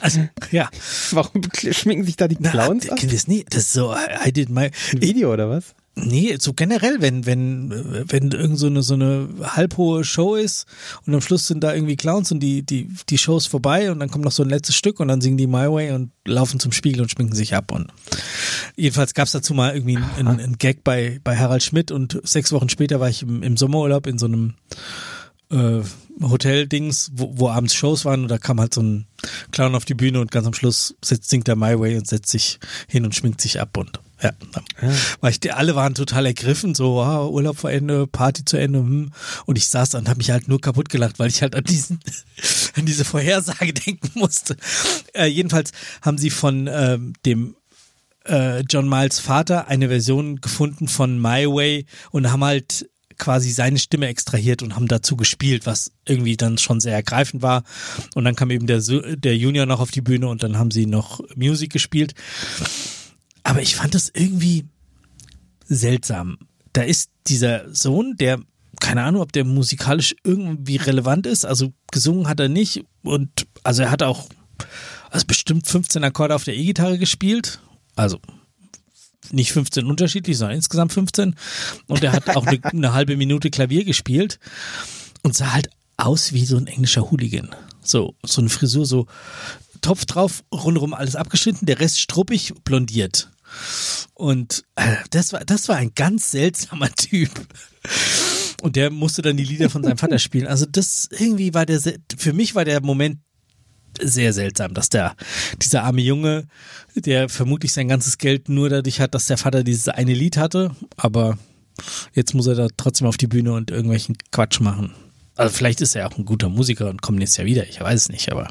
[0.00, 0.68] Also, ja.
[1.12, 2.98] Warum schminken sich da die Clowns Na, ab?
[3.10, 3.44] Das nie.
[3.48, 4.70] Das ist so, I did my.
[4.92, 5.74] Video oder was?
[5.98, 7.70] Nee, so generell, wenn, wenn,
[8.10, 10.66] wenn irgend so eine, so eine halbhohe Show ist
[11.06, 14.00] und am Schluss sind da irgendwie Clowns und die, die, die Show ist vorbei und
[14.00, 16.60] dann kommt noch so ein letztes Stück und dann singen die My Way und laufen
[16.60, 17.86] zum Spiegel und schminken sich ab und
[18.76, 22.68] jedenfalls gab's dazu mal irgendwie einen, einen Gag bei, bei Harald Schmidt und sechs Wochen
[22.68, 24.52] später war ich im, im Sommerurlaub in so einem,
[25.50, 25.80] äh,
[26.22, 29.06] Hotel-Dings, wo, wo abends Shows waren und da kam halt so ein
[29.52, 32.30] Clown auf die Bühne und ganz am Schluss setzt, singt er My Way und setzt
[32.30, 34.32] sich hin und schminkt sich ab und ja,
[34.80, 34.92] ja.
[35.20, 39.12] weil ich, alle waren total ergriffen, so wow, Urlaub vor Ende, Party zu Ende, hm.
[39.44, 41.64] und ich saß da und habe mich halt nur kaputt gelacht, weil ich halt an
[41.64, 42.00] diesen,
[42.76, 44.56] an diese Vorhersage denken musste.
[45.12, 47.56] Äh, jedenfalls haben sie von ähm, dem
[48.24, 52.88] äh, John Miles Vater eine Version gefunden von My Way und haben halt
[53.18, 57.64] quasi seine Stimme extrahiert und haben dazu gespielt, was irgendwie dann schon sehr ergreifend war.
[58.14, 60.86] Und dann kam eben der, der Junior noch auf die Bühne und dann haben sie
[60.86, 62.14] noch Musik gespielt.
[63.42, 64.66] Aber ich fand das irgendwie
[65.64, 66.38] seltsam.
[66.72, 68.40] Da ist dieser Sohn, der
[68.80, 71.44] keine Ahnung, ob der musikalisch irgendwie relevant ist.
[71.44, 73.30] Also gesungen hat er nicht und
[73.62, 74.28] also er hat auch
[75.10, 77.60] also bestimmt 15 Akkorde auf der E-Gitarre gespielt.
[77.94, 78.20] Also
[79.32, 81.34] nicht 15 unterschiedlich, sondern insgesamt 15.
[81.86, 84.38] Und er hat auch eine, eine halbe Minute Klavier gespielt
[85.22, 87.54] und sah halt aus wie so ein englischer Hooligan.
[87.82, 89.06] So, so eine Frisur, so
[89.80, 93.30] Topf drauf, rundherum alles abgeschnitten, der Rest struppig, blondiert.
[94.14, 97.30] Und äh, das war, das war ein ganz seltsamer Typ.
[98.62, 100.46] Und der musste dann die Lieder von seinem Vater spielen.
[100.46, 101.80] Also das irgendwie war der,
[102.16, 103.20] für mich war der Moment
[104.02, 105.14] sehr seltsam, dass der,
[105.62, 106.46] dieser arme Junge,
[106.94, 110.74] der vermutlich sein ganzes Geld nur dadurch hat, dass der Vater dieses eine Lied hatte,
[110.96, 111.38] aber
[112.14, 114.92] jetzt muss er da trotzdem auf die Bühne und irgendwelchen Quatsch machen.
[115.36, 118.02] Also vielleicht ist er auch ein guter Musiker und kommt nächstes Jahr wieder, ich weiß
[118.02, 118.48] es nicht, aber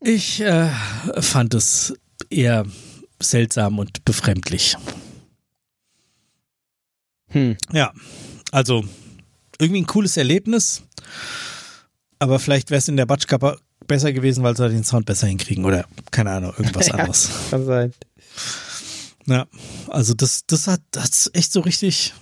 [0.00, 0.68] ich äh,
[1.20, 1.94] fand es
[2.28, 2.66] eher
[3.20, 4.76] seltsam und befremdlich.
[7.28, 7.56] Hm.
[7.72, 7.92] Ja,
[8.52, 8.84] also
[9.58, 10.82] irgendwie ein cooles Erlebnis,
[12.18, 15.64] aber vielleicht wäre es in der Batschkapper besser gewesen, weil sie den Sound besser hinkriegen
[15.64, 17.30] oder keine Ahnung, irgendwas ja, anderes.
[17.50, 17.92] Kann sein.
[19.26, 19.46] Ja,
[19.88, 22.14] also das, das hat, das echt so richtig.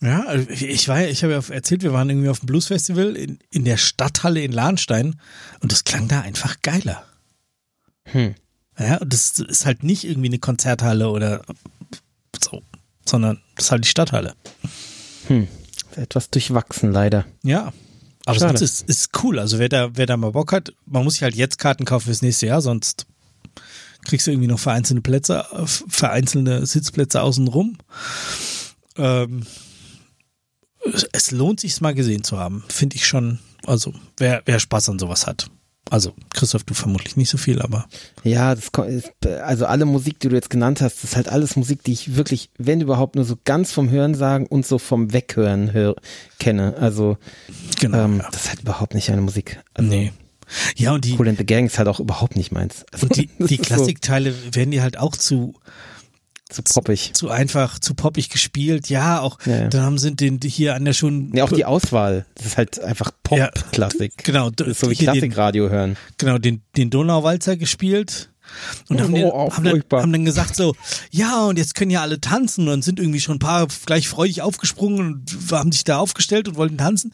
[0.00, 3.38] Ja, ich war, ich habe ja erzählt, wir waren irgendwie auf dem Blues Festival in,
[3.50, 5.20] in der Stadthalle in Lahnstein
[5.60, 7.04] und das klang da einfach geiler.
[8.06, 8.34] Hm.
[8.78, 11.42] Ja, und das ist halt nicht irgendwie eine Konzerthalle oder
[12.42, 12.62] so,
[13.04, 14.34] sondern das ist halt die Stadthalle.
[15.28, 15.46] Hm.
[15.94, 17.24] Etwas durchwachsen, leider.
[17.42, 17.72] Ja.
[18.24, 18.58] Aber Schade.
[18.58, 19.38] sonst ist, ist cool.
[19.38, 22.06] Also wer da, wer da mal Bock hat, man muss sich halt jetzt Karten kaufen
[22.06, 23.06] fürs nächste Jahr, sonst
[24.04, 27.78] kriegst du irgendwie noch vereinzelte Plätze, vereinzelte Sitzplätze außenrum.
[28.96, 29.44] Ähm,
[31.12, 32.64] es lohnt sich, es mal gesehen zu haben.
[32.68, 33.38] Finde ich schon.
[33.64, 35.48] Also, wer, wer Spaß an sowas hat.
[35.90, 37.86] Also, Christoph, du vermutlich nicht so viel, aber.
[38.24, 38.70] Ja, das,
[39.42, 42.16] also alle Musik, die du jetzt genannt hast, das ist halt alles Musik, die ich
[42.16, 45.96] wirklich, wenn überhaupt, nur so ganz vom Hören sagen und so vom Weghören hör,
[46.38, 46.76] kenne.
[46.78, 47.18] Also,
[47.80, 48.28] genau, ähm, ja.
[48.30, 49.60] das ist halt überhaupt nicht eine Musik.
[49.74, 50.12] Also, nee.
[50.76, 51.18] Ja, und die.
[51.18, 52.84] Cool and the Gang ist halt auch überhaupt nicht meins.
[52.92, 55.54] Also, und die, die Klassikteile werden die halt auch zu,
[56.52, 57.12] zu poppig.
[57.14, 58.88] Zu, einfach, zu poppig gespielt.
[58.88, 61.32] Ja, auch, ja, dann haben sie den hier an der schon.
[61.34, 62.26] Ja, auch die Auswahl.
[62.34, 64.12] Das ist halt einfach Pop-Klassik.
[64.18, 64.50] Ja, genau.
[64.72, 65.96] so wie Klassikradio hören.
[66.18, 68.31] Genau, den, den Donauwalzer gespielt.
[68.88, 70.74] Und haben, den, oh, haben, dann, haben, dann, gesagt so,
[71.10, 74.42] ja, und jetzt können ja alle tanzen und sind irgendwie schon ein paar gleich freudig
[74.42, 77.12] aufgesprungen und haben sich da aufgestellt und wollten tanzen.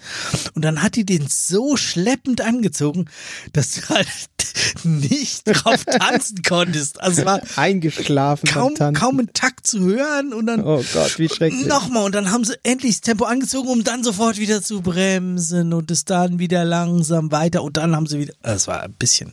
[0.54, 3.06] Und dann hat die den so schleppend angezogen,
[3.52, 4.08] dass du halt
[4.84, 7.00] nicht drauf tanzen konntest.
[7.00, 8.48] Also war eingeschlafen.
[8.48, 11.66] Kaum, kaum einen Takt zu hören und dann oh Gott, wie schrecklich.
[11.66, 15.72] nochmal und dann haben sie endlich das Tempo angezogen, um dann sofort wieder zu bremsen
[15.72, 19.32] und es dann wieder langsam weiter und dann haben sie wieder, das war ein bisschen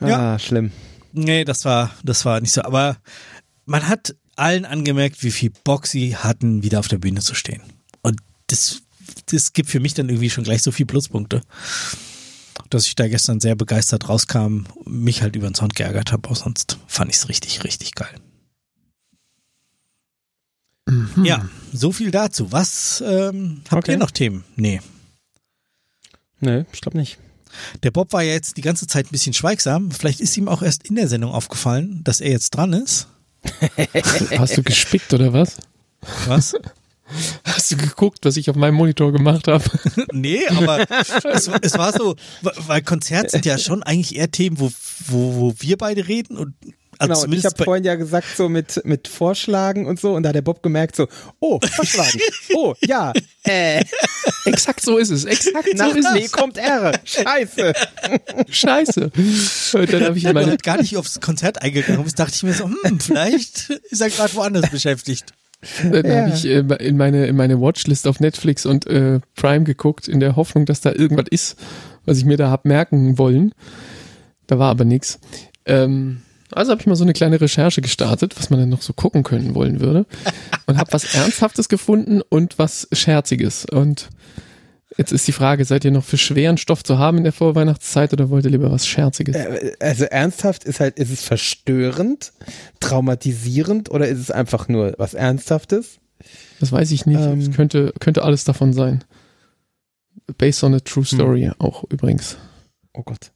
[0.00, 0.34] ja.
[0.34, 0.70] Ah, schlimm.
[1.12, 2.62] Nee, das war, das war nicht so.
[2.62, 2.96] Aber
[3.66, 7.62] man hat allen angemerkt, wie viel Bock sie hatten, wieder auf der Bühne zu stehen.
[8.02, 8.82] Und das,
[9.26, 11.42] das gibt für mich dann irgendwie schon gleich so viel Pluspunkte.
[12.70, 16.36] Dass ich da gestern sehr begeistert rauskam, mich halt über den Sound geärgert habe, aber
[16.36, 18.14] sonst fand ich es richtig, richtig geil.
[20.88, 21.24] Mhm.
[21.24, 22.52] Ja, so viel dazu.
[22.52, 23.92] Was ähm, habt Okay.
[23.92, 24.44] ihr noch Themen?
[24.56, 24.80] Nee.
[26.40, 27.18] Nö, ich glaube nicht.
[27.82, 29.90] Der Bob war ja jetzt die ganze Zeit ein bisschen schweigsam.
[29.90, 33.06] Vielleicht ist ihm auch erst in der Sendung aufgefallen, dass er jetzt dran ist.
[34.38, 35.56] Hast du gespickt oder was?
[36.26, 36.54] Was?
[37.44, 39.64] Hast du geguckt, was ich auf meinem Monitor gemacht habe?
[40.12, 40.86] nee, aber
[41.32, 44.70] es, war- es war so, weil Konzerte sind ja schon eigentlich eher Themen, wo,
[45.06, 46.54] wo, wo wir beide reden und
[47.00, 50.22] also Genau, und ich habe vorhin ja gesagt, so mit, mit Vorschlagen und so, und
[50.22, 51.08] da hat der Bob gemerkt, so,
[51.40, 52.18] oh, Vorschlagen,
[52.54, 53.12] oh, ja,
[53.44, 53.82] äh,
[54.44, 55.24] Exakt so ist es.
[55.24, 56.32] Exakt so nach ist C es.
[56.32, 57.72] kommt R, scheiße.
[58.50, 59.10] Scheiße.
[59.74, 62.52] Und dann habe ich meine, halt gar nicht aufs Konzert eingegangen bist, dachte ich mir
[62.52, 65.32] so, hm, vielleicht ist er gerade woanders beschäftigt.
[65.82, 66.22] dann Ja.
[66.22, 70.20] habe ich äh, in meine in meine Watchlist auf Netflix und äh, Prime geguckt, in
[70.20, 71.56] der Hoffnung, dass da irgendwas ist,
[72.06, 73.52] was ich mir da hab merken wollen.
[74.46, 75.18] Da war aber nichts.
[75.66, 76.22] Ähm,
[76.52, 79.22] also habe ich mal so eine kleine Recherche gestartet, was man denn noch so gucken
[79.22, 80.06] können wollen würde.
[80.66, 83.64] Und habe was Ernsthaftes gefunden und was Scherziges.
[83.64, 84.08] Und
[84.96, 88.12] jetzt ist die Frage, seid ihr noch für schweren Stoff zu haben in der Vorweihnachtszeit
[88.12, 89.36] oder wollt ihr lieber was Scherziges?
[89.36, 92.32] Äh, Also ernsthaft ist halt, ist es verstörend,
[92.80, 95.98] traumatisierend oder ist es einfach nur was Ernsthaftes?
[96.60, 97.20] Das weiß ich nicht.
[97.20, 97.40] Ähm.
[97.40, 99.04] Es könnte, könnte alles davon sein.
[100.38, 102.36] Based on a true story auch übrigens.
[102.92, 103.32] Oh Gott.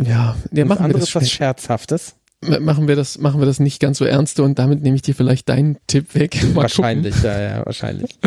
[0.00, 1.30] Ja, ja machen, wir anderes das was.
[1.30, 2.14] Scherzhaftes?
[2.40, 5.02] Ma- machen wir das, machen wir das nicht ganz so ernste und damit nehme ich
[5.02, 6.40] dir vielleicht deinen Tipp weg.
[6.54, 8.18] Mal wahrscheinlich, ja, ja, wahrscheinlich.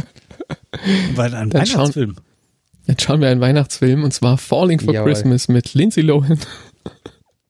[1.16, 2.16] Weil ein Dann schauen- Weihnachtsfilm.
[2.16, 2.26] Gucken.
[2.88, 5.12] Jetzt schauen wir einen Weihnachtsfilm und zwar Falling for Jawohl.
[5.14, 6.40] Christmas mit Lindsay Lohan.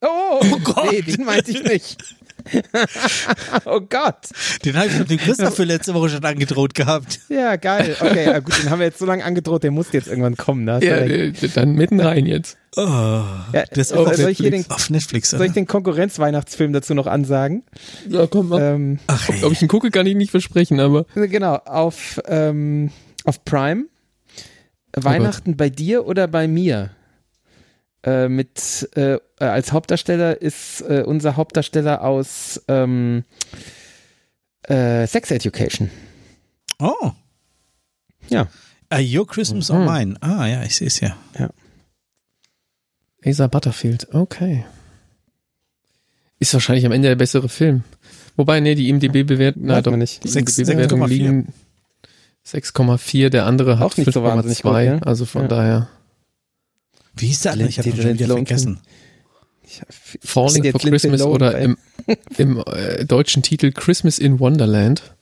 [0.02, 0.92] Oh, Gott.
[0.92, 1.98] Nee, den meinte ich nicht.
[3.66, 4.30] oh Gott.
[4.66, 7.20] Den habe ich mit dem Christoph für letzte Woche schon angedroht gehabt.
[7.30, 7.96] Ja, geil.
[8.00, 10.66] Okay, ja, gut, den haben wir jetzt so lange angedroht, der muss jetzt irgendwann kommen.
[10.66, 12.58] Du Ja, äh, dann mitten rein jetzt.
[12.76, 15.32] Oh, Ja, das ist soll auf, ich hier den, auf Netflix.
[15.32, 17.64] soll ich den Konkurrenz-Weihnachtsfilm dazu noch ansagen?
[18.08, 18.62] Ja, komm mal.
[18.62, 19.44] Ähm, Ach, hey.
[19.44, 22.92] Ob ich ihn gucke, kann ich nicht versprechen, aber genau, auf, ähm,
[23.26, 23.86] auf Prime.
[24.94, 26.92] Weihnachten bei dir oder bei mir?
[28.04, 33.24] Äh, mit äh, als Hauptdarsteller ist äh, unser Hauptdarsteller aus ähm,
[34.64, 35.92] äh, Sex Education.
[36.80, 37.12] Oh.
[38.30, 38.48] Ja.
[38.90, 39.86] Ah, Your Christmas or Mhm.
[39.86, 40.16] Mine.
[40.22, 41.16] Ah, ja, ich sehe es ja.
[43.24, 44.66] Asa Butterfield, okay.
[46.40, 47.84] Ist wahrscheinlich am Ende der bessere Film.
[48.36, 50.24] Wobei, nee, die IMDB-Bewertungen, na doch, nicht.
[50.24, 51.08] die Sechs- IMDb-Bewertungen 6,4.
[51.08, 51.54] liegen
[52.44, 55.08] 6,4, der andere hat Auch nicht so wahnsinnig 5,2, gut, ne?
[55.08, 55.48] also von Ja.
[55.48, 55.90] daher.
[57.16, 57.58] Wie hieß der?
[57.58, 58.80] Ich habe ihn Lindsay schon wieder vergessen.
[59.64, 59.82] Ich,
[60.22, 61.78] Falling for Christmas oder im,
[62.38, 65.16] im äh, deutschen Titel Christmas in Wonderland.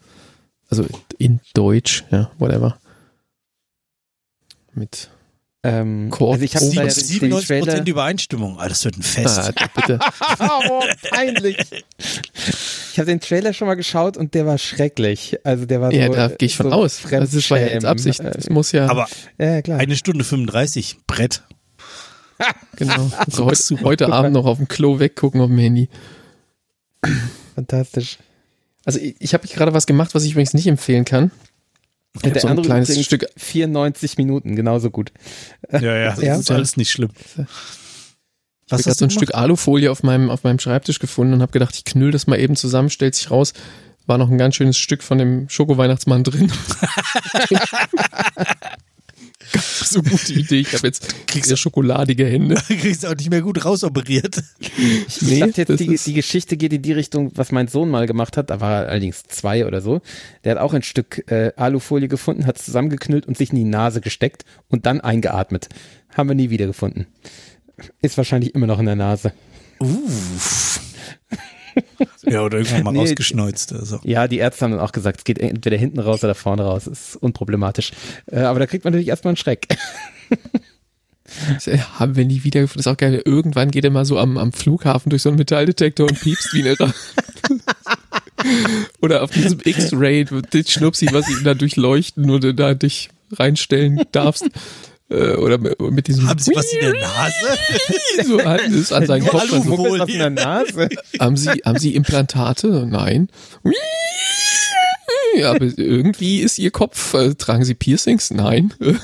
[0.70, 0.86] Also
[1.18, 2.80] in Deutsch, ja, whatever.
[4.74, 5.10] Mit,
[5.62, 7.66] ähm, Kurt also ich habe da ja den, den 97 Trailer.
[7.66, 8.60] Prozent Übereinstimmung.
[8.60, 9.40] Ah, das wird ein Fest.
[9.40, 10.00] ah, bitte.
[10.40, 11.58] oh, peinlich.
[12.94, 15.38] Ich habe den Trailer schon mal geschaut und der war schrecklich.
[15.44, 17.02] Also der war ja, so, da gehe ich von so aus.
[17.10, 17.86] Das ist war ja jetzt.
[17.86, 18.22] Absicht.
[18.24, 19.08] Das muss ja, Aber
[19.38, 19.80] Ja, klar.
[19.80, 21.44] eine Stunde 35, Brett.
[22.76, 23.12] Genau.
[23.18, 23.84] Also heute, Super.
[23.84, 25.90] heute Abend noch auf dem Klo weggucken auf dem Handy.
[27.56, 28.18] Fantastisch.
[28.86, 31.32] Also ich, ich habe gerade was gemacht, was ich übrigens nicht empfehlen kann.
[32.16, 35.12] Ich der so ein andere kleines Stück 94 Minuten, genauso gut.
[35.72, 36.10] Ja, ja.
[36.16, 36.36] Das Ja.
[36.38, 37.12] ist alles nicht schlimm.
[38.66, 41.76] Ich habe so ein Stück Alufolie auf meinem, auf meinem Schreibtisch gefunden und habe gedacht,
[41.76, 43.54] ich knüll das mal eben zusammen, stellt sich raus,
[44.06, 46.52] war noch ein ganz schönes Stück von dem Schoko-Weihnachtsmann drin.
[49.84, 50.60] so gute Idee.
[50.60, 52.56] Ich habe jetzt sehr schokoladige Hände.
[52.68, 54.42] Du kriegst auch nicht mehr gut rausoperiert.
[54.60, 58.06] Ich Nee, dachte jetzt, die, die Geschichte geht in die Richtung, was mein Sohn mal
[58.06, 58.50] gemacht hat.
[58.50, 60.02] Da war er allerdings zwei oder so.
[60.44, 63.64] Der hat auch ein Stück äh, Alufolie gefunden, hat es zusammengeknüllt und sich in die
[63.64, 65.70] Nase gesteckt und dann eingeatmet.
[66.16, 67.08] Haben wir nie wiedergefunden.
[68.02, 69.34] Ist wahrscheinlich immer noch in der Nase.
[69.80, 70.82] Uff.
[72.24, 73.74] Ja, oder irgendwann mal Nee, rausgeschneuzt.
[73.74, 74.00] Also.
[74.04, 76.88] Ja, die Ärzte haben dann auch gesagt, es geht entweder hinten raus oder vorne raus.
[76.88, 77.92] Ist unproblematisch.
[78.32, 79.68] Äh, aber da kriegt man natürlich erstmal einen Schreck.
[81.54, 82.80] Das, äh, haben wir nie wieder gefunden.
[82.80, 83.22] Das ist auch geil.
[83.24, 86.68] Irgendwann geht er mal so am, am Flughafen durch so einen Metalldetektor und piepst wie
[86.68, 86.76] eine
[89.02, 94.50] Oder auf diesem X-Ray, das Schnupsi, was sie da durchleuchten oder da dich reinstellen darfst.
[95.10, 97.58] Äh, Oder mit diesem Haben Sie was in der Nase?
[98.28, 99.42] so halten sie es an seinen Kopf.
[99.42, 100.90] Alu- Muckelt was in der Nase.
[101.20, 102.86] haben sie, haben sie Implantate?
[102.88, 103.30] Nein.
[105.36, 107.14] Ja, aber irgendwie ist ihr Kopf.
[107.16, 108.32] Äh, tragen sie Piercings?
[108.32, 108.74] Nein.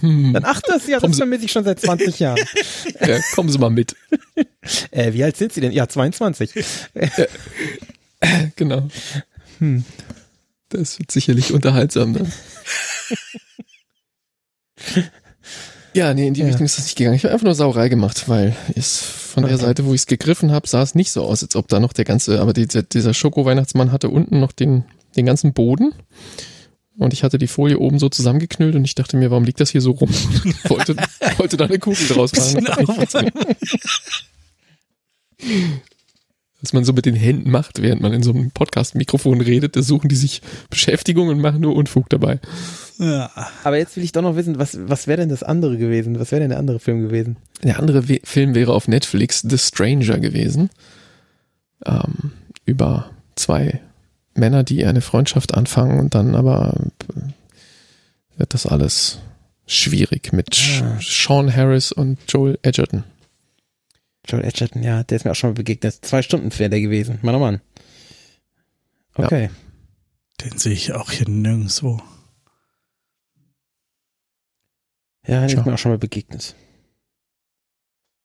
[0.00, 0.32] Hm.
[0.32, 2.38] Dann ach das, ja, Kommen das Sie- vermisse ich schon seit 20 Jahren.
[3.04, 3.96] Ja, kommen Sie mal mit.
[4.92, 5.72] Äh, wie alt sind Sie denn?
[5.72, 6.52] Ja, 22.
[8.54, 8.86] Genau.
[9.58, 9.84] Hm.
[10.68, 12.32] Das wird sicherlich unterhaltsam dann.
[15.94, 16.46] Ja, nee, in die Ja.
[16.46, 17.16] Richtung ist das nicht gegangen.
[17.16, 20.50] Ich habe einfach nur Sauerei gemacht, weil es von der Seite, wo ich es gegriffen
[20.50, 23.14] habe, sah es nicht so aus, als ob da noch der ganze, aber dieser, dieser
[23.14, 24.84] Schoko-Weihnachtsmann hatte unten noch den,
[25.16, 25.92] den ganzen Boden.
[26.96, 29.70] Und ich hatte die Folie oben so zusammengeknüllt und ich dachte mir, warum liegt das
[29.70, 30.10] hier so rum?
[30.64, 30.96] wollte,
[31.36, 32.66] wollte da eine Kugel draus machen.
[36.60, 39.82] Was man so mit den Händen macht, während man in so einem Podcast-Mikrofon redet, da
[39.82, 42.40] suchen die sich Beschäftigung und machen nur Unfug dabei.
[42.98, 43.30] Ja.
[43.62, 46.18] Aber jetzt will ich doch noch wissen, was, was wäre denn das andere gewesen?
[46.18, 47.36] Was wäre denn der andere Film gewesen?
[47.62, 50.70] Der andere We Film wäre auf Netflix The Stranger gewesen.
[51.86, 52.32] Ähm,
[52.64, 53.80] über zwei
[54.34, 56.74] Männer, die eine Freundschaft anfangen und dann aber
[57.14, 57.20] äh,
[58.36, 59.18] wird das alles
[59.66, 60.98] schwierig mit Ah.
[61.00, 63.04] Sean Harris und Joel Edgerton.
[64.28, 66.04] Joel Edgerton, ja, der ist mir auch schon mal begegnet.
[66.04, 67.18] Zwei Stunden wäre der gewesen.
[67.22, 67.60] Mann, oh Mann.
[69.14, 69.50] Okay.
[70.42, 72.00] Den sehe ich auch hier nirgendwo.
[75.26, 76.54] Ja, der ist mir auch schon mal begegnet.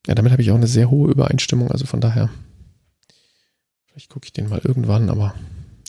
[0.07, 2.29] Ja, damit habe ich auch eine sehr hohe Übereinstimmung, also von daher.
[3.87, 5.33] Vielleicht gucke ich den mal irgendwann, aber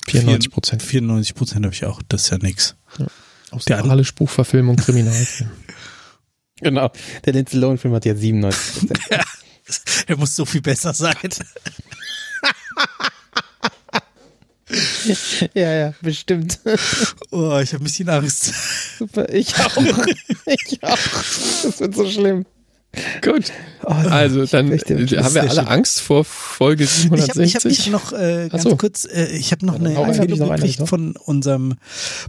[0.07, 0.83] 94 Prozent.
[0.83, 2.01] 94 Prozent habe ich auch.
[2.09, 2.77] Das ist ja nix.
[3.51, 5.51] Australische Spruchverfilmung, Kriminalfilm.
[6.61, 6.93] Genau.
[7.25, 8.89] Der Lindsay Lohan-Film hat ja 97
[10.07, 11.15] Er muss so viel besser sein.
[15.55, 16.59] ja, ja, bestimmt.
[17.31, 18.53] Oh, ich habe ein bisschen Angst.
[18.99, 19.77] Super, ich auch.
[20.47, 20.99] ich auch.
[21.63, 22.45] Das wird so schlimm.
[23.23, 23.53] Gut.
[23.83, 27.63] Oh, Also dann äh, haben wir alle sehr Angst vor Folge Ich habe ich hab
[27.63, 27.91] 760.
[27.91, 28.77] noch äh, ganz so.
[28.77, 31.75] kurz, äh, ich habe noch Ja, eine Empfehlung noch eine, gekriegt von unserem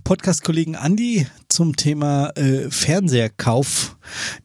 [0.03, 3.95] Podcast-Kollegen Andy zum Thema äh, Fernseherkauf.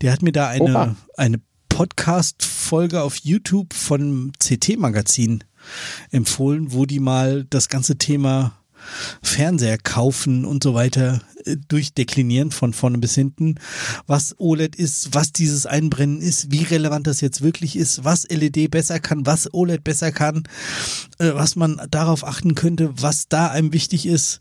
[0.03, 0.97] Der hat mir da eine, Opa.
[1.17, 1.41] eine
[1.71, 5.45] Podcast-Folge auf YouTube von CT-Magazin
[6.11, 8.61] empfohlen, wo die mal das ganze Thema
[9.23, 13.57] Fernseher kaufen und so weiter äh, durchdeklinieren von vorne bis hinten,
[14.07, 18.71] was OLED ist, was dieses Einbrennen ist, wie relevant das jetzt wirklich ist, was LED
[18.71, 20.45] besser kann, was OLED besser kann,
[21.19, 24.41] äh, was man darauf achten könnte, was da einem wichtig ist,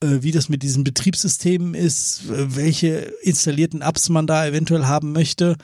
[0.00, 5.56] äh, wie das mit diesen Betriebssystemen ist, welche installierten Apps man da eventuell haben möchte.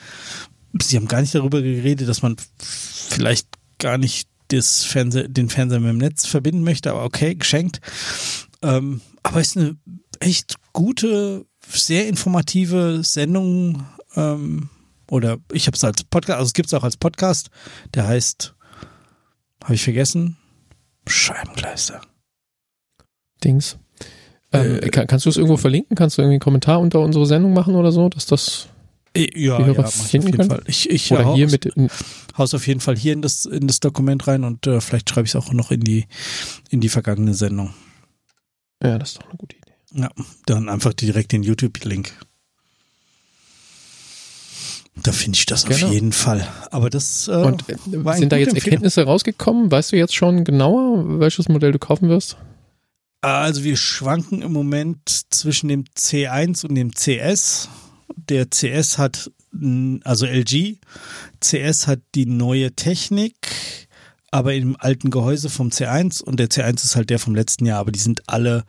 [0.80, 5.80] Sie haben gar nicht darüber geredet, dass man vielleicht gar nicht das Fernseh, den Fernseher
[5.80, 7.80] mit dem Netz verbinden möchte, aber okay, geschenkt.
[8.62, 9.76] Ähm, aber ist eine
[10.20, 13.86] echt gute, sehr informative Sendung.
[14.14, 14.68] Ähm,
[15.10, 17.50] oder ich habe es als Podcast, also es gibt es auch als Podcast.
[17.94, 18.54] Der heißt,
[19.64, 20.36] habe ich vergessen,
[21.06, 22.00] Scheibengleister.
[23.42, 23.78] Dings.
[24.52, 25.96] Ähm, Äh, kann, kannst du es irgendwo verlinken?
[25.96, 28.68] Kannst du irgendwie einen Kommentar unter unsere Sendung machen oder so, dass das
[29.16, 30.48] Ja, Die ja, Hörer ich auf jeden können?
[30.50, 30.62] Fall.
[30.66, 31.72] Ich, ich oder hier mit
[32.38, 35.26] haus auf jeden Fall hier in das, in das Dokument rein und äh, vielleicht schreibe
[35.26, 36.06] ich es auch noch in die,
[36.70, 37.74] in die vergangene Sendung.
[38.82, 39.72] Ja, das ist doch eine gute Idee.
[39.94, 40.08] Ja,
[40.46, 42.12] dann einfach direkt den YouTube-Link.
[45.02, 45.86] Da finde ich das Genau.
[45.86, 46.46] auf jeden Fall.
[46.70, 48.54] Aber das äh, Und äh, sind da jetzt Empfehlung.
[48.56, 49.70] Erkenntnisse rausgekommen?
[49.70, 52.36] Weißt du jetzt schon genauer, welches Modell du kaufen wirst?
[53.22, 57.68] Also wir schwanken im Moment zwischen dem C1 und dem CS.
[58.16, 59.30] Der CS hat,
[60.04, 60.78] also LG,
[61.40, 63.88] CS hat die neue Technik,
[64.30, 67.80] aber im alten Gehäuse vom C1 und der C1 ist halt der vom letzten Jahr,
[67.80, 68.64] aber die sind alle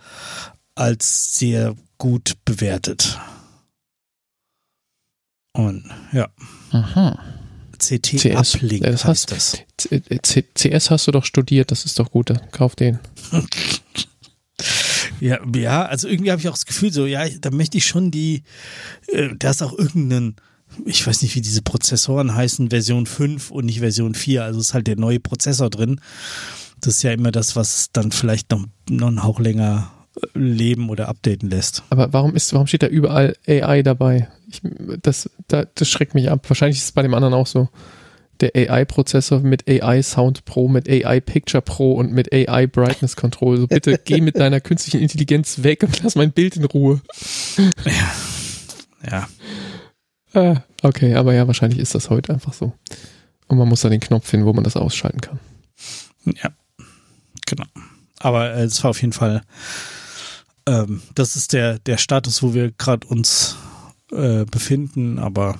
[0.75, 3.19] als sehr gut bewertet.
[5.53, 6.29] Und ja,
[6.71, 7.19] Aha.
[7.77, 9.57] CT CS, Uplink das heißt das.
[9.77, 12.99] C äh, CS hast du doch studiert, das ist doch gut, kauf den.
[15.23, 18.11] Ja, ja, also irgendwie habe ich auch das Gefühl, so, ja, da möchte ich schon
[18.11, 18.43] die,
[19.07, 20.35] äh, da ist auch irgendeinen,
[20.85, 24.73] ich weiß nicht, wie diese Prozessoren heißen, Version 5 und nicht Version 4, also ist
[24.73, 26.01] halt der neue Prozessor drin.
[26.81, 30.89] Das ist ja immer das, was dann vielleicht noch, noch einen Hauch länger äh, leben
[30.89, 31.83] oder updaten lässt.
[31.89, 34.27] Aber warum ist, warum steht da überall AI dabei?
[34.49, 34.61] Ich,
[35.01, 36.49] das, da, das schreckt mich ab.
[36.49, 37.69] Wahrscheinlich ist es bei dem anderen auch so.
[38.41, 43.57] Der AI-Prozessor mit AI Sound Pro, mit AI Picture Pro und mit AI Brightness Control.
[43.57, 47.01] So bitte geh mit deiner künstlichen Intelligenz weg und lass mein Bild in Ruhe.
[49.09, 49.27] Ja,
[50.33, 52.73] Ah, okay, aber ja, wahrscheinlich ist das heute einfach so.
[53.47, 55.39] Und man muss da den Knopf finden, wo man das ausschalten kann.
[56.25, 56.51] ja,
[57.45, 57.65] genau.
[58.19, 59.43] Aber äh, es war auf jeden Fall,
[60.67, 63.57] ähm, das ist der, der Status, wo wir gerade uns
[64.11, 65.59] äh, befinden, aber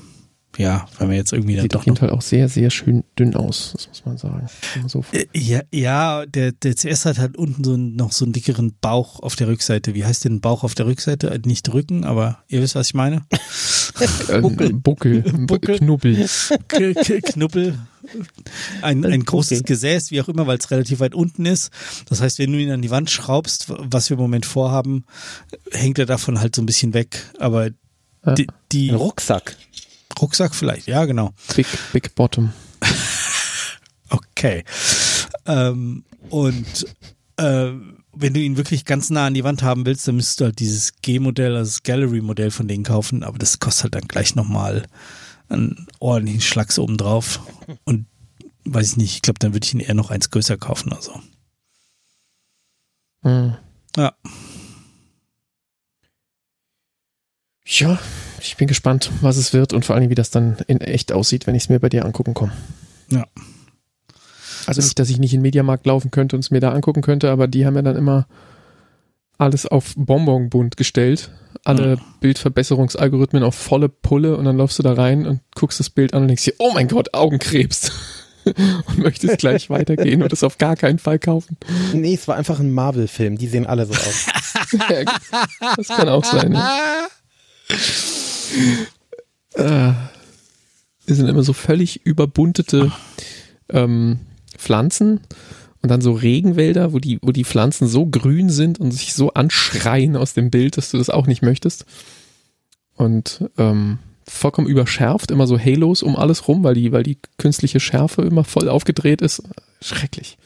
[0.58, 3.36] ja, wenn wir jetzt irgendwie Sieht doch auf jeden Fall auch sehr, sehr schön dünn
[3.36, 4.48] aus, das muss man sagen.
[4.88, 8.34] So Äh, Ja, ja der, der CS hat halt unten so einen, noch so einen
[8.34, 9.94] dickeren Bauch auf der Rückseite.
[9.96, 11.32] Wie heißt denn Bauch auf der Rückseite?
[11.32, 13.24] Äh, Nicht Rücken, aber ihr wisst, was ich meine.
[14.30, 14.74] äh, Buckel.
[14.74, 15.78] Buckel, Buckel.
[15.80, 16.28] Knubbel.
[16.68, 17.78] K K Knuppel.
[18.82, 19.68] Ein, ein großes Okay.
[19.68, 21.72] Gesäß, wie auch immer, weil es relativ weit unten ist.
[22.10, 25.06] Das heißt, wenn du ihn an die Wand schraubst, was wir im Moment vorhaben,
[25.72, 27.18] hängt er davon halt so ein bisschen weg.
[27.40, 27.70] Aber
[28.26, 28.34] Ja.
[28.36, 29.56] die, die Ein Rucksack.
[30.24, 31.34] Rucksack vielleicht, ja, genau.
[31.56, 32.54] Big, Big Bottom.
[34.10, 34.64] Okay.
[35.48, 36.86] Ähm, und
[37.38, 37.72] äh,
[38.16, 40.60] wenn du ihn wirklich ganz nah an die Wand haben willst, dann müsstest du halt
[40.60, 44.86] dieses G-Modell, also das Gallery-Modell von denen kaufen, aber das kostet halt dann gleich nochmal
[45.50, 47.40] einen ordentlichen Schlags oben drauf.
[47.86, 48.06] Und
[48.66, 51.02] weiß ich nicht, ich glaube, dann würde ich ihn eher noch eins größer kaufen oder
[51.02, 51.20] so.
[53.24, 53.56] Hm.
[53.98, 54.14] Ja.
[57.66, 57.98] Ja,
[58.42, 61.48] ich bin gespannt, was es wird und vor allem, wie das dann in echt aussieht,
[61.48, 62.52] wenn ich es mir bei dir angucken komme.
[63.10, 63.26] Ja.
[64.66, 67.02] Also nicht, dass ich nicht in den Mediamarkt laufen könnte und es mir da angucken
[67.02, 68.28] könnte, aber die haben ja dann immer
[69.38, 71.32] alles auf Bonbonbund gestellt.
[71.66, 72.02] Alle Mhm.
[72.20, 76.24] Bildverbesserungsalgorithmen auf volle Pulle und dann laufst du da rein und guckst das Bild an
[76.24, 77.92] und denkst dir, oh mein Gott, Augenkrebs.
[78.46, 81.58] und möchtest gleich weitergehen und es auf gar keinen Fall kaufen.
[81.94, 83.38] Nee, es war einfach ein Marvel-Film.
[83.38, 84.26] Die sehen alle so aus.
[85.78, 86.54] das kann auch sein.
[86.54, 87.08] Ja.
[89.56, 89.94] Äh,
[91.06, 92.92] es sind immer so völlig überbuntete
[93.70, 94.20] ähm,
[94.58, 95.20] Pflanzen
[95.82, 99.34] und dann so Regenwälder, wo die, wo die Pflanzen so grün sind und sich so
[99.34, 101.86] anschreien aus dem Bild, dass du das auch nicht möchtest.
[102.96, 107.80] Und ähm, vollkommen überschärft, immer so Halos um alles rum, weil die, weil die künstliche
[107.80, 109.44] Schärfe immer voll aufgedreht ist.
[109.82, 110.38] Schrecklich.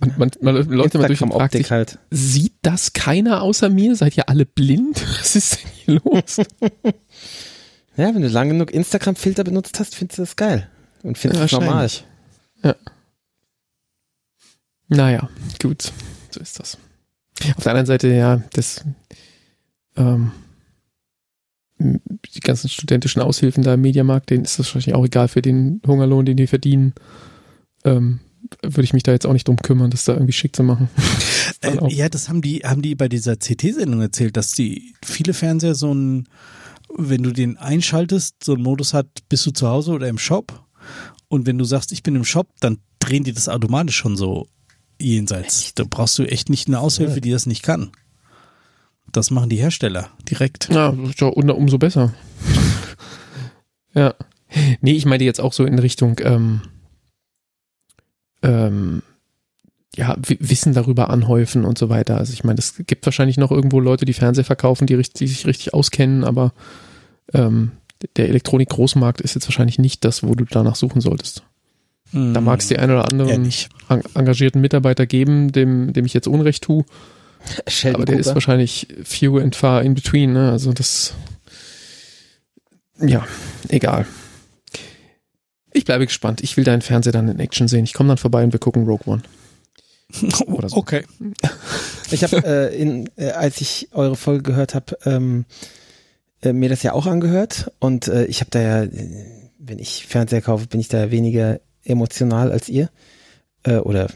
[0.00, 1.98] Und man, man läuft immer durch fragt sich, halt.
[2.10, 3.94] sieht das keiner außer mir?
[3.96, 5.02] Seid ihr alle blind?
[5.20, 6.40] Was ist denn hier los?
[7.96, 10.70] Ja, wenn du lang genug Instagram-Filter benutzt hast, findest du das geil.
[11.02, 11.82] Und findest es normal.
[11.82, 12.04] Wahrscheinlich.
[12.62, 12.76] Ja.
[14.88, 15.28] Naja,
[15.60, 15.92] gut.
[16.30, 16.78] So ist das.
[17.56, 18.84] Auf der anderen Seite, ja, das,
[19.96, 20.32] ähm,
[21.78, 25.82] die ganzen studentischen Aushilfen da im Mediamarkt, denen ist das wahrscheinlich auch egal für den
[25.86, 26.94] Hungerlohn, den die verdienen.
[27.84, 28.20] Ähm,
[28.62, 30.88] würde ich mich da jetzt auch nicht drum kümmern, das da irgendwie schick zu machen.
[31.62, 35.74] Äh, ja, das haben die, haben die bei dieser CT-Sendung erzählt, dass die viele Fernseher
[35.74, 36.26] so ein,
[36.96, 40.64] wenn du den einschaltest, so einen Modus hat, bist du zu Hause oder im Shop.
[41.28, 44.46] Und wenn du sagst, ich bin im Shop, dann drehen die das automatisch schon so
[44.98, 45.74] jenseits.
[45.74, 47.90] Da brauchst du echt nicht eine Aushilfe, die das nicht kann.
[49.12, 50.68] Das machen die Hersteller direkt.
[50.70, 52.14] Ja, ist ja um- umso besser.
[53.94, 54.14] ja.
[54.80, 56.62] Nee, ich meine jetzt auch so in Richtung, ähm,
[58.42, 59.02] ähm,
[59.96, 62.16] ja, Wissen darüber anhäufen und so weiter.
[62.16, 65.26] Also ich meine, es gibt wahrscheinlich noch irgendwo Leute, die Fernseher verkaufen, die, richtig, die
[65.26, 66.52] sich richtig auskennen, aber
[67.34, 67.72] ähm,
[68.16, 71.42] der Elektronik-Großmarkt ist jetzt wahrscheinlich nicht das, wo du danach suchen solltest.
[72.12, 73.68] Da mag es die ein oder ja, anderen nicht.
[73.88, 76.84] en- engagierten Mitarbeiter geben, dem, dem ich jetzt Unrecht tue.
[77.68, 78.34] Sheldon Aber der ist Cooper.
[78.36, 80.50] wahrscheinlich few and far in between, ne?
[80.50, 81.14] Also das.
[83.00, 83.24] Ja,
[83.68, 84.06] egal.
[85.72, 86.40] Ich bleibe gespannt.
[86.42, 87.84] Ich will deinen Fernseher dann in Action sehen.
[87.84, 89.22] Ich komme dann vorbei und wir gucken Rogue One.
[90.46, 90.76] Oder so.
[90.76, 91.04] Okay.
[92.12, 95.44] Ich habe, äh, in, äh, als ich eure Folge gehört habe, ähm,
[96.42, 100.06] äh, mir das ja auch angehört und äh, ich habe da ja, äh, wenn ich
[100.08, 102.90] Fernseher kaufe, bin ich da weniger emotional als ihr.
[103.62, 104.08] Äh, oder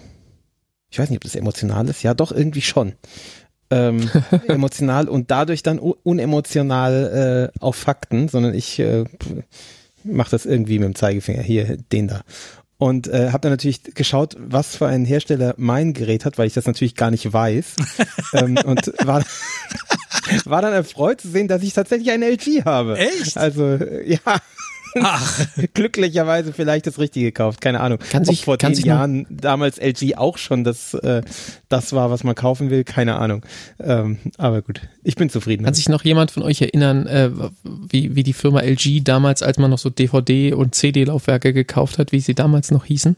[0.91, 2.03] ich weiß nicht, ob das emotional ist.
[2.03, 2.95] Ja, doch, irgendwie schon.
[3.71, 4.11] Ähm,
[4.49, 9.05] emotional und dadurch dann unemotional äh, auf Fakten, sondern ich äh,
[10.05, 11.43] mache das irgendwie mit dem Zeigefinger.
[11.43, 12.21] Hier, den da.
[12.77, 16.55] Und äh, habe dann natürlich geschaut, was für ein Hersteller mein Gerät hat, weil ich
[16.55, 17.77] das natürlich gar nicht weiß.
[18.35, 19.25] ähm, und war,
[20.45, 22.99] war dann erfreut zu sehen, dass ich tatsächlich ein LG habe.
[22.99, 23.39] Echt?
[23.39, 24.41] Also, äh, ja,
[25.01, 27.99] Ach, glücklicherweise vielleicht das Richtige gekauft, keine Ahnung.
[28.11, 31.23] Kann Ob sich- vor kann zehn Jahren damals LG auch schon das, äh,
[31.69, 33.45] das war, was man kaufen will, keine Ahnung.
[33.81, 35.65] Ähm, aber gut, ich bin zufrieden.
[35.65, 37.31] Kann sich noch jemand von euch erinnern, äh,
[37.65, 42.13] wie, wie die Firma LG damals, als man noch so DVD- und CD-Laufwerke gekauft hat,
[42.13, 43.17] wie sie damals noch hießen?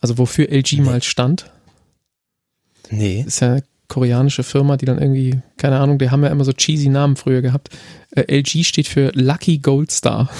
[0.00, 1.50] Also wofür LG mal stand?
[2.90, 3.24] Nee.
[3.26, 3.58] ist ja
[3.92, 7.42] koreanische Firma, die dann irgendwie, keine Ahnung, die haben ja immer so cheesy Namen früher
[7.42, 7.68] gehabt.
[8.12, 10.30] Äh, LG steht für Lucky Gold Star.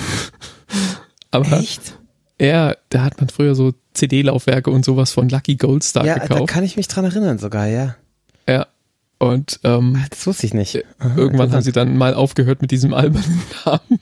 [1.31, 1.99] Aber Echt?
[2.41, 6.27] ja, da hat man früher so CD-Laufwerke und sowas von Lucky Gold Star Ja, da
[6.27, 6.49] gekauft.
[6.49, 7.95] kann ich mich dran erinnern sogar, ja.
[8.49, 8.67] Ja.
[9.19, 10.83] Und ähm, Das wusste ich nicht.
[10.99, 14.01] Aha, irgendwann haben sie dann mal aufgehört mit diesem albernen Namen.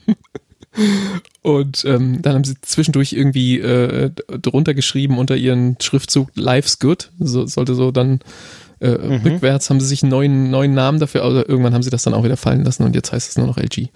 [1.41, 7.11] Und ähm, dann haben sie zwischendurch irgendwie äh, drunter geschrieben unter ihren Schriftzug Life's Good.
[7.19, 8.21] So, sollte so dann
[8.81, 9.21] äh, Mhm.
[9.23, 12.13] rückwärts haben sie sich einen neuen, neuen Namen dafür, aber irgendwann haben sie das dann
[12.13, 13.89] auch wieder fallen lassen und jetzt heißt es nur noch LG.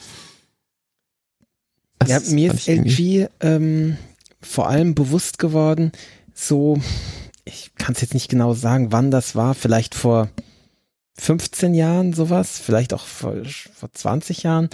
[2.00, 3.98] Das Ja, mir ist LG ähm,
[4.42, 5.92] vor allem bewusst geworden,
[6.34, 6.80] so,
[7.46, 10.30] ich kann es jetzt nicht genau sagen, wann das war, vielleicht vor
[11.18, 13.36] 15 Jahren sowas, vielleicht auch vor,
[13.74, 14.70] vor 20 Jahren,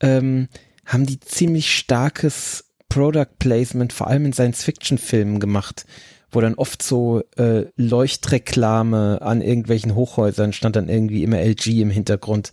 [0.00, 0.48] ähm,
[0.84, 5.86] haben die ziemlich starkes Product Placement, vor allem in Science-Fiction-Filmen gemacht,
[6.36, 11.90] wo dann oft so äh, Leuchtreklame an irgendwelchen Hochhäusern stand dann irgendwie immer LG im
[11.90, 12.50] Hintergrund,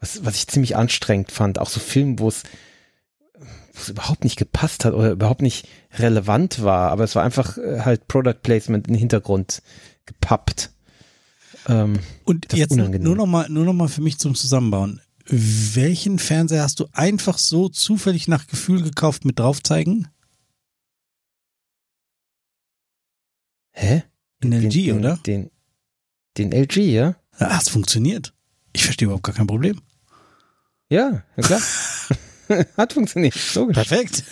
[0.00, 1.60] was, was ich ziemlich anstrengend fand.
[1.60, 2.42] Auch so Filme, wo es
[3.72, 7.56] wo es überhaupt nicht gepasst hat oder überhaupt nicht relevant war, aber es war einfach
[7.56, 9.62] äh, halt Product Placement in den Hintergrund
[10.06, 10.72] gepappt.
[11.68, 13.04] Ähm, Und jetzt unangenehm.
[13.04, 15.00] nur noch mal, nur noch mal für mich zum Zusammenbauen.
[15.26, 20.08] Welchen Fernseher hast du einfach so zufällig nach Gefühl gekauft mit draufzeigen?
[23.80, 24.02] Hä?
[24.42, 25.18] In LG, den, oder?
[25.26, 25.50] Den,
[26.38, 27.16] den LG, ja?
[27.38, 28.34] Ja, es funktioniert.
[28.72, 29.80] Ich verstehe überhaupt gar kein Problem.
[30.88, 31.60] Ja, ja klar.
[32.76, 33.74] Hat funktioniert, logisch.
[33.74, 34.24] Perfekt.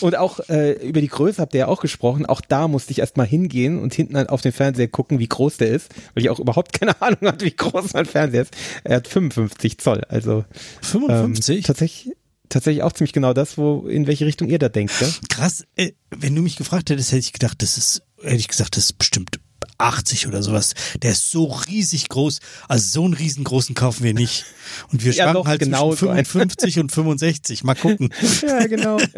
[0.00, 2.26] Und auch äh, über die Größe habt ihr ja auch gesprochen.
[2.26, 5.56] Auch da musste ich erstmal hingehen und hinten halt auf den Fernseher gucken, wie groß
[5.58, 8.56] der ist, weil ich auch überhaupt keine Ahnung hatte, wie groß mein Fernseher ist.
[8.84, 10.44] Er hat 55 Zoll, also ähm,
[10.82, 11.64] 55?
[11.64, 12.14] tatsächlich,
[12.48, 14.92] tatsächlich auch ziemlich genau das, wo in welche Richtung ihr da denkt.
[15.00, 15.08] Ja?
[15.28, 15.64] Krass.
[15.76, 18.84] Äh, wenn du mich gefragt hättest, hätte ich gedacht, das ist, hätte ich gesagt, das
[18.84, 19.40] ist bestimmt
[19.78, 20.74] 80 oder sowas.
[21.02, 22.40] Der ist so riesig groß.
[22.68, 24.44] Also so einen riesengroßen kaufen wir nicht.
[24.92, 26.24] Und wir Ja, schwanken halt genau zwischen so ein.
[26.24, 27.64] 55 und 65.
[27.64, 28.12] Mal gucken.
[28.42, 28.98] ja, genau.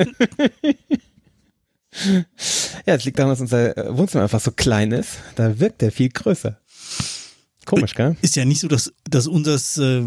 [2.86, 5.18] ja, es liegt daran, dass unser äh, Wohnzimmer einfach so klein ist.
[5.34, 6.58] Da wirkt er viel größer.
[7.64, 8.16] Komisch, gell?
[8.22, 10.04] Ist ja nicht so, dass, dass unseres äh,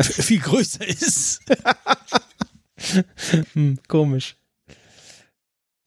[0.00, 1.40] viel größer ist.
[3.52, 4.36] Hm, komisch.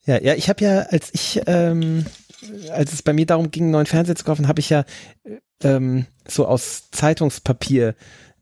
[0.06, 2.04] Ja, ja, ich habe ja, als ich, ähm,
[2.70, 4.84] als es bei mir darum ging, einen neuen Fernseher zu kaufen, habe ich ja
[5.62, 7.94] ähm, so aus Zeitungspapier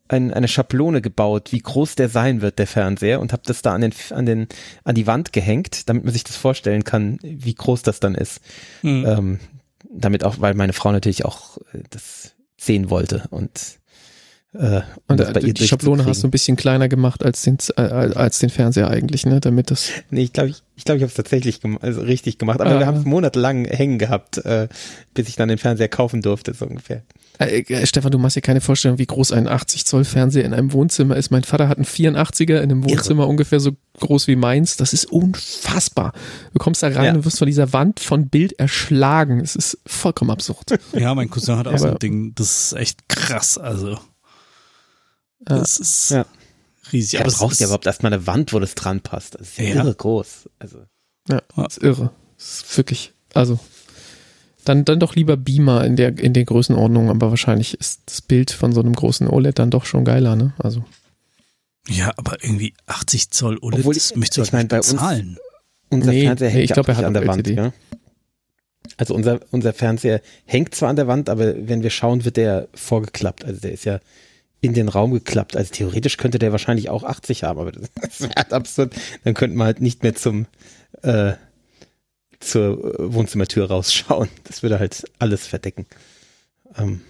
[0.09, 3.75] ein, eine Schablone gebaut, wie groß der sein wird, der Fernseher, und habe das da
[3.75, 4.47] an den, an den,
[4.85, 8.41] an die Wand gehängt, damit man sich das vorstellen kann, wie groß das dann ist.
[8.83, 9.07] Hm.
[9.07, 9.41] Ähm,
[9.91, 13.79] damit auch, weil meine Frau natürlich auch äh, das sehen wollte und
[14.55, 17.43] äh, Und das bei äh, ihr die Schablone hast du ein bisschen kleiner gemacht als
[17.43, 19.41] den, äh, als den Fernseher eigentlich, ne?
[19.41, 19.89] Damit das.
[20.11, 22.61] Nee, ich glaube, ich, ich, glaub, ich habe es tatsächlich gem also richtig gemacht.
[22.61, 22.79] Aber Ja.
[22.81, 24.69] wir haben es monatelang hängen gehabt, äh,
[25.15, 27.03] bis ich dann den Fernseher kaufen durfte, so ungefähr.
[27.39, 30.53] Äh, äh, Stefan, du machst dir keine Vorstellung, wie groß ein 80 Zoll Fernseher in
[30.53, 31.31] einem Wohnzimmer ist.
[31.31, 34.77] Mein Vater hat einen 84er in einem Wohnzimmer ungefähr so groß wie meins.
[34.77, 36.13] Das ist unfassbar.
[36.53, 37.15] Du kommst da rein Ja.
[37.15, 39.41] und wirst von dieser Wand von Bild erschlagen.
[39.41, 40.79] Es ist vollkommen absurd.
[40.93, 42.35] Ja, mein Cousin hat auch so ein Ding.
[42.35, 43.57] Das ist echt krass.
[43.59, 43.99] Also,
[45.49, 45.59] Ja.
[45.59, 46.27] das ist Ja.
[46.93, 47.15] riesig.
[47.15, 49.35] Ja, Aber braucht ist, ja überhaupt erstmal eine Wand, wo das dran passt.
[49.35, 49.75] Das ist ja, Ja.
[49.77, 50.49] irre groß.
[50.59, 50.79] Also,
[51.29, 52.11] Ja, das ist irre.
[52.37, 53.59] Das ist wirklich, also,
[54.65, 58.51] dann, dann doch lieber Beamer in der, in der Größenordnung, aber wahrscheinlich ist das Bild
[58.51, 60.53] von so einem großen OLED dann doch schon geiler, ne?
[60.59, 60.85] Also,
[61.89, 64.71] ja, aber irgendwie 80 Zoll OLED, Obwohl das ich- möchtest du ich doch mein, nicht
[64.71, 65.39] bei uns- bezahlen.
[65.91, 67.47] unser Nee, Fernseher nee, hängt ich ja glaub, er hat an der Wand.
[67.49, 67.73] Ja?
[68.97, 72.69] Also unser, unser Fernseher hängt zwar an der Wand, aber wenn wir schauen, wird der
[72.75, 73.45] vorgeklappt.
[73.45, 74.01] Also der ist ja
[74.63, 75.57] in den Raum geklappt.
[75.57, 78.95] Also theoretisch könnte der wahrscheinlich auch 80 haben, aber das, das wäre halt absurd.
[79.25, 80.47] Dann könnten wir halt nicht mehr zum
[81.03, 81.35] äh,
[82.41, 84.29] zur äh, Wohnzimmertür rausschauen.
[84.45, 85.87] Das würde halt alles verdecken.
[86.77, 87.03] Ähm,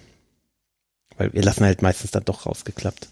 [1.17, 3.09] weil wir lassen halt meistens dann doch rausgeklappt.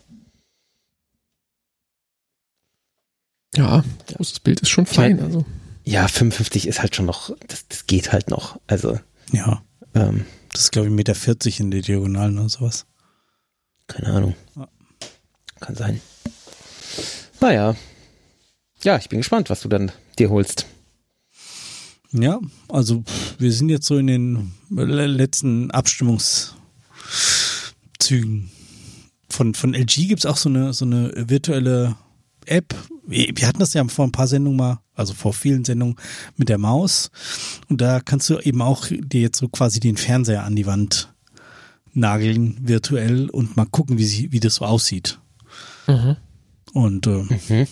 [3.57, 3.85] ja,
[4.15, 5.45] großes Bild ist schon fein, mein- also.
[5.85, 8.61] Ja, 55 ist halt schon noch, das, das geht halt noch.
[8.67, 9.01] Also,
[9.33, 9.63] Ja,
[9.95, 12.87] ähm, das ist glaube ich 1,40 Meter in der Diagonalen oder sowas.
[13.93, 14.35] Keine Ahnung.
[14.57, 14.69] Ja.
[15.61, 16.01] Kann sein.
[17.41, 17.75] Naja.
[18.83, 20.67] Ja, ich bin gespannt, was du dann dir holst.
[22.13, 23.05] Ja, also
[23.39, 28.51] wir sind jetzt so in den le- letzten Abstimmungszügen.
[29.29, 31.95] Von, von LG gibt's auch so eine, so eine virtuelle
[32.47, 32.75] App.
[33.07, 35.95] Wir wir hatten das ja vor ein paar Sendungen mal, also vor vielen Sendungen
[36.37, 37.11] mit der Maus.
[37.69, 41.13] Und da kannst du eben auch dir jetzt so quasi den Fernseher an die Wand
[41.93, 45.19] nageln, virtuell, und mal gucken, wie, sie, wie das so aussieht.
[45.87, 46.17] Mhm.
[46.73, 47.67] Und äh, Mhm.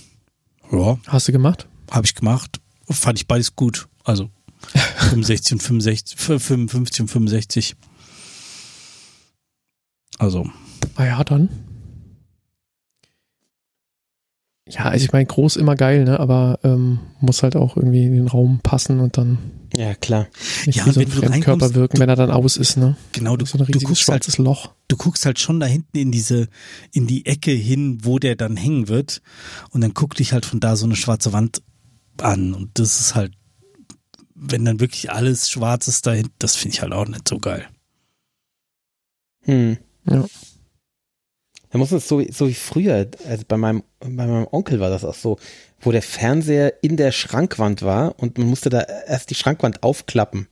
[0.72, 1.66] ja, Hast du gemacht?
[1.90, 2.60] habe ich gemacht.
[2.90, 3.88] Fand ich beides gut.
[4.04, 4.30] Also
[5.10, 7.76] 65 und 65, 55 und 65.
[10.18, 10.50] Also,
[10.96, 11.48] Ah ja, dann.
[14.70, 16.20] Ja, also ich meine, groß immer geil, ne?
[16.20, 19.38] Aber ähm, muss halt auch irgendwie in den Raum passen und dann
[19.74, 20.26] Ja, klar.
[20.66, 22.76] nicht Ja, wie und so ein wenn du Fremdkörper wirken, wenn er dann aus ist,
[22.76, 22.96] ne?
[23.12, 24.72] genau, du, so ein du, riesiges guckst halt, schwarzes Loch.
[24.88, 26.48] du guckst halt schon da hinten in diese,
[26.92, 29.22] in die Ecke hin, wo der dann hängen wird.
[29.70, 31.62] Und dann guckt dich halt von da so eine schwarze Wand
[32.18, 32.52] an.
[32.52, 33.32] Und das ist halt,
[34.34, 37.66] wenn dann wirklich alles schwarz ist dahinter, das finde ich halt auch nicht so geil.
[39.44, 39.78] Hm.
[40.10, 40.26] Ja.
[41.70, 45.04] Da muss es so, so wie früher, also bei meinem, bei meinem Onkel war das
[45.04, 45.38] auch so,
[45.80, 50.48] wo der Fernseher in der Schrankwand war und man musste da erst die Schrankwand aufklappen.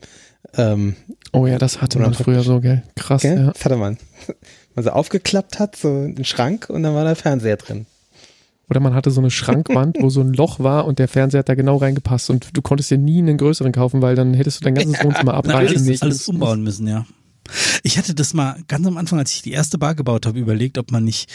[0.57, 0.97] Ähm,
[1.33, 2.83] Oh ja, das hatte man früher so, gell?
[2.95, 3.37] Krass, gell?
[3.39, 3.53] ja.
[3.53, 3.99] Das hatte man.
[4.75, 7.87] Man so aufgeklappt hat, so den Schrank und dann war der Fernseher drin.
[8.69, 11.49] Oder man hatte so eine Schrankwand, wo so ein Loch war und der Fernseher hat
[11.49, 14.65] da genau reingepasst und du konntest dir nie einen größeren kaufen, weil dann hättest du
[14.65, 16.03] dein ganzes Wohnzimmer Na, abreißen müssen.
[16.03, 17.07] alles umbauen müssen, ja.
[17.83, 20.79] Ich hatte das mal ganz am Anfang, als ich die erste Bar gebaut habe, überlegt,
[20.79, 21.31] ob man nicht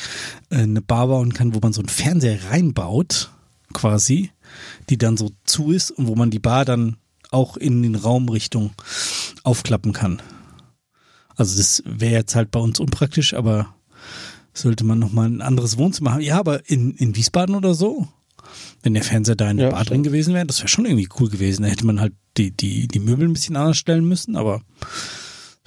[0.50, 3.32] äh, eine Bar bauen kann, wo man so einen Fernseher reinbaut
[3.74, 4.32] quasi,
[4.90, 6.98] die dann so zu ist und wo man die Bar dann
[7.30, 8.74] auch in den Raumrichtung
[9.44, 10.22] aufklappen kann.
[11.36, 13.74] Also das wäre jetzt halt bei uns unpraktisch, aber
[14.54, 16.22] sollte man nochmal ein anderes Wohnzimmer haben.
[16.22, 18.08] Ja, aber in, in Wiesbaden oder so,
[18.84, 21.08] wenn der Fernseher da in der Ja, Bar drin gewesen wäre, das wäre schon irgendwie
[21.20, 21.64] cool gewesen.
[21.64, 24.62] Da hätte man halt die, die, die Möbel ein bisschen anders stellen müssen, aber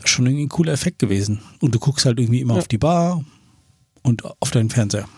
[0.08, 1.40] schon irgendwie ein cooler Effekt gewesen.
[1.60, 2.60] Und du guckst halt irgendwie immer Ja.
[2.60, 3.24] auf die Bar
[4.02, 5.08] und auf deinen Fernseher.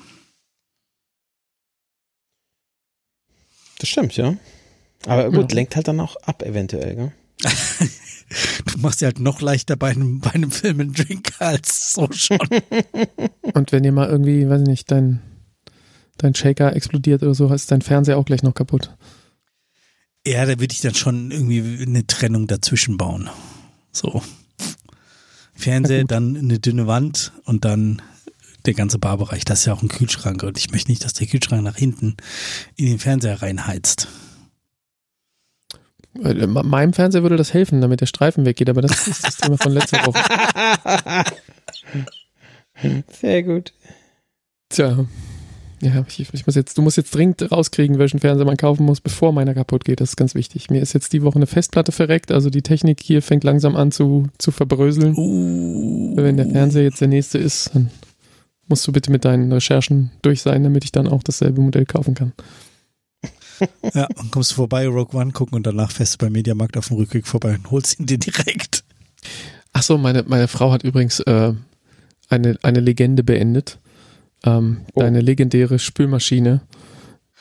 [3.78, 4.36] Das stimmt, ja.
[5.06, 5.56] Aber gut, Ja.
[5.56, 7.12] lenkt halt dann auch ab, eventuell, gell?
[8.72, 12.08] Du machst dir halt noch leichter bei einem, bei einem Film einen Drink als so
[12.10, 12.38] schon.
[13.54, 15.22] Und wenn dir mal irgendwie, weiß ich nicht, dein,
[16.18, 18.96] dein Shaker explodiert oder so, ist dein Fernseher auch gleich noch kaputt.
[20.26, 23.30] Ja, da würde ich dann schon irgendwie eine Trennung dazwischen bauen.
[23.92, 24.22] So.
[25.56, 28.02] Fernseher, dann eine dünne Wand und dann
[28.66, 29.44] der ganze Barbereich.
[29.44, 32.16] Das ist ja auch ein Kühlschrank und ich möchte nicht, dass der Kühlschrank nach hinten
[32.76, 34.08] in den Fernseher reinheizt.
[36.22, 39.56] Äh, Meinem Fernseher würde das helfen, damit der Streifen weggeht, aber das ist das Thema
[39.58, 41.24] von letzter Woche.
[43.20, 43.72] Sehr gut.
[44.68, 45.06] Tja.
[45.82, 49.00] Ja, ich, ich muss jetzt, du musst jetzt dringend rauskriegen, welchen Fernseher man kaufen muss,
[49.00, 50.00] bevor meiner kaputt geht.
[50.00, 50.70] Das ist ganz wichtig.
[50.70, 53.92] Mir ist jetzt die Woche eine Festplatte verreckt, also die Technik hier fängt langsam an
[53.92, 55.14] zu, zu verbröseln.
[55.16, 56.16] Uh.
[56.16, 57.90] Wenn der Fernseher jetzt der nächste ist, dann
[58.68, 62.14] musst du bitte mit deinen Recherchen durch sein, damit ich dann auch dasselbe Modell kaufen
[62.14, 62.32] kann.
[63.94, 66.88] Ja, und kommst du vorbei, Rogue One gucken und danach fährst du beim Mediamarkt auf
[66.88, 68.84] dem Rückweg vorbei und holst ihn dir direkt.
[69.72, 71.52] Ach so, meine, meine Frau hat übrigens äh,
[72.28, 73.78] eine, eine Legende beendet.
[74.44, 75.00] Ähm, Oh.
[75.00, 76.60] Deine legendäre Spülmaschine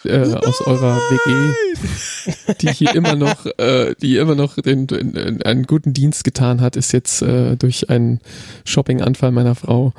[0.03, 5.63] äh, aus eurer WG, die hier immer noch, äh, die immer noch den, den, einen
[5.63, 8.19] guten Dienst getan hat, ist jetzt äh, durch einen
[8.65, 9.93] Shopping-Anfall meiner Frau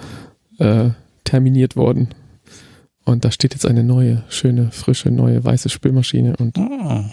[0.58, 0.90] äh,
[1.24, 2.08] terminiert worden.
[3.04, 7.04] Und da steht jetzt eine neue, schöne, frische, neue weiße Spülmaschine und Oh.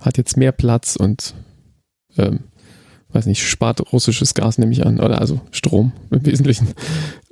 [0.00, 1.34] hat jetzt mehr Platz und
[2.16, 2.40] ähm,
[3.12, 6.68] weiß nicht, spart russisches Gas, nehme ich an, oder also Strom im Wesentlichen,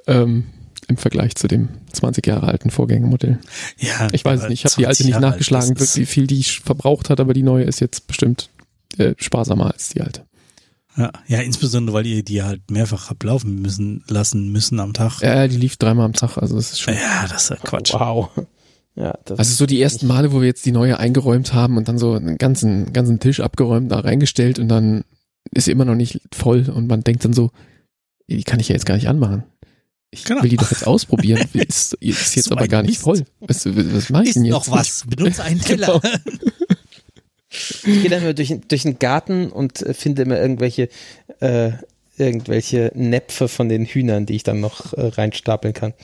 [0.07, 0.45] ähm,
[0.89, 3.39] im Vergleich zu dem 20 Jahre alten Vorgängermodell.
[3.79, 6.43] Ja, Ich weiß es nicht, ich habe die alte 20 nicht nachgeschlagen, wie viel die
[6.43, 8.51] verbraucht hat, aber die neue ist jetzt bestimmt
[8.99, 10.25] äh, sparsamer als die alte.
[10.97, 15.21] Ja, ja, insbesondere, weil ihr die halt mehrfach habt laufen müssen, lassen müssen am Tag.
[15.23, 16.95] Äh, die lief dreimal am Tag, also das ist schon.
[16.95, 17.93] Ja, das ist ja Quatsch.
[17.93, 18.31] Wow.
[18.95, 21.89] Ja, das Also so die ersten Male, wo wir jetzt die neue eingeräumt haben und
[21.89, 25.03] dann so einen ganzen, ganzen Tisch abgeräumt, da reingestellt und dann
[25.51, 27.51] ist sie immer noch nicht voll und man denkt dann so,
[28.29, 29.43] die kann ich ja jetzt gar nicht anmachen.
[30.15, 30.43] Ich Genau.
[30.43, 31.47] will die doch jetzt ausprobieren.
[31.53, 33.03] Ist, ist jetzt So aber gar nicht Mist.
[33.03, 33.25] voll.
[33.41, 34.53] Was, was mache ich Ist denn jetzt?
[34.55, 35.05] noch was.
[35.07, 36.01] Benutze einen Teller.
[36.01, 36.15] Genau.
[37.51, 40.89] Ich gehe dann immer durch, durch den Garten und äh, finde immer irgendwelche,
[41.41, 41.71] äh,
[42.17, 45.95] irgendwelche Näpfe von den Hühnern, die ich dann noch äh, reinstapeln kann,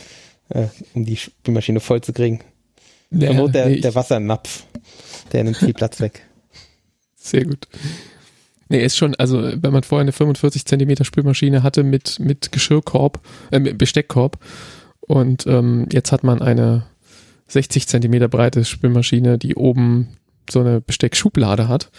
[0.50, 2.40] äh, um die Spülmaschine voll zu kriegen.
[3.10, 4.64] Ja, Nur der, nee, der Wassernapf,
[5.32, 6.24] der nimmt viel Platz weg.
[7.16, 7.66] Sehr gut.
[8.70, 13.20] Nee, ist schon, also wenn man vorher eine 45 Zentimeter Spülmaschine hatte mit, mit Geschirrkorb,
[13.50, 14.38] äh, mit Besteckkorb
[15.00, 16.86] und ähm, jetzt hat man eine
[17.48, 20.16] 60 Zentimeter breite Spülmaschine, die oben
[20.48, 21.90] so eine Besteckschublade hat.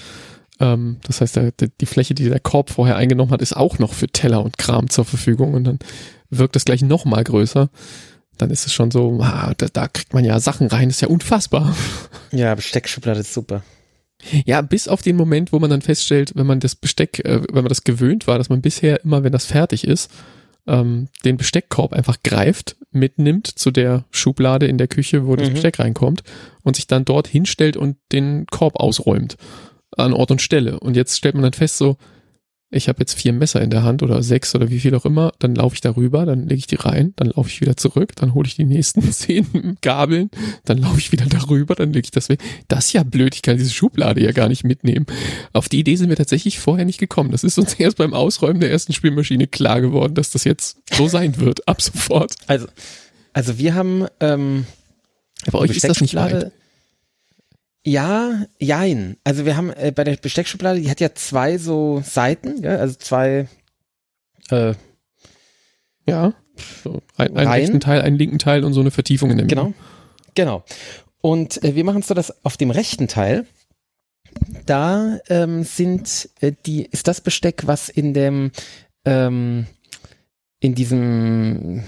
[0.62, 3.94] Ähm, das heißt, der, die Fläche, die der Korb vorher eingenommen hat, ist auch noch
[3.94, 5.80] für Teller und Kram zur Verfügung und dann
[6.30, 7.70] wirkt das gleich noch mal größer.
[8.38, 11.10] Dann ist es schon so, ah, da, da kriegt man ja Sachen rein, ist ja
[11.10, 11.76] unfassbar.
[12.32, 13.62] Ja, Besteckschublade ist super.
[14.46, 17.64] Ja, bis auf den Moment, wo man dann feststellt, wenn man das Besteck, äh, wenn
[17.64, 20.12] man das gewöhnt war, dass man bisher immer, wenn das fertig ist,
[20.68, 25.54] ähm, den Besteckkorb einfach greift, mitnimmt zu der Schublade in der Küche, wo das Mhm.
[25.54, 26.24] Besteck reinkommt
[26.64, 29.38] und sich dann dort hinstellt und den Korb ausräumt
[29.98, 30.80] an Ort und Stelle.
[30.80, 31.98] Und jetzt stellt man dann fest, so,
[32.74, 35.34] ich habe jetzt vier Messer in der Hand oder sechs oder wie viel auch immer,
[35.40, 38.34] dann laufe ich darüber, dann lege ich die rein, dann laufe ich wieder zurück, dann
[38.34, 40.32] hole ich die nächsten zehn Gabeln,
[40.64, 42.42] dann laufe ich wieder darüber, dann lege ich das weg.
[42.70, 45.06] Das ist ja blöd, ich kann diese Schublade ja gar nicht mitnehmen.
[45.52, 47.32] Auf die Idee sind wir tatsächlich vorher nicht gekommen.
[47.32, 51.10] Das ist uns erst beim Ausräumen der ersten Spülmaschine klar geworden, dass das jetzt so
[51.10, 52.36] sein wird, ab sofort.
[52.48, 52.68] Also,
[53.34, 54.66] also wir haben ähm,
[55.52, 56.54] Bei euch ist das nicht weit.
[57.84, 59.18] Ja, jein.
[59.24, 62.96] Also wir haben äh, bei der Besteckschublade, die hat ja zwei so Seiten, ja, also
[62.96, 63.48] zwei
[64.50, 64.74] äh,
[66.06, 66.34] Ja.
[66.84, 69.56] So, ein, einen rechten Teil, einen linken Teil und so eine Vertiefung in der Mitte.
[69.56, 69.74] Genau.
[70.36, 70.64] Genau.
[71.22, 73.46] Und äh, wir machen es so, dass auf dem rechten Teil,
[74.66, 78.52] da ähm, sind äh, die, ist das Besteck, was in dem,
[79.06, 79.66] ähm,
[80.62, 81.84] in diesem,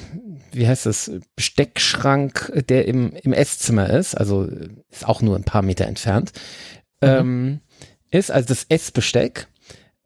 [0.52, 4.50] wie heißt das, Besteckschrank, der im, im Esszimmer ist, also
[4.90, 6.34] ist auch nur ein paar Meter entfernt,
[7.02, 7.62] ähm,
[8.10, 9.48] ist also das Essbesteck.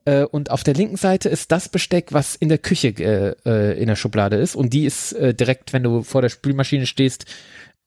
[0.04, 3.80] Äh, und auf der linken Seite ist das Besteck, was in der Küche äh, äh,
[3.80, 4.56] in der Schublade ist.
[4.56, 7.26] Und die ist äh, direkt, wenn du vor der Spülmaschine stehst,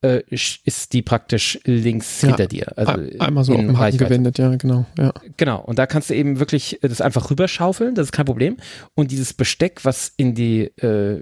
[0.02, 2.72] äh, ist die praktisch links Ja, hinter dir.
[2.76, 4.86] Also Ein- Einmal so auf Haken gewendet, ja, genau.
[4.98, 5.12] Ja.
[5.36, 8.56] Genau, und da kannst du eben wirklich das einfach rüberschaufeln, das ist kein Problem.
[8.94, 11.20] Und dieses Besteck, was in die äh,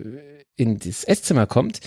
[0.56, 1.80] in das Esszimmer kommt,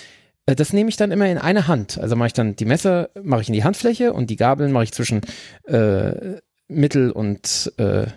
[0.46, 1.98] äh, das nehme ich dann immer in eine Hand.
[1.98, 4.86] Also mache ich dann die Messer mache ich in die Handfläche und die Gabeln mache
[4.86, 5.22] ich zwischen
[5.68, 6.38] äh,
[6.68, 8.08] Mittel und äh,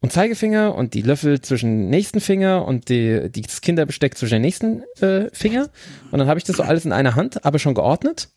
[0.00, 4.42] und Zeigefinger und die Löffel zwischen nächsten Finger und die, die das Kinderbesteck zwischen den
[4.42, 5.68] nächsten äh, Finger.
[6.10, 8.28] Und dann habe ich das so alles in einer Hand, aber schon geordnet.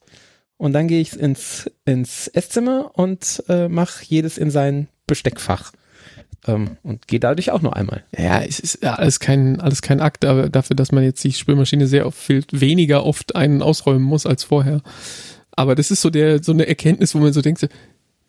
[0.58, 5.72] Und dann gehe ich ins, ins Esszimmer und äh, mache jedes in sein Besteckfach.
[6.48, 8.04] Ähm, und gehe dadurch auch nur einmal.
[8.18, 11.34] Ja, es ist ja alles kein, alles kein Akt, aber dafür, dass man jetzt die
[11.34, 14.82] Spülmaschine sehr oft viel weniger oft einen ausräumen muss als vorher.
[15.52, 17.68] Aber das ist so der, so eine Erkenntnis, wo man so denkt,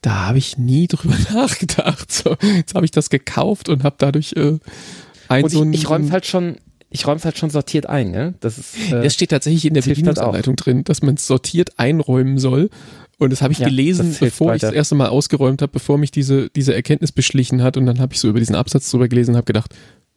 [0.03, 2.13] da habe ich nie drüber nachgedacht.
[2.13, 4.59] So, jetzt habe ich das gekauft und habe dadurch äh,
[5.29, 6.57] ein Und so ein, ich, ich räume halt schon,
[6.91, 8.35] ich räume halt schon sortiert ein, ne?
[8.41, 11.27] Das ist äh, Das steht tatsächlich in der das halt Bedienungsanleitung drin, dass man es
[11.27, 12.69] sortiert einräumen soll.
[13.19, 15.97] Und das habe ich Ja, gelesen, das bevor ich das erste Mal ausgeräumt habe, bevor
[15.97, 17.77] mich diese, diese Erkenntnis beschlichen hat.
[17.77, 19.73] Und dann habe ich so über diesen Absatz drüber gelesen und habe gedacht,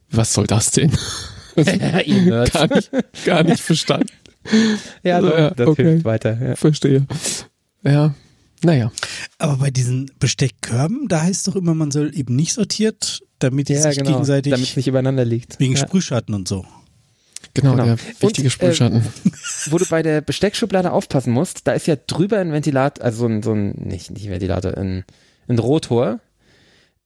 [0.10, 0.92] was soll das denn?
[1.56, 2.52] Nerds.
[2.54, 2.92] gar, nicht,
[3.26, 4.10] gar nicht verstanden.
[5.04, 5.84] ja, Also, ja, das okay.
[5.84, 6.38] hilft weiter.
[6.42, 6.56] Ja.
[6.56, 7.06] Verstehe.
[7.84, 8.16] Ja,
[8.66, 8.92] naja.
[9.38, 13.74] Aber bei diesen Besteckkörben, da heißt doch immer, man soll eben nicht sortiert, damit die
[13.74, 15.60] Ja, sich genau, gegenseitig damit es nicht übereinander liegt.
[15.60, 15.80] wegen ja.
[15.80, 16.66] Sprühschatten und so.
[17.54, 17.86] Genau, Genau.
[17.86, 19.06] der wichtige Und, Sprühschatten.
[19.68, 23.26] Wo du bei der Besteckschublade aufpassen musst, da ist ja drüber ein Ventilator, also so
[23.28, 25.06] ein, so ein nicht, nicht Ventilator, ein,
[25.48, 26.20] ein Rotor,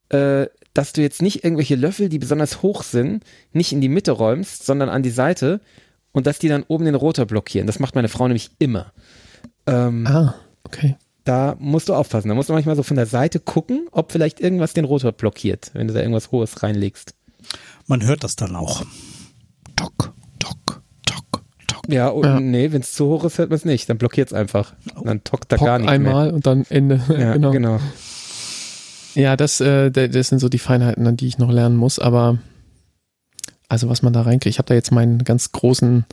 [0.09, 3.23] äh, dass du jetzt nicht irgendwelche Löffel, die besonders hoch sind,
[3.53, 5.61] nicht in die Mitte räumst, sondern an die Seite
[6.11, 7.67] und dass die dann oben den Rotor blockieren.
[7.67, 8.91] Das macht meine Frau nämlich immer.
[9.67, 10.95] Ähm, ah, okay.
[11.29, 12.27] Da musst du aufpassen.
[12.29, 15.69] Da musst du manchmal so von der Seite gucken, ob vielleicht irgendwas den Rotor blockiert,
[15.73, 17.13] wenn du da irgendwas Hohes reinlegst.
[17.85, 18.83] Man hört das dann auch.
[19.75, 21.83] Tock, tock, tock, tock.
[21.87, 22.39] Ja, und Ja.
[22.39, 23.87] nee, wenn es zu hoch ist, hört man es nicht.
[23.89, 24.73] Dann blockiert es einfach.
[25.03, 26.99] Dann tockt da Pock gar nicht einmal und dann Ende.
[27.07, 27.19] mehr.
[27.19, 27.51] Ja, genau.
[27.51, 27.79] genau.
[29.13, 31.99] Ja, das, äh, da- das sind so die Feinheiten, an die ich noch lernen muss,
[31.99, 32.39] aber
[33.67, 36.05] also was man da reinkriegt, ich habe da jetzt meinen ganz großen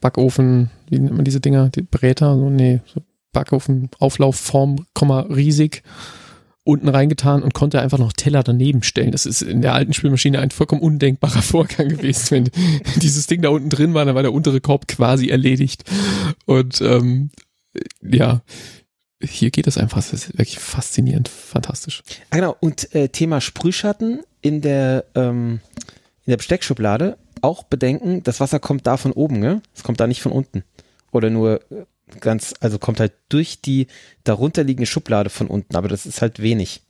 [0.00, 3.00] Backofen, wie nennt man diese Dinger, die Bräter, so, nee, so
[3.34, 5.82] Backofen, Auflaufform, riesig,
[6.64, 9.12] unten reingetan und konnte einfach noch Teller daneben stellen.
[9.12, 12.30] Das ist in der alten Spülmaschine ein vollkommen undenkbarer Vorgang gewesen.
[12.30, 12.50] Wenn
[12.96, 15.84] dieses Ding da unten drin war, dann war der untere Korb quasi erledigt.
[16.46, 17.30] Und ähm,
[18.02, 18.40] ja,
[19.22, 19.98] hier geht es einfach.
[19.98, 22.02] Das ist wirklich faszinierend, fantastisch.
[22.30, 22.56] Ah, genau.
[22.60, 25.60] Und äh, Thema Sprühschatten in der, ähm,
[26.24, 29.60] in der Besteckschublade auch bedenken, das Wasser kommt da von oben, ne?
[29.74, 30.64] Es kommt da nicht von unten.
[31.12, 31.84] Oder nur äh,
[32.20, 33.86] ganz, also kommt halt durch die
[34.24, 36.82] darunterliegende Schublade von unten, aber das ist halt wenig.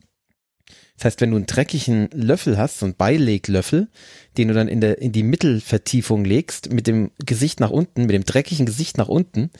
[0.97, 3.89] Das heißt, wenn du einen dreckigen Löffel hast, so einen Beileglöffel,
[4.37, 8.11] den du dann in, der, in die Mittelvertiefung legst, mit dem Gesicht nach unten, mit
[8.11, 9.51] dem dreckigen Gesicht nach unten,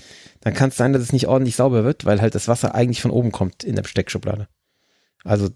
[0.41, 3.01] dann kann es sein, dass es nicht ordentlich sauber wird, weil halt das Wasser eigentlich
[3.01, 4.47] von oben kommt in der Besteckschublade.
[5.25, 5.49] Also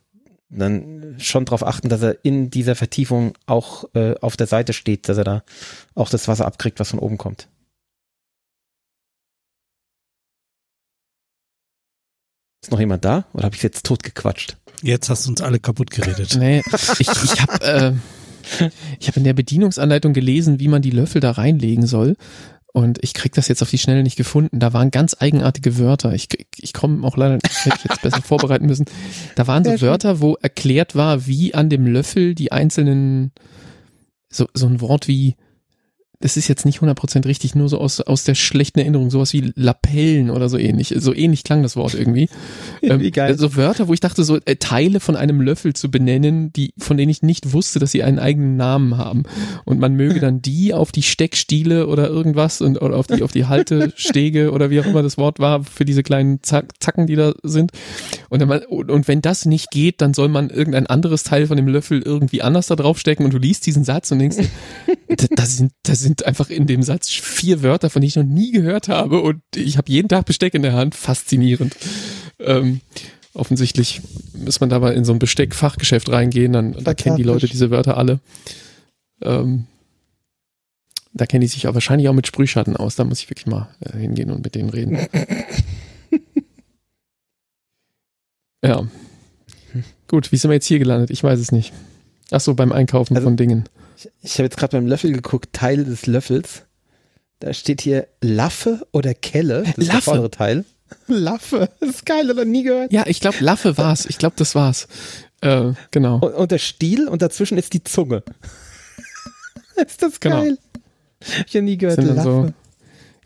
[0.49, 5.07] dann schon darauf achten, dass er in dieser Vertiefung auch äh, auf der Seite steht,
[5.07, 5.43] dass er da
[5.95, 7.47] auch das Wasser abkriegt, was von oben kommt.
[12.61, 13.25] Ist noch jemand da?
[13.33, 14.57] Oder habe ich jetzt tot gequatscht?
[14.81, 16.35] Jetzt hast du uns alle kaputt geredet.
[16.37, 16.61] Nee,
[16.99, 17.93] ich, ich habe äh,
[18.99, 22.15] ich hab in der Bedienungsanleitung gelesen, wie man die Löffel da reinlegen soll.
[22.71, 24.59] Und ich krieg das jetzt auf die Schnelle nicht gefunden.
[24.59, 26.13] Da waren ganz eigenartige Wörter.
[26.13, 26.27] Ich,
[26.57, 28.85] ich komme auch leider, ich hätte jetzt besser vorbereiten müssen.
[29.35, 29.81] Da waren so.
[29.81, 33.31] Wörter, wo erklärt war, wie an dem Löffel die einzelnen,
[34.29, 35.35] so, so ein Wort wie,
[36.21, 39.53] das ist jetzt nicht 100% richtig, nur so aus, aus der schlechten Erinnerung, sowas wie
[39.55, 40.93] Lapellen oder so ähnlich.
[40.97, 42.29] So ähnlich klang das Wort irgendwie.
[42.81, 43.37] Ähm, Wie geil.
[43.37, 46.95] So Wörter, wo ich dachte, so äh, Teile von einem Löffel zu benennen, die, von
[46.95, 49.23] denen ich nicht wusste, dass sie einen eigenen Namen haben.
[49.65, 53.31] Und man möge dann die auf die Steckstiele oder irgendwas und oder auf die, auf
[53.31, 57.15] die Haltestege oder wie auch immer das Wort war, für diese kleinen Zack, Zacken, die
[57.15, 57.71] da sind.
[58.29, 61.57] Und, mal- und, und wenn das nicht geht, dann soll man irgendein anderes Teil von
[61.57, 64.37] dem Löffel irgendwie anders da draufstecken und du liest diesen Satz und denkst,
[65.07, 68.23] da, da sind, da sind einfach in dem Satz vier Wörter, von denen ich noch
[68.23, 70.95] nie gehört habe und ich habe jeden Tag Besteck in der Hand.
[70.95, 71.75] Faszinierend.
[72.39, 72.81] Ähm,
[73.33, 74.01] offensichtlich
[74.33, 77.97] muss man dabei in so ein Besteckfachgeschäft reingehen, dann da kennen die Leute diese Wörter
[77.97, 78.19] alle.
[79.21, 79.65] Ähm,
[81.13, 82.95] da kennen die sich auch wahrscheinlich auch mit Sprühschatten aus.
[82.95, 84.99] Da muss ich wirklich mal äh, hingehen und mit denen reden.
[88.63, 88.87] ja.
[90.07, 91.09] Gut, wie sind wir jetzt hier gelandet?
[91.11, 91.73] Ich weiß es nicht.
[92.31, 93.65] Ach so, beim Einkaufen Also- von Dingen.
[93.99, 96.63] Ich, ich habe jetzt gerade beim Löffel geguckt, Teil des Löffels.
[97.39, 99.63] Da steht hier Laffe oder Kelle.
[99.63, 100.01] Das ist der Laffe?
[100.01, 100.65] vordere Teil.
[101.07, 101.69] Laffe.
[101.79, 102.91] Das ist geil, oder nie gehört.
[102.91, 104.05] Ja, ich glaube, Laffe war's.
[104.05, 104.87] Ich glaube, das war's.
[105.41, 106.15] Äh, genau.
[106.19, 108.23] Und, und der Stiel und dazwischen ist die Zunge.
[109.75, 110.41] ist das Genau.
[110.41, 110.57] geil?
[111.37, 111.97] Hab ich ja nie gehört.
[111.97, 112.29] Sind dann Laffe.
[112.47, 112.53] so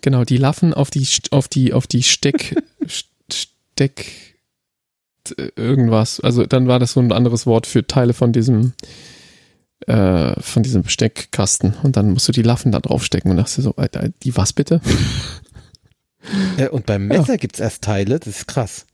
[0.02, 2.56] Genau, die Laffen auf die, auf die, auf die Steck,
[3.32, 4.36] Steck,
[5.56, 6.20] irgendwas.
[6.20, 8.74] Also dann war das so ein anderes Wort für Teile von diesem,
[9.88, 11.76] äh, von diesem Besteckkasten.
[11.84, 14.82] Und dann musst du die Laffen da draufstecken und dachte so, Alter, die was bitte?
[16.58, 17.36] Äh, und beim Messer ja.
[17.36, 18.86] gibt's erst Teile, das ist krass.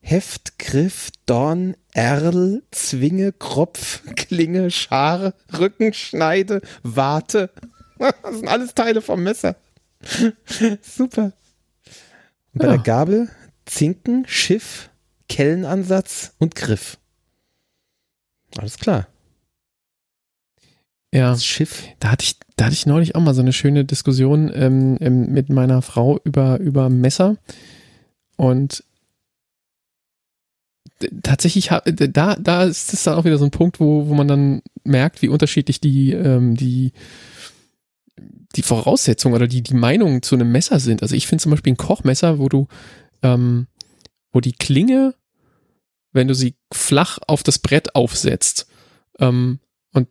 [0.00, 7.50] Heft, Griff, Dorn, Erl, Zwinge, Kropf, Klinge, Schare, Rücken, Schneide, Warte.
[7.98, 9.56] Das sind alles Teile vom Messer.
[10.80, 11.34] Super.
[12.54, 12.70] Und bei ja.
[12.70, 13.28] der Gabel
[13.66, 14.88] Zinken, Schiff,
[15.28, 16.96] Kellenansatz und Griff.
[18.56, 19.06] Alles klar.
[21.12, 21.84] Ja, das Schiff.
[21.98, 25.32] Da hatte ich, da hatte ich neulich auch mal so eine schöne Diskussion ähm, ähm,
[25.32, 27.36] mit meiner Frau über, über Messer.
[28.36, 28.84] Und
[31.22, 34.62] tatsächlich, da, da ist es dann auch wieder so ein Punkt, wo, wo man dann
[34.84, 36.92] merkt, wie unterschiedlich die, ähm, die,
[38.54, 41.02] die Voraussetzungen oder die, die Meinungen zu einem Messer sind.
[41.02, 42.68] Also ich finde zum Beispiel ein Kochmesser, wo du,
[43.22, 43.66] ähm,
[44.32, 45.14] wo die Klinge,
[46.12, 48.68] wenn du sie flach auf das Brett aufsetzt,
[49.18, 49.58] ähm,
[49.92, 50.08] und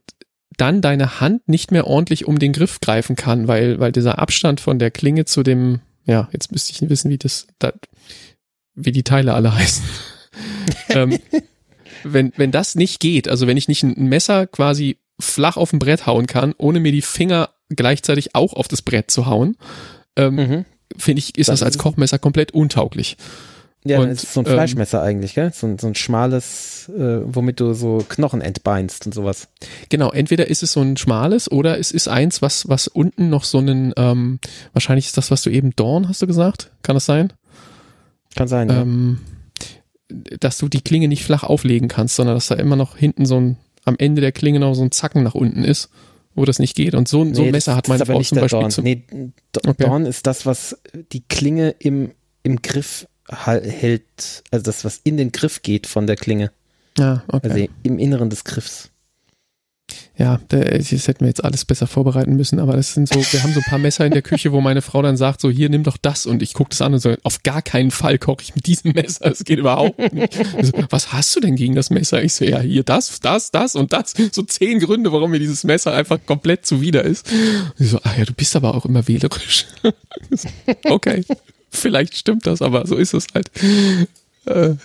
[0.60, 4.60] dann deine Hand nicht mehr ordentlich um den Griff greifen kann, weil, weil dieser Abstand
[4.60, 7.74] von der Klinge zu dem, ja, jetzt müsste ich wissen, wie das, das
[8.76, 9.84] wie die Teile alle heißen.
[10.90, 11.20] ähm,
[12.04, 15.80] wenn, wenn das nicht geht, also wenn ich nicht ein Messer quasi flach auf ein
[15.80, 19.58] Brett hauen kann, ohne mir die Finger gleichzeitig auch auf das Brett zu hauen,
[20.16, 20.66] ähm, mhm.
[20.98, 23.18] finde ich, ist das, das als Kochmesser komplett untauglich.
[23.86, 25.52] Ja, und, das ist so ein ähm, Fleischmesser ähm, eigentlich, gell?
[25.54, 29.48] So, so ein schmales, äh, womit du so Knochen entbeinst und sowas.
[29.88, 33.46] Genau, entweder ist es so ein schmales oder es ist eins, was, was unten noch
[33.46, 34.40] so einen, ähm,
[34.74, 36.72] wahrscheinlich ist das, was du eben Dorn, hast du gesagt?
[36.84, 37.32] Kann das sein?
[38.36, 38.82] Kann sein, ja.
[38.82, 39.20] Ähm,
[40.10, 43.40] dass du die Klinge nicht flach auflegen kannst, sondern dass da immer noch hinten so
[43.40, 45.90] ein, am Ende der Klinge noch so ein Zacken nach unten ist,
[46.36, 46.96] wo das nicht geht.
[46.96, 48.60] Und so, nee, so ein Messer hat meine Frau zum Beispiel.
[48.60, 48.72] Dorn.
[48.72, 49.06] Zum, nee,
[49.66, 49.86] okay.
[49.86, 50.80] Dorn ist das, was
[51.12, 52.12] die Klinge im,
[52.44, 56.52] im Griff hält, also das, was in den Griff geht von der Klinge.
[56.98, 57.50] Ja, okay.
[57.50, 58.90] Also im Inneren des Griffs.
[60.18, 63.54] Ja, das hätten wir jetzt alles besser vorbereiten müssen, aber das sind so, wir haben
[63.54, 65.84] so ein paar Messer in der Küche, wo meine Frau dann sagt, so hier, nimm
[65.84, 68.54] doch das und ich gucke das an und so, auf gar keinen Fall koche ich
[68.54, 70.34] mit diesem Messer, es geht überhaupt nicht.
[70.62, 72.22] So, was hast du denn gegen das Messer?
[72.22, 74.14] Ich so, ja, hier das, das, das und das.
[74.32, 77.32] So zehn Gründe, warum mir dieses Messer einfach komplett zuwider ist.
[77.32, 79.68] Und ich so, ach ja, du bist aber auch immer wählerisch.
[80.90, 81.24] okay,
[81.70, 83.52] vielleicht stimmt das, aber so ist es halt.
[84.46, 84.76] Äh,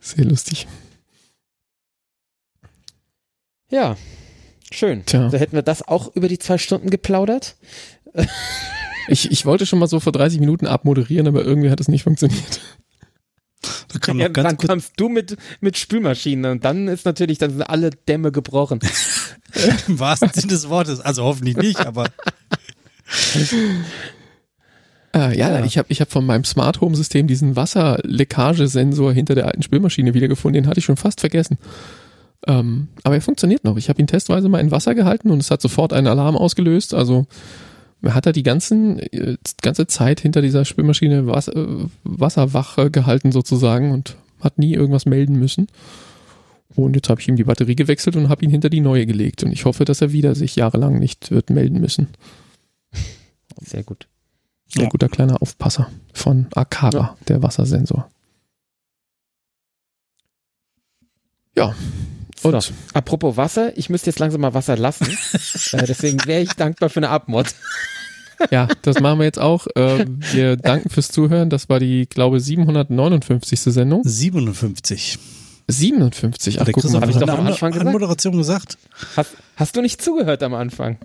[0.00, 0.66] sehr lustig.
[3.70, 3.96] Ja,
[4.70, 5.04] schön.
[5.06, 5.28] Tja.
[5.28, 7.56] Da hätten wir das auch über die zwei Stunden geplaudert.
[9.08, 12.04] Ich, ich wollte schon mal so vor 30 Minuten abmoderieren, aber irgendwie hat es nicht
[12.04, 12.60] funktioniert.
[13.92, 17.62] Da kam ja, dann kommst du mit, mit Spülmaschinen und dann ist natürlich, dann sind
[17.62, 18.80] alle Dämme gebrochen.
[19.88, 21.00] Im wahrsten Sinne des Wortes.
[21.00, 22.10] Also hoffentlich nicht, aber.
[25.14, 29.34] Äh, ja, ja, ich habe ich hab von meinem Smart Home System diesen Wasserleckagesensor hinter
[29.34, 30.62] der alten Spülmaschine wiedergefunden.
[30.62, 31.56] Den hatte ich schon fast vergessen.
[32.46, 33.76] Ähm, aber er funktioniert noch.
[33.76, 36.94] Ich habe ihn testweise mal in Wasser gehalten und es hat sofort einen Alarm ausgelöst.
[36.94, 37.26] Also
[38.04, 43.92] hat er die ganzen, äh, ganze Zeit hinter dieser Spülmaschine Wasser, äh, Wasserwach gehalten sozusagen
[43.92, 45.68] und hat nie irgendwas melden müssen.
[46.74, 49.44] Und jetzt habe ich ihm die Batterie gewechselt und habe ihn hinter die neue gelegt.
[49.44, 52.08] Und ich hoffe, dass er wieder sich jahrelang nicht wird melden müssen.
[53.60, 54.08] Sehr gut.
[54.76, 54.88] Ein ja.
[54.88, 57.16] guter kleiner Aufpasser von Akara, ja.
[57.28, 58.08] der Wassersensor.
[61.56, 61.74] Ja,
[62.44, 62.72] und so.
[62.92, 65.06] apropos Wasser, ich müsste jetzt langsam mal Wasser lassen.
[65.72, 67.46] äh, deswegen wäre ich dankbar für eine Abmod.
[68.50, 69.66] ja, das machen wir jetzt auch.
[69.74, 71.48] Äh, wir danken fürs Zuhören.
[71.48, 73.60] Das war die, glaube 759.
[73.60, 74.02] Sendung.
[74.04, 75.18] 57.
[75.68, 76.60] 57.
[76.60, 77.90] Ach, guck mal, habe ich doch am Anfang gesagt?
[77.90, 78.76] Moderation gesagt.
[79.16, 80.98] Hast, hast du nicht zugehört am Anfang?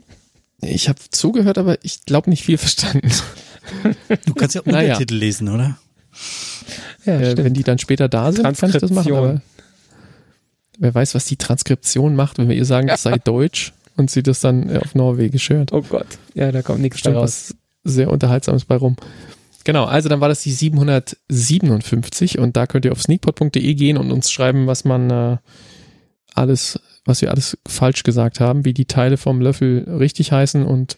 [0.62, 3.12] Ich habe zugehört, aber ich glaube nicht viel verstanden.
[4.26, 5.26] Du kannst ja Untertitel naja.
[5.26, 5.78] lesen, oder?
[7.06, 9.14] Ja, äh, wenn die dann später da sind, kann ich das machen.
[9.14, 9.42] Aber
[10.80, 14.24] Wer weiß, was die Transkription macht, wenn wir ihr sagen, das sei Deutsch und sie
[14.24, 15.74] das dann auf Norwegisch hört.
[15.74, 17.54] Oh Gott, ja, da kommt nichts daraus.
[17.84, 18.96] Sehr unterhaltsames bei rum.
[19.66, 24.12] Genau, also dann war das die 757 und da könnt ihr auf sneakpot.de gehen und
[24.12, 25.38] uns schreiben, was man äh,
[26.34, 26.80] alles,
[27.10, 30.96] was wir alles falsch gesagt haben, wie die Teile vom Löffel richtig heißen und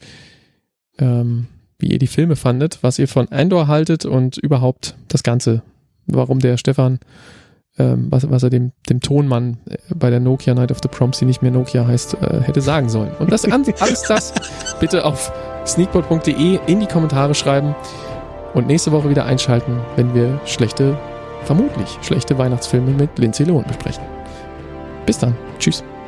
[0.99, 1.47] ähm,
[1.79, 5.63] wie ihr die Filme fandet, was ihr von Andor haltet und überhaupt das Ganze,
[6.05, 6.99] warum der Stefan
[7.77, 11.19] ähm, was, was er dem, dem Tonmann äh, bei der Nokia Night of the Proms,
[11.19, 13.11] die nicht mehr Nokia heißt, äh, hätte sagen sollen.
[13.19, 14.33] Und das alles das
[14.79, 15.31] bitte auf
[15.65, 17.73] sneakboard.de in die Kommentare schreiben
[18.53, 20.97] und nächste Woche wieder einschalten, wenn wir schlechte,
[21.45, 24.03] vermutlich schlechte Weihnachtsfilme mit Lindsay Lohan besprechen.
[25.05, 25.35] Bis dann.
[25.59, 25.83] Tschüss.